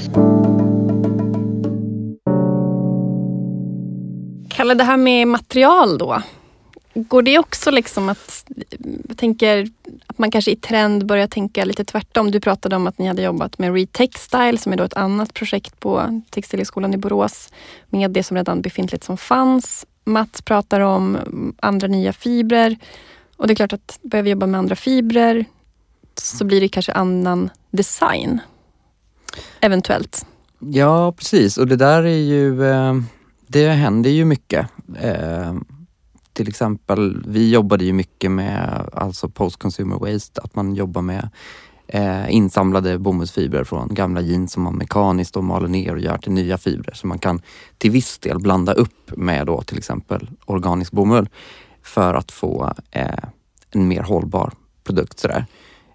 Kalle, 4.51 4.75
det 4.75 4.85
här 4.85 4.97
med 4.97 5.29
material 5.29 5.99
då. 5.99 6.23
Går 6.95 7.23
det 7.23 7.39
också 7.39 7.71
liksom 7.71 8.09
att, 8.09 8.51
jag 9.09 9.17
tänker 9.17 9.69
att 10.07 10.19
man 10.19 10.31
kanske 10.31 10.51
i 10.51 10.57
trend 10.57 11.07
börjar 11.07 11.27
tänka 11.27 11.65
lite 11.65 11.85
tvärtom. 11.85 12.31
Du 12.31 12.41
pratade 12.41 12.77
om 12.77 12.87
att 12.87 12.99
ni 12.99 13.07
hade 13.07 13.23
jobbat 13.23 13.59
med 13.59 13.75
Retextile 13.75 14.59
som 14.59 14.73
är 14.73 14.77
då 14.77 14.85
ett 14.85 14.97
annat 14.97 15.35
projekt 15.35 15.81
på 15.81 16.23
Textilhögskolan 16.31 16.95
i 16.95 16.97
Borås 16.97 17.49
med 17.91 18.11
det 18.11 18.23
som 18.23 18.37
redan 18.37 18.63
befintligt 18.63 19.05
som 19.05 19.17
fanns. 19.17 19.87
Mats 20.05 20.43
pratar 20.43 20.81
om 20.81 21.19
andra 21.61 21.89
nya 21.89 22.13
fibrer 22.13 22.77
och 23.37 23.47
det 23.47 23.53
är 23.53 23.57
klart 23.57 23.73
att 23.73 23.99
börjar 24.03 24.23
vi 24.23 24.31
jobba 24.31 24.47
med 24.47 24.59
andra 24.59 24.77
fibrer 24.77 25.45
så 26.15 26.45
blir 26.45 26.61
det 26.61 26.69
kanske 26.69 26.93
annan 26.93 27.51
design. 27.71 28.41
Eventuellt. 29.61 30.27
Ja, 30.59 31.13
precis. 31.13 31.59
Och 31.59 31.67
det 31.67 31.77
där 31.77 32.03
är 32.03 32.17
ju, 32.17 32.71
eh, 32.71 32.95
det 33.47 33.69
händer 33.69 34.11
ju 34.11 34.25
mycket. 34.25 34.67
Eh, 35.01 35.55
till 36.33 36.49
exempel, 36.49 37.25
vi 37.27 37.51
jobbade 37.51 37.85
ju 37.85 37.93
mycket 37.93 38.31
med 38.31 38.89
alltså 38.93 39.29
post-consumer 39.29 39.99
waste, 39.99 40.41
att 40.41 40.55
man 40.55 40.75
jobbar 40.75 41.03
med 41.03 41.29
eh, 41.87 42.35
insamlade 42.35 42.99
bomullsfibrer 42.99 43.65
från 43.65 43.95
gamla 43.95 44.21
jeans 44.21 44.53
som 44.53 44.63
man 44.63 44.75
mekaniskt 44.75 45.37
och 45.37 45.45
maler 45.45 45.69
ner 45.69 45.93
och 45.93 46.01
gör 46.01 46.19
till 46.19 46.33
nya 46.33 46.59
fibrer 46.59 46.95
som 46.95 47.09
man 47.09 47.19
kan 47.19 47.43
till 47.79 47.91
viss 47.91 48.19
del 48.19 48.39
blanda 48.39 48.73
upp 48.73 49.17
med 49.17 49.47
då 49.47 49.63
till 49.63 49.79
exempel 49.79 50.31
organisk 50.45 50.93
bomull. 50.93 51.29
för 51.83 52.15
att 52.15 52.33
få 52.33 52.73
eh, 52.91 53.25
en 53.71 53.89
mer 53.89 54.03
hållbar 54.03 54.53
produkt. 54.85 55.19
Sådär. 55.19 55.47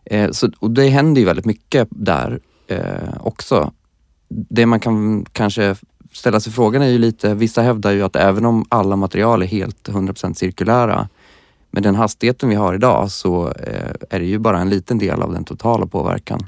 Eh, 0.05 0.31
så, 0.31 0.49
och 0.59 0.71
det 0.71 0.89
händer 0.89 1.21
ju 1.21 1.25
väldigt 1.25 1.45
mycket 1.45 1.87
där 1.91 2.39
eh, 2.67 3.13
också. 3.21 3.71
Det 4.29 4.65
man 4.65 4.79
kan 4.79 5.25
kanske 5.25 5.75
ställa 6.17 6.39
sig 6.39 6.53
frågan 6.53 6.81
är 6.81 6.87
ju 6.87 6.97
lite, 6.97 7.33
vissa 7.33 7.61
hävdar 7.61 7.91
ju 7.91 8.03
att 8.03 8.15
även 8.15 8.45
om 8.45 8.65
alla 8.69 8.95
material 8.95 9.41
är 9.41 9.47
helt 9.47 9.89
100% 9.89 10.33
cirkulära 10.33 11.09
med 11.71 11.83
den 11.83 11.95
hastigheten 11.95 12.49
vi 12.49 12.55
har 12.55 12.73
idag 12.73 13.11
så 13.11 13.47
eh, 13.47 13.91
är 14.09 14.19
det 14.19 14.25
ju 14.25 14.39
bara 14.39 14.59
en 14.59 14.69
liten 14.69 14.97
del 14.97 15.21
av 15.21 15.33
den 15.33 15.43
totala 15.43 15.85
påverkan 15.85 16.39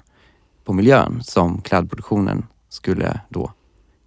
på 0.65 0.73
miljön 0.73 1.21
som 1.23 1.61
klädproduktionen 1.61 2.45
skulle 2.69 3.19
då 3.29 3.51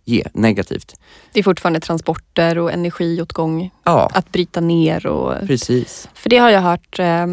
ge 0.04 0.24
negativt. 0.32 0.94
Det 1.32 1.38
är 1.38 1.44
fortfarande 1.44 1.80
transporter 1.80 2.58
och 2.58 2.72
energiåtgång. 2.72 3.70
Ja, 3.84 4.10
Att 4.14 4.32
bryta 4.32 4.60
ner 4.60 5.06
och... 5.06 5.46
precis. 5.46 6.08
För 6.14 6.30
det 6.30 6.38
har 6.38 6.50
jag 6.50 6.60
hört, 6.60 6.98
eh, 6.98 7.26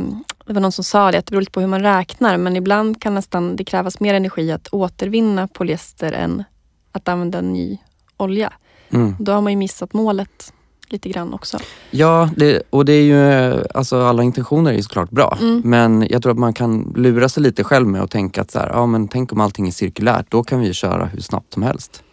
det 0.46 0.54
var 0.54 0.62
någon 0.62 0.72
som 0.72 0.84
sa 0.84 1.12
det, 1.12 1.18
att 1.18 1.26
det 1.26 1.32
beror 1.32 1.42
lite 1.42 1.52
på 1.52 1.60
hur 1.60 1.68
man 1.68 1.82
räknar 1.82 2.38
men 2.38 2.56
ibland 2.56 3.02
kan 3.02 3.16
nästan 3.16 3.56
det 3.56 3.64
krävas 3.64 4.00
mer 4.00 4.14
energi 4.14 4.52
att 4.52 4.68
återvinna 4.68 5.48
polyester 5.48 6.12
än 6.12 6.44
att 6.92 7.08
använda 7.08 7.42
ny 7.42 7.80
olja. 8.22 8.54
Mm. 8.90 9.16
Då 9.20 9.32
har 9.32 9.42
man 9.42 9.52
ju 9.52 9.58
missat 9.58 9.94
målet 9.94 10.54
lite 10.90 11.10
grann 11.10 11.34
också. 11.34 11.58
Ja, 11.92 12.30
det, 12.38 12.62
och 12.70 12.86
det 12.86 12.94
är 12.94 13.04
ju, 13.04 13.64
alltså 13.74 14.02
alla 14.02 14.24
intentioner 14.24 14.72
är 14.72 14.76
ju 14.76 14.84
såklart 14.84 15.10
bra. 15.10 15.38
Mm. 15.42 15.62
Men 15.66 16.08
jag 16.10 16.22
tror 16.22 16.32
att 16.32 16.38
man 16.38 16.54
kan 16.54 16.94
lura 16.96 17.30
sig 17.30 17.44
lite 17.44 17.64
själv 17.64 17.88
med 17.88 18.02
att 18.02 18.12
tänka 18.12 18.42
att 18.42 18.52
så 18.52 18.60
här, 18.60 18.70
ja 18.70 18.86
men 18.86 19.08
tänk 19.08 19.34
om 19.34 19.42
allting 19.42 19.68
är 19.68 19.72
cirkulärt, 19.72 20.26
då 20.32 20.44
kan 20.44 20.60
vi 20.60 20.74
köra 20.74 21.06
hur 21.06 21.22
snabbt 21.22 21.54
som 21.54 21.64
helst. 21.64 22.04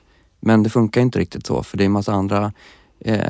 Men 0.40 0.62
det 0.62 0.70
funkar 0.70 1.00
inte 1.00 1.18
riktigt 1.18 1.46
så, 1.46 1.62
för 1.62 1.78
det 1.78 1.84
är 1.84 1.86
en 1.86 1.92
massa 1.92 2.12
andra 2.12 2.52
eh, 3.00 3.20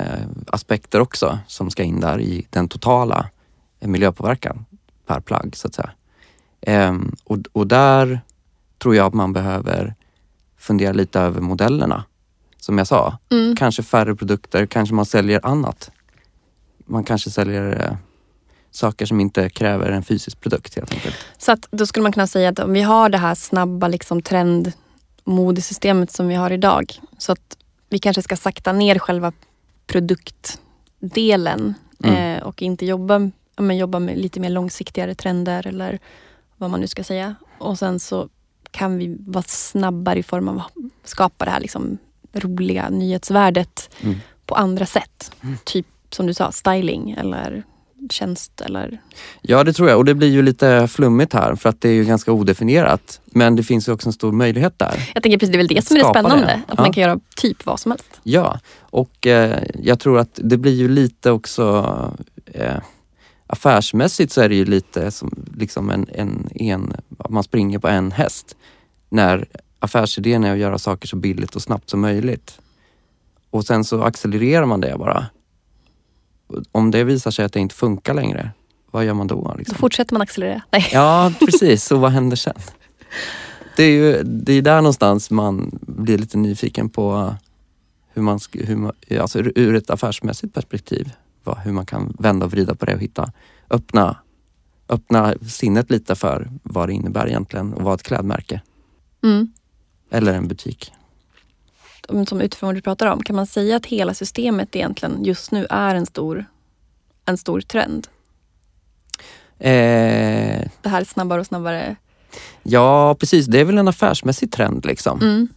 aspekter 0.46 1.00
också 1.00 1.38
som 1.46 1.70
ska 1.70 1.82
in 1.82 2.00
där 2.00 2.20
i 2.20 2.46
den 2.50 2.68
totala 2.68 3.26
eh, 3.80 3.88
miljöpåverkan 3.88 4.64
per 5.06 5.20
plagg 5.20 5.56
så 5.56 5.68
att 5.68 5.74
säga. 5.74 5.90
Ehm, 6.60 7.16
och, 7.24 7.38
och 7.52 7.66
där 7.66 8.20
tror 8.78 8.96
jag 8.96 9.06
att 9.06 9.14
man 9.14 9.32
behöver 9.32 9.94
fundera 10.58 10.92
lite 10.92 11.20
över 11.20 11.40
modellerna. 11.40 12.04
Som 12.66 12.78
jag 12.78 12.86
sa, 12.86 13.18
Mm. 13.30 13.56
kanske 13.56 13.82
färre 13.82 14.14
produkter, 14.16 14.66
kanske 14.66 14.94
man 14.94 15.06
säljer 15.06 15.40
annat. 15.46 15.90
Man 16.86 17.04
kanske 17.04 17.30
säljer 17.30 17.84
eh, 17.86 17.96
saker 18.70 19.06
som 19.06 19.20
inte 19.20 19.50
kräver 19.50 19.90
en 19.90 20.02
fysisk 20.04 20.40
produkt 20.40 20.74
helt 20.76 20.92
enkelt. 20.94 21.14
Så 21.38 21.52
att 21.52 21.68
då 21.70 21.86
skulle 21.86 22.02
man 22.02 22.12
kunna 22.12 22.26
säga 22.26 22.48
att 22.48 22.58
om 22.58 22.72
vi 22.72 22.82
har 22.82 23.08
det 23.08 23.18
här 23.18 23.34
snabba 23.34 23.88
liksom 23.88 24.22
trendmodesystemet 24.22 26.10
som 26.12 26.28
vi 26.28 26.34
har 26.34 26.50
idag. 26.50 26.92
Så 27.18 27.32
att 27.32 27.56
vi 27.88 27.98
kanske 27.98 28.22
ska 28.22 28.36
sakta 28.36 28.72
ner 28.72 28.98
själva 28.98 29.32
produktdelen 29.86 31.74
Mm. 32.04 32.14
eh, 32.36 32.42
och 32.42 32.62
inte 32.62 32.86
jobba, 32.86 33.30
men 33.56 33.76
jobba 33.76 33.98
med 33.98 34.18
lite 34.18 34.40
mer 34.40 34.50
långsiktigare 34.50 35.14
trender 35.14 35.66
eller 35.66 35.98
vad 36.56 36.70
man 36.70 36.80
nu 36.80 36.86
ska 36.86 37.04
säga. 37.04 37.34
Och 37.58 37.78
sen 37.78 38.00
så 38.00 38.28
kan 38.70 38.98
vi 38.98 39.16
vara 39.20 39.44
snabbare 39.48 40.18
i 40.18 40.22
form 40.22 40.48
av 40.48 40.58
att 40.58 40.72
skapa 41.04 41.44
det 41.44 41.50
här 41.50 41.60
liksom 41.60 41.98
roliga 42.36 42.90
nyhetsvärdet 42.90 43.90
Mm. 44.02 44.16
på 44.46 44.54
andra 44.54 44.86
sätt. 44.86 45.32
Typ 45.64 45.86
som 46.10 46.26
du 46.26 46.34
sa, 46.34 46.52
styling 46.52 47.10
eller 47.10 47.62
tjänst 48.10 48.60
eller 48.60 49.00
Ja, 49.42 49.64
det 49.64 49.72
tror 49.72 49.88
jag. 49.88 49.98
Och 49.98 50.04
det 50.04 50.14
blir 50.14 50.28
ju 50.28 50.42
lite 50.42 50.88
flummigt 50.88 51.32
här 51.32 51.54
för 51.54 51.68
att 51.68 51.80
det 51.80 51.88
är 51.88 51.92
ju 51.92 52.04
ganska 52.04 52.32
odefinierat. 52.32 53.20
Men 53.24 53.56
det 53.56 53.62
finns 53.62 53.88
ju 53.88 53.92
också 53.92 54.08
en 54.08 54.12
stor 54.12 54.32
möjlighet 54.32 54.78
där. 54.78 55.10
Jag 55.14 55.22
tänker 55.22 55.38
precis, 55.38 55.52
det 55.52 55.56
är 55.56 55.58
väl 55.58 55.66
det 55.66 55.86
som 55.86 55.96
är 55.96 56.00
det 56.00 56.08
spännande. 56.08 56.46
det. 56.46 56.52
Att 56.68 56.78
Ja. 56.78 56.82
man 56.82 56.92
kan 56.92 57.02
göra 57.02 57.20
typ 57.36 57.66
vad 57.66 57.80
som 57.80 57.90
helst. 57.90 58.20
Ja, 58.22 58.60
och 58.80 59.26
eh, 59.26 59.62
jag 59.82 60.00
tror 60.00 60.18
att 60.18 60.40
det 60.42 60.56
blir 60.56 60.74
ju 60.74 60.88
lite 60.88 61.30
också 61.30 61.84
eh, 62.46 62.76
affärsmässigt 63.46 64.32
så 64.32 64.40
är 64.40 64.48
det 64.48 64.54
ju 64.54 64.64
lite 64.64 65.10
som 65.10 65.44
liksom 65.56 65.90
en, 65.90 66.06
en, 66.12 66.48
en, 66.54 66.96
man 67.28 67.42
springer 67.42 67.78
på 67.78 67.88
en 67.88 68.12
häst. 68.12 68.56
När 69.08 69.46
affärsidén 69.86 70.44
är 70.44 70.52
att 70.52 70.58
göra 70.58 70.78
saker 70.78 71.08
så 71.08 71.16
billigt 71.16 71.56
och 71.56 71.62
snabbt 71.62 71.90
som 71.90 72.00
möjligt. 72.00 72.58
Och 73.50 73.64
sen 73.66 73.84
så 73.84 74.02
accelererar 74.02 74.66
man 74.66 74.80
det 74.80 74.96
bara. 74.98 75.26
Om 76.72 76.90
det 76.90 77.04
visar 77.04 77.30
sig 77.30 77.44
att 77.44 77.52
det 77.52 77.60
inte 77.60 77.74
funkar 77.74 78.14
längre, 78.14 78.50
vad 78.90 79.04
gör 79.04 79.14
man 79.14 79.26
då? 79.26 79.34
Då 79.42 79.54
Liksom? 79.58 79.76
fortsätter 79.76 80.12
man 80.14 80.22
accelerera. 80.22 80.62
Nej. 80.72 80.88
Ja, 80.92 81.32
precis. 81.40 81.84
Så 81.84 81.96
vad 81.98 82.10
händer 82.12 82.36
sen? 82.36 82.54
Det 83.76 83.82
är 83.82 83.90
ju 83.90 84.22
det 84.22 84.52
är 84.52 84.62
där 84.62 84.76
någonstans 84.76 85.30
man 85.30 85.78
blir 85.80 86.18
lite 86.18 86.38
nyfiken 86.38 86.88
på 86.88 87.34
hur 88.14 88.22
man, 88.22 88.38
hur 88.52 88.76
man 88.76 88.92
alltså 89.20 89.38
ur- 89.38 89.52
ur 89.54 89.74
ett 89.74 89.90
affärsmässigt 89.90 90.54
perspektiv, 90.54 91.12
vad, 91.44 91.58
hur 91.58 91.72
man 91.72 91.86
kan 91.86 92.16
vända 92.18 92.46
och 92.46 92.52
vrida 92.52 92.74
på 92.74 92.84
det 92.86 92.94
och 92.94 93.00
hitta, 93.00 93.32
öppna, 93.70 94.16
öppna 94.88 95.34
sinnet 95.48 95.90
lite 95.90 96.14
för 96.14 96.50
vad 96.62 96.88
det 96.88 96.92
innebär 96.92 97.26
egentligen 97.28 97.72
och 97.74 97.82
vad 97.82 97.94
ett 97.94 98.02
klädmärke 98.02 98.60
Mm. 99.24 99.52
Eller 100.10 100.34
en 100.34 100.48
butik. 100.48 100.92
Om- 102.08 102.26
Som 102.26 102.40
utifrån 102.40 102.66
vad 102.66 102.74
du 102.74 102.80
pratar 102.80 103.06
om, 103.06 103.22
kan 103.22 103.36
man 103.36 103.46
säga 103.46 103.76
att 103.76 103.86
hela 103.86 104.14
systemet 104.14 104.76
egentligen 104.76 105.24
just 105.24 105.50
nu 105.52 105.66
är 105.70 105.94
en 105.94 106.06
stor, 106.06 106.44
en 107.24 107.38
stor 107.38 107.60
trend? 107.60 108.08
Eh, 109.58 110.68
Det 110.82 110.88
här 110.88 111.04
snabbare 111.04 111.40
och 111.40 111.46
snabbare. 111.46 111.96
ja, 112.62 113.14
precis. 113.20 113.46
Det 113.46 113.60
är 113.60 113.64
väl 113.64 113.78
en 113.78 113.88
affärsmässig 113.88 114.52
trend 114.52 114.84
liksom. 114.86 115.20
Mm. 115.20 115.48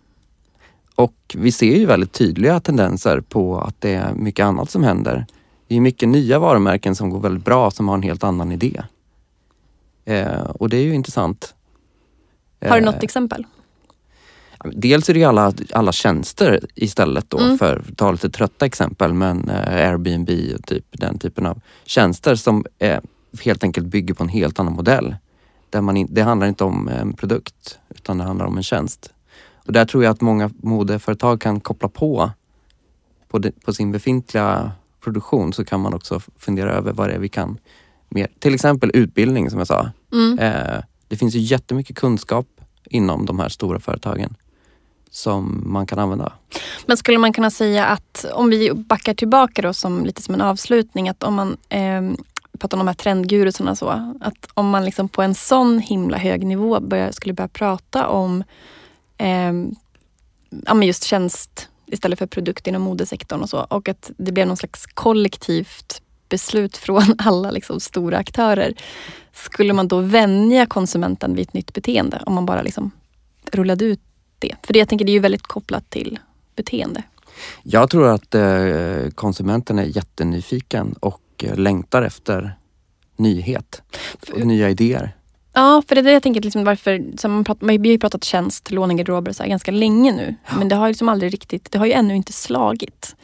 Och 0.95 1.35
vi 1.37 1.51
ser 1.51 1.75
ju 1.75 1.85
väldigt 1.85 2.11
tydliga 2.13 2.59
tendenser 2.59 3.21
på 3.21 3.59
att 3.61 3.75
det 3.81 3.93
är 3.93 4.13
mycket 4.13 4.43
annat 4.45 4.69
som 4.69 4.83
händer. 4.83 5.25
Det 5.67 5.75
är 5.75 5.81
mycket 5.81 6.09
nya 6.09 6.39
varumärken 6.39 6.95
som 6.95 7.09
går 7.09 7.19
väldigt 7.19 7.45
bra 7.45 7.71
som 7.71 7.87
har 7.87 7.95
en 7.95 8.03
helt 8.03 8.23
annan 8.23 8.51
idé. 8.51 8.81
Eh, 10.05 10.41
och 10.41 10.69
det 10.69 10.77
är 10.77 10.83
ju 10.83 10.93
intressant. 10.93 11.53
Har 12.61 12.69
du 12.69 12.77
Eh, 12.87 12.93
något 12.93 13.03
exempel? 13.03 13.45
Dels 14.63 15.09
är 15.09 15.13
det 15.13 15.19
ju 15.19 15.25
alla, 15.25 15.53
alla 15.73 15.91
tjänster 15.91 16.65
istället 16.75 17.29
då 17.29 17.39
Mm. 17.39 17.57
för 17.57 17.83
att 17.89 17.97
ta 17.97 18.11
lite 18.11 18.29
trötta 18.29 18.65
exempel 18.65 19.13
men 19.13 19.49
eh, 19.49 19.89
Airbnb 19.89 20.29
och 20.55 20.65
typ 20.65 20.85
den 20.91 21.19
typen 21.19 21.45
av 21.45 21.61
tjänster 21.85 22.35
som 22.35 22.65
eh, 22.79 22.99
helt 23.43 23.63
enkelt 23.63 23.87
bygger 23.87 24.13
på 24.13 24.23
en 24.23 24.29
helt 24.29 24.59
annan 24.59 24.73
modell. 24.73 25.15
Där 25.69 25.81
man 25.81 25.97
in, 25.97 26.07
det 26.11 26.21
handlar 26.21 26.47
inte 26.47 26.63
om 26.63 26.87
en 26.87 27.13
produkt 27.13 27.79
utan 27.89 28.17
det 28.17 28.23
handlar 28.23 28.45
om 28.45 28.57
en 28.57 28.63
tjänst. 28.63 29.13
Och 29.65 29.73
där 29.73 29.85
tror 29.85 30.03
jag 30.03 30.11
att 30.11 30.21
många 30.21 30.49
modeföretag 30.63 31.41
kan 31.41 31.59
koppla 31.59 31.89
på 31.89 32.31
på, 33.29 33.39
det, 33.39 33.51
på 33.65 33.73
sin 33.73 33.91
befintliga 33.91 34.71
produktion 35.03 35.53
så 35.53 35.65
kan 35.65 35.79
man 35.79 35.93
också 35.93 36.19
fundera 36.37 36.71
över 36.71 36.93
vad 36.93 37.09
det 37.09 37.13
är 37.13 37.19
vi 37.19 37.29
kan 37.29 37.57
mer. 38.09 38.27
Till 38.39 38.53
exempel 38.53 38.91
utbildning 38.93 39.49
som 39.49 39.59
jag 39.59 39.67
sa. 39.67 39.89
Mm. 40.11 40.39
Eh, 40.39 40.83
det 41.07 41.17
finns 41.17 41.35
ju 41.35 41.39
jättemycket 41.39 41.95
kunskap 41.95 42.47
inom 42.85 43.25
de 43.25 43.39
här 43.39 43.49
stora 43.49 43.79
företagen 43.79 44.35
som 45.11 45.63
man 45.65 45.85
kan 45.85 45.99
använda. 45.99 46.33
Men 46.85 46.97
skulle 46.97 47.17
man 47.17 47.33
kunna 47.33 47.51
säga 47.51 47.85
att 47.85 48.25
om 48.33 48.49
vi 48.49 48.73
backar 48.73 49.13
tillbaka 49.13 49.61
då 49.61 49.73
som 49.73 50.05
lite 50.05 50.21
som 50.21 50.33
en 50.33 50.41
avslutning 50.41 51.09
att 51.09 51.23
om 51.23 51.33
man 51.33 51.57
eh, 51.69 52.01
pratar 52.59 52.77
om 52.77 52.79
de 52.79 52.87
här 52.87 52.95
trendgurusarna 52.95 53.75
så. 53.75 54.15
Att 54.21 54.47
om 54.53 54.69
man 54.69 54.85
liksom 54.85 55.09
på 55.09 55.21
en 55.21 55.35
sån 55.35 55.79
himla 55.79 56.17
hög 56.17 56.45
nivå 56.45 56.79
börjar, 56.79 57.11
skulle 57.11 57.33
börja 57.33 57.47
prata 57.47 58.07
om 58.07 58.43
eh, 59.17 59.53
ja, 60.65 60.73
men 60.73 60.83
just 60.83 61.03
tjänst 61.03 61.69
istället 61.85 62.19
för 62.19 62.25
produkt 62.25 62.67
inom 62.67 62.81
modesektorn 62.81 63.41
och 63.41 63.49
så. 63.49 63.59
Och 63.59 63.89
att 63.89 64.11
det 64.17 64.31
blev 64.31 64.47
någon 64.47 64.57
slags 64.57 64.85
kollektivt 64.85 66.01
beslut 66.29 66.77
från 66.77 67.03
alla 67.17 67.51
liksom 67.51 67.79
stora 67.79 68.17
aktörer. 68.17 68.73
Skulle 69.33 69.73
man 69.73 69.87
då 69.87 69.99
vänja 69.99 70.65
konsumenten 70.65 71.35
vid 71.35 71.47
ett 71.47 71.53
nytt 71.53 71.73
beteende? 71.73 72.23
Om 72.25 72.33
man 72.33 72.45
bara 72.45 72.61
liksom 72.61 72.91
rullade 73.51 73.85
ut 73.85 74.01
det. 74.39 74.55
För 74.63 74.73
det, 74.73 74.79
jag 74.79 74.89
tänker 74.89 75.05
det 75.05 75.11
är 75.11 75.13
ju 75.13 75.19
väldigt 75.19 75.47
kopplat 75.47 75.89
till 75.89 76.19
beteende. 76.55 77.03
Jag 77.63 77.89
tror 77.89 78.07
att 78.07 78.35
eh, 78.35 79.09
konsumenten 79.15 79.79
är 79.79 79.83
jättenyfiken 79.83 80.93
och 80.99 81.21
eh, 81.43 81.55
längtar 81.55 82.01
efter 82.01 82.55
nyhet 83.17 83.81
och 84.33 84.47
nya 84.47 84.69
idéer. 84.69 85.15
Ja, 85.53 85.83
för 85.87 85.95
det 85.95 86.01
är 86.01 86.03
det 86.03 86.11
jag 86.11 86.23
tänker 86.23 86.41
liksom 86.41 86.63
varför, 86.63 87.03
så 87.17 87.27
man 87.27 87.43
pratar, 87.43 87.65
man, 87.65 87.81
vi 87.81 87.89
har 87.89 87.93
ju 87.93 87.99
pratat 87.99 88.23
tjänst, 88.23 88.71
lånegarderober 88.71 89.29
och 89.29 89.35
så 89.35 89.43
här 89.43 89.49
ganska 89.49 89.71
länge 89.71 90.11
nu. 90.11 90.35
Men 90.57 90.69
det 90.69 90.75
har 90.75 90.87
ju 90.87 90.91
liksom 90.91 91.09
aldrig 91.09 91.33
riktigt, 91.33 91.71
det 91.71 91.79
har 91.79 91.85
ju 91.85 91.91
ännu 91.91 92.15
inte 92.15 92.33
slagit. 92.33 93.15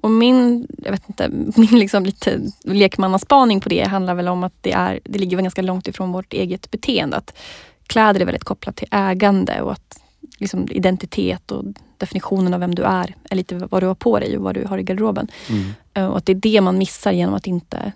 Och 0.00 0.10
min, 0.10 0.66
jag 0.78 0.92
vet 0.92 1.08
inte, 1.08 1.28
min 1.56 1.78
liksom 1.78 2.04
lite 2.04 2.40
lekmannaspaning 2.64 3.60
på 3.60 3.68
det 3.68 3.82
handlar 3.82 4.14
väl 4.14 4.28
om 4.28 4.44
att 4.44 4.54
det, 4.60 4.72
är, 4.72 5.00
det 5.04 5.18
ligger 5.18 5.42
ganska 5.42 5.62
långt 5.62 5.88
ifrån 5.88 6.12
vårt 6.12 6.32
eget 6.32 6.70
beteende. 6.70 7.16
Att 7.16 7.38
kläder 7.86 8.20
är 8.20 8.24
väldigt 8.24 8.44
kopplat 8.44 8.76
till 8.76 8.88
ägande 8.90 9.62
och 9.62 9.72
att 9.72 10.01
liksom 10.42 10.66
identitet 10.70 11.50
och 11.50 11.64
definitionen 11.98 12.54
av 12.54 12.60
vem 12.60 12.74
du 12.74 12.82
är 12.82 13.14
är 13.30 13.36
lite 13.36 13.54
vad 13.70 13.82
du 13.82 13.86
har 13.86 13.94
på 13.94 14.18
dig 14.18 14.36
och 14.36 14.42
vad 14.44 14.54
du 14.54 14.64
har 14.66 14.78
i 14.78 14.82
garderoben. 14.82 15.28
Mm. 15.48 15.70
Eh, 15.94 16.06
Och 16.06 16.16
att 16.18 16.26
det 16.26 16.32
är 16.32 16.36
det 16.36 16.60
man 16.60 16.78
missar 16.78 17.12
genom 17.12 17.34
att 17.34 17.46
inte 17.46 17.92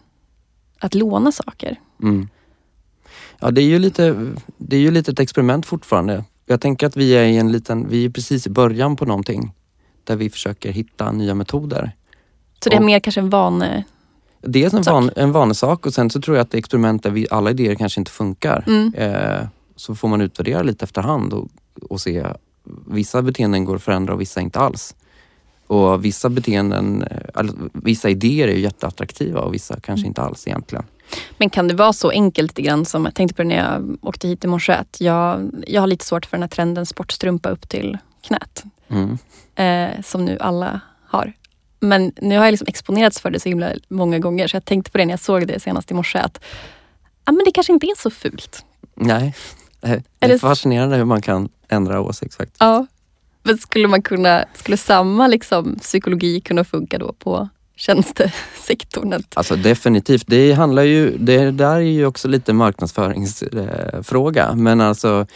att 0.80 0.94
låna 0.94 1.32
saker. 1.32 1.80
Mm. 2.02 2.28
Ja, 3.40 3.50
det 3.50 3.60
är, 3.62 3.66
ju 3.66 3.78
lite, 3.78 4.32
det 4.56 4.76
är 4.76 4.80
ju 4.80 4.90
lite 4.90 5.10
ett 5.10 5.20
experiment 5.20 5.66
fortfarande. 5.66 6.24
Jag 6.46 6.60
tänker 6.60 6.86
att 6.86 6.96
vi 6.96 7.12
är 7.12 7.24
i 7.24 7.36
en 7.36 7.52
liten, 7.52 7.88
vi 7.88 8.04
är 8.04 8.10
precis 8.10 8.46
i 8.46 8.50
början 8.50 8.96
på 8.96 9.04
någonting 9.04 9.52
där 10.04 10.16
vi 10.16 10.30
försöker 10.30 10.72
hitta 10.72 11.12
nya 11.12 11.34
metoder. 11.34 11.92
Så 12.62 12.68
det 12.70 12.76
är 12.76 12.80
Och- 12.80 12.86
mer 12.86 13.00
kanske 13.00 13.20
en 13.20 13.30
vane... 13.30 13.84
dels 14.40 14.74
en, 14.74 14.82
van, 14.82 15.10
en 15.16 15.32
vanesak 15.32 15.86
och 15.86 15.94
sen 15.94 16.10
så 16.10 16.20
tror 16.20 16.36
jag 16.36 16.42
att 16.44 16.50
det 16.50 16.56
är 16.56 16.58
experiment 16.58 17.02
där 17.02 17.10
vi, 17.10 17.26
alla 17.30 17.50
idéer 17.50 17.74
kanske 17.74 18.00
inte 18.00 18.10
funkar. 18.10 18.64
Mm. 18.66 18.94
Eh, 18.94 19.46
så 19.76 19.94
får 19.94 20.08
man 20.08 20.20
utvärdera 20.20 20.62
lite 20.62 20.84
efterhand 20.84 21.32
och, 21.32 21.48
och 21.82 22.00
se 22.00 22.26
vissa 22.86 23.22
beteenden 23.22 23.64
går 23.64 23.76
att 23.76 23.82
förändra 23.82 24.14
och 24.14 24.20
vissa 24.20 24.40
inte 24.40 24.58
alls. 24.58 24.94
Och 25.66 26.04
vissa 26.04 26.28
beteenden, 26.28 27.02
eh, 27.02 27.18
alltså, 27.34 27.56
vissa 27.72 28.08
idéer 28.10 28.48
är 28.48 28.52
ju 28.52 28.60
jätteattraktiva 28.60 29.40
och 29.40 29.54
vissa 29.54 29.74
kanske 29.80 30.02
Mm. 30.02 30.08
inte 30.08 30.22
alls 30.22 30.46
egentligen. 30.46 30.84
Men 31.38 31.50
kan 31.50 31.68
det 31.68 31.74
vara 31.74 31.92
så 31.92 32.10
enkelt 32.10 32.50
lite 32.50 32.62
grann 32.62 32.84
som, 32.84 33.04
jag 33.04 33.14
tänkte 33.14 33.34
på 33.34 33.42
det 33.42 33.48
när 33.48 33.56
jag 33.56 33.96
åkte 34.02 34.28
hit 34.28 34.44
i 34.44 34.46
morse, 34.48 34.72
att 34.72 35.00
jag, 35.00 35.50
jag 35.66 35.80
har 35.82 35.86
lite 35.86 36.04
svårt 36.04 36.26
för 36.26 36.36
den 36.36 36.42
här 36.42 36.48
trenden 36.48 36.86
sportstrumpa 36.86 37.48
upp 37.48 37.68
till 37.68 37.98
knät. 38.22 38.64
Mm. 38.88 39.18
Eh, 39.54 40.02
som 40.02 40.24
nu 40.24 40.38
alla 40.40 40.80
har. 41.06 41.32
Men 41.80 42.12
nu 42.22 42.36
har 42.38 42.44
jag 42.44 42.52
liksom 42.52 42.68
exponerats 42.68 43.20
för 43.20 43.30
det 43.30 43.40
så 43.40 43.48
himla 43.48 43.72
många 43.88 44.18
gånger 44.18 44.48
så 44.48 44.56
jag 44.56 44.64
tänkte 44.64 44.90
på 44.90 44.98
det 44.98 45.04
när 45.04 45.12
jag 45.12 45.20
såg 45.20 45.46
det 45.46 45.60
senast 45.60 45.90
i 45.90 45.94
morse 45.94 46.18
att 46.18 46.40
ja, 47.24 47.32
men 47.32 47.44
det 47.44 47.52
kanske 47.52 47.72
inte 47.72 47.86
är 47.86 47.96
så 47.98 48.10
fult. 48.10 48.64
Nej, 48.94 49.34
det 49.80 50.02
Är 50.20 50.28
det- 50.28 50.38
fascinerande 50.38 50.96
hur 50.96 51.04
man 51.04 51.22
kan 51.22 51.48
ändra 51.68 52.00
åsikt 52.00 52.34
faktiskt. 52.34 52.56
Ja. 52.60 52.86
Men 53.42 53.58
skulle 53.58 53.88
man 53.88 54.02
kunna, 54.02 54.44
skulle 54.54 54.76
samma 54.76 55.26
liksom 55.26 55.76
psykologi 55.78 56.40
kunna 56.40 56.64
funka 56.64 56.98
då 56.98 57.12
på 57.12 57.48
tjänstesektorn? 57.76 59.22
Alltså 59.34 59.56
definitivt, 59.56 60.24
det 60.26 60.52
handlar 60.52 60.82
ju, 60.82 61.16
det 61.18 61.50
där 61.50 61.76
är 61.76 61.80
ju 61.80 62.06
också 62.06 62.28
lite 62.28 62.52
marknadsföringsfråga. 62.52 64.54
Men 64.54 64.80
alltså 64.80 65.26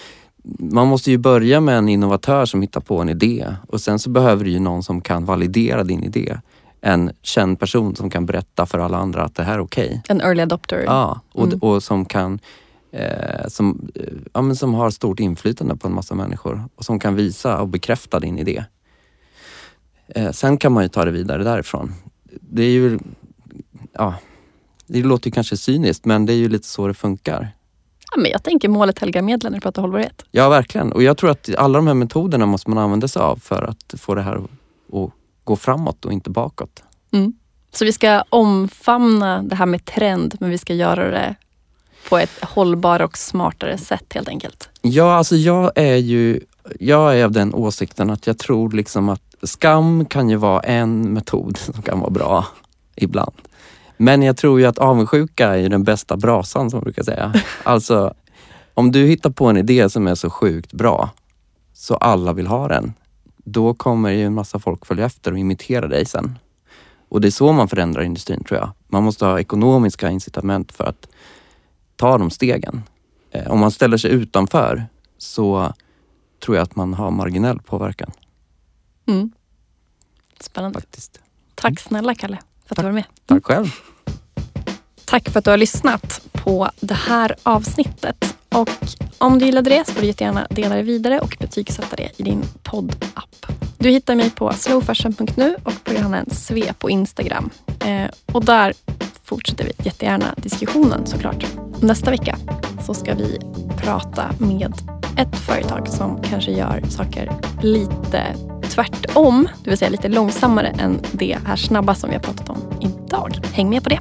man 0.58 0.86
måste 0.86 1.10
ju 1.10 1.18
börja 1.18 1.60
med 1.60 1.78
en 1.78 1.88
innovatör 1.88 2.46
som 2.46 2.62
hittar 2.62 2.80
på 2.80 2.98
en 3.00 3.08
idé 3.08 3.46
och 3.68 3.80
sen 3.80 3.98
så 3.98 4.10
behöver 4.10 4.44
du 4.44 4.50
ju 4.50 4.60
någon 4.60 4.82
som 4.82 5.00
kan 5.00 5.24
validera 5.24 5.84
din 5.84 6.04
idé. 6.04 6.36
En 6.80 7.10
känd 7.22 7.60
person 7.60 7.96
som 7.96 8.10
kan 8.10 8.26
berätta 8.26 8.66
för 8.66 8.78
alla 8.78 8.98
andra 8.98 9.22
att 9.22 9.34
det 9.34 9.42
här 9.44 9.54
är 9.54 9.60
okej. 9.60 10.02
en 10.08 10.20
early 10.20 10.42
adopter. 10.42 10.82
Ja, 10.86 11.20
och, 11.32 11.46
Mm. 11.46 11.58
och 11.58 11.82
som 11.82 12.04
kan 12.04 12.38
eh, 12.92 13.48
som, 13.48 13.90
eh, 13.94 14.04
ja, 14.32 14.42
men 14.42 14.56
som 14.56 14.74
har 14.74 14.90
stort 14.90 15.20
inflytande 15.20 15.76
på 15.76 15.88
en 15.88 15.94
massa 15.94 16.14
människor 16.14 16.68
och 16.74 16.84
som 16.84 16.98
kan 16.98 17.14
visa 17.14 17.60
och 17.60 17.68
bekräfta 17.68 18.20
din 18.20 18.38
idé. 18.38 18.64
Eh, 20.08 20.30
sen 20.30 20.56
kan 20.56 20.72
man 20.72 20.82
ju 20.82 20.88
ta 20.88 21.04
det 21.04 21.10
vidare 21.10 21.44
därifrån. 21.44 21.94
Det 22.40 22.62
är 22.62 22.70
ju, 22.70 22.98
ja, 23.92 24.14
det 24.86 25.02
låter 25.02 25.26
ju 25.26 25.32
kanske 25.32 25.56
cyniskt 25.56 26.04
men 26.04 26.26
det 26.26 26.32
är 26.32 26.36
ju 26.36 26.48
lite 26.48 26.66
så 26.68 26.86
det 26.86 26.94
funkar. 26.94 27.48
Ja, 28.12 28.20
men 28.22 28.30
jag 28.30 28.42
tänker 28.42 28.68
målet 28.68 28.98
helgar 28.98 29.22
medlen 29.22 29.52
när 29.52 29.58
du 29.58 29.62
pratar 29.62 29.82
hållbarhet. 29.82 30.24
Ja, 30.30 30.48
verkligen. 30.48 30.92
Och 30.92 31.02
jag 31.02 31.16
tror 31.16 31.30
att 31.30 31.54
alla 31.54 31.78
de 31.78 31.86
här 31.86 31.94
metoderna 31.94 32.46
måste 32.46 32.70
man 32.70 32.78
använda 32.78 33.08
sig 33.08 33.22
av 33.22 33.36
för 33.36 33.62
att 33.62 34.00
få 34.00 34.14
det 34.14 34.22
här 34.22 34.36
att 34.36 34.50
att 34.92 35.10
gå 35.44 35.56
framåt 35.56 36.04
och 36.04 36.12
inte 36.12 36.30
bakåt. 36.30 36.82
Mm. 37.12 37.32
Så 37.72 37.84
vi 37.84 37.92
ska 37.92 38.22
omfamna 38.30 39.42
det 39.42 39.54
här 39.54 39.66
med 39.66 39.84
trend 39.84 40.36
men 40.40 40.50
vi 40.50 40.58
ska 40.58 40.74
göra 40.74 41.10
det 41.10 41.34
på 42.08 42.18
ett 42.18 42.44
hållbarare 42.44 43.04
och 43.04 43.18
smartare 43.18 43.78
sätt 43.78 44.04
helt 44.14 44.28
enkelt. 44.28 44.68
Ja, 44.82 45.14
alltså 45.14 45.36
jag 45.36 45.72
är 45.74 45.96
ju 45.96 46.40
jag 46.80 47.18
är 47.18 47.24
av 47.24 47.32
den 47.32 47.54
åsikten 47.54 48.10
att 48.10 48.26
jag 48.26 48.38
tror 48.38 48.70
liksom 48.72 49.08
att 49.08 49.34
skam 49.42 50.04
kan 50.04 50.30
ju 50.30 50.36
vara 50.36 50.60
en 50.60 51.12
metod 51.12 51.56
som 51.58 51.82
kan 51.82 52.00
vara 52.00 52.10
bra 52.10 52.46
ibland. 52.96 53.34
Men 53.96 54.22
jag 54.22 54.36
tror 54.36 54.60
ju 54.60 54.66
att 54.66 54.78
avundsjuka 54.78 55.56
är 55.56 55.68
den 55.68 55.84
bästa 55.84 56.16
brasan 56.16 56.70
som 56.70 56.76
man 56.76 56.84
brukar 56.84 57.02
säga. 57.02 57.32
Alltså, 57.62 58.14
om 58.74 58.92
du 58.92 59.06
hittar 59.06 59.30
på 59.30 59.46
en 59.46 59.56
idé 59.56 59.90
som 59.90 60.06
är 60.06 60.14
så 60.14 60.30
sjukt 60.30 60.72
bra 60.72 61.10
så 61.74 61.94
alla 61.94 62.32
vill 62.32 62.46
ha 62.46 62.68
den, 62.68 62.92
då 63.36 63.74
kommer 63.74 64.10
ju 64.10 64.24
en 64.24 64.34
massa 64.34 64.58
folk 64.58 64.86
följa 64.86 65.06
efter 65.06 65.32
och 65.32 65.38
imitera 65.38 65.88
dig 65.88 66.04
sen. 66.04 66.38
Och 67.08 67.20
det 67.20 67.28
är 67.28 67.30
så 67.30 67.52
man 67.52 67.68
förändrar 67.68 68.02
industrin 68.02 68.44
tror 68.44 68.60
jag. 68.60 68.70
Man 68.88 69.02
måste 69.02 69.26
ha 69.26 69.40
ekonomiska 69.40 70.10
incitament 70.10 70.72
för 70.72 70.84
att 70.84 71.08
ta 72.00 72.18
de 72.18 72.30
stegen. 72.30 72.82
Eh, 73.30 73.50
Om 73.50 73.58
man 73.60 73.70
ställer 73.70 73.96
sig 73.96 74.10
utanför 74.10 74.86
så 75.18 75.72
tror 76.44 76.56
jag 76.56 76.62
att 76.62 76.76
man 76.76 76.94
har 76.94 77.10
marginell 77.10 77.58
påverkan 77.60 78.10
Mm. 79.06 79.30
Spännande. 80.40 80.80
faktiskt. 80.80 81.20
Tack 81.54 81.80
snälla 81.80 82.14
Kalle 82.14 82.38
för 82.66 82.74
att 82.74 82.76
du 82.76 82.82
var 82.82 82.92
med. 82.92 83.04
Tack 83.26 83.44
själv. 83.44 83.66
Tack 85.04 85.28
för 85.28 85.38
att 85.38 85.44
du 85.44 85.50
har 85.50 85.58
lyssnat 85.58 86.20
på 86.32 86.70
det 86.80 86.94
här 86.94 87.36
avsnittet. 87.42 88.36
Och 88.48 88.70
om 89.18 89.38
du 89.38 89.44
gillade 89.46 89.70
det 89.70 89.86
så 89.86 89.92
får 89.92 90.00
du 90.00 90.06
jättegärna 90.06 90.46
dela 90.50 90.74
det 90.74 90.82
vidare 90.82 91.20
och 91.20 91.36
betygsätta 91.40 91.96
det 91.96 92.10
i 92.16 92.22
din 92.22 92.42
poddapp. 92.62 93.46
Du 93.78 93.90
hittar 93.90 94.14
mig 94.14 94.30
på 94.30 94.52
slowfashion.nu 94.52 95.56
och 95.64 95.84
på 95.84 95.94
Johanna 95.94 96.24
Sve 96.30 96.72
på 96.72 96.90
Instagram. 96.90 97.50
Eh, 97.80 98.10
och 98.32 98.44
där 98.44 98.72
fortsätter 99.24 99.64
vi 99.64 99.72
jättegärna 99.84 100.34
diskussionen 100.36 101.06
såklart. 101.06 101.44
Nästa 101.82 102.10
vecka 102.10 102.36
så 102.82 102.94
ska 102.94 103.14
vi 103.14 103.38
prata 103.76 104.24
med 104.38 104.72
ett 105.16 105.36
företag 105.36 105.88
som 105.88 106.22
kanske 106.22 106.50
gör 106.50 106.82
saker 106.88 107.32
lite 107.62 108.34
tvärtom, 108.62 109.48
det 109.64 109.70
vill 109.70 109.78
säga 109.78 109.90
lite 109.90 110.08
långsammare 110.08 110.66
än 110.66 111.00
det 111.12 111.38
här 111.46 111.56
snabba 111.56 111.94
som 111.94 112.10
vi 112.10 112.16
har 112.16 112.22
pratat 112.22 112.48
om 112.48 112.58
idag. 112.80 113.38
Häng 113.52 113.70
med 113.70 113.82
på 113.82 113.88
det. 113.88 113.98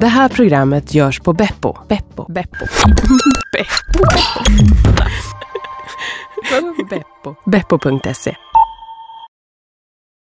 Det 0.00 0.06
här 0.06 0.28
programmet 0.28 0.94
görs 0.94 1.20
på 1.20 1.32
Beppo. 1.32 1.76
Beppo. 1.88 2.32
Beppo. 2.32 2.66
Beppo. 6.90 7.34
Beppo.se 7.44 8.36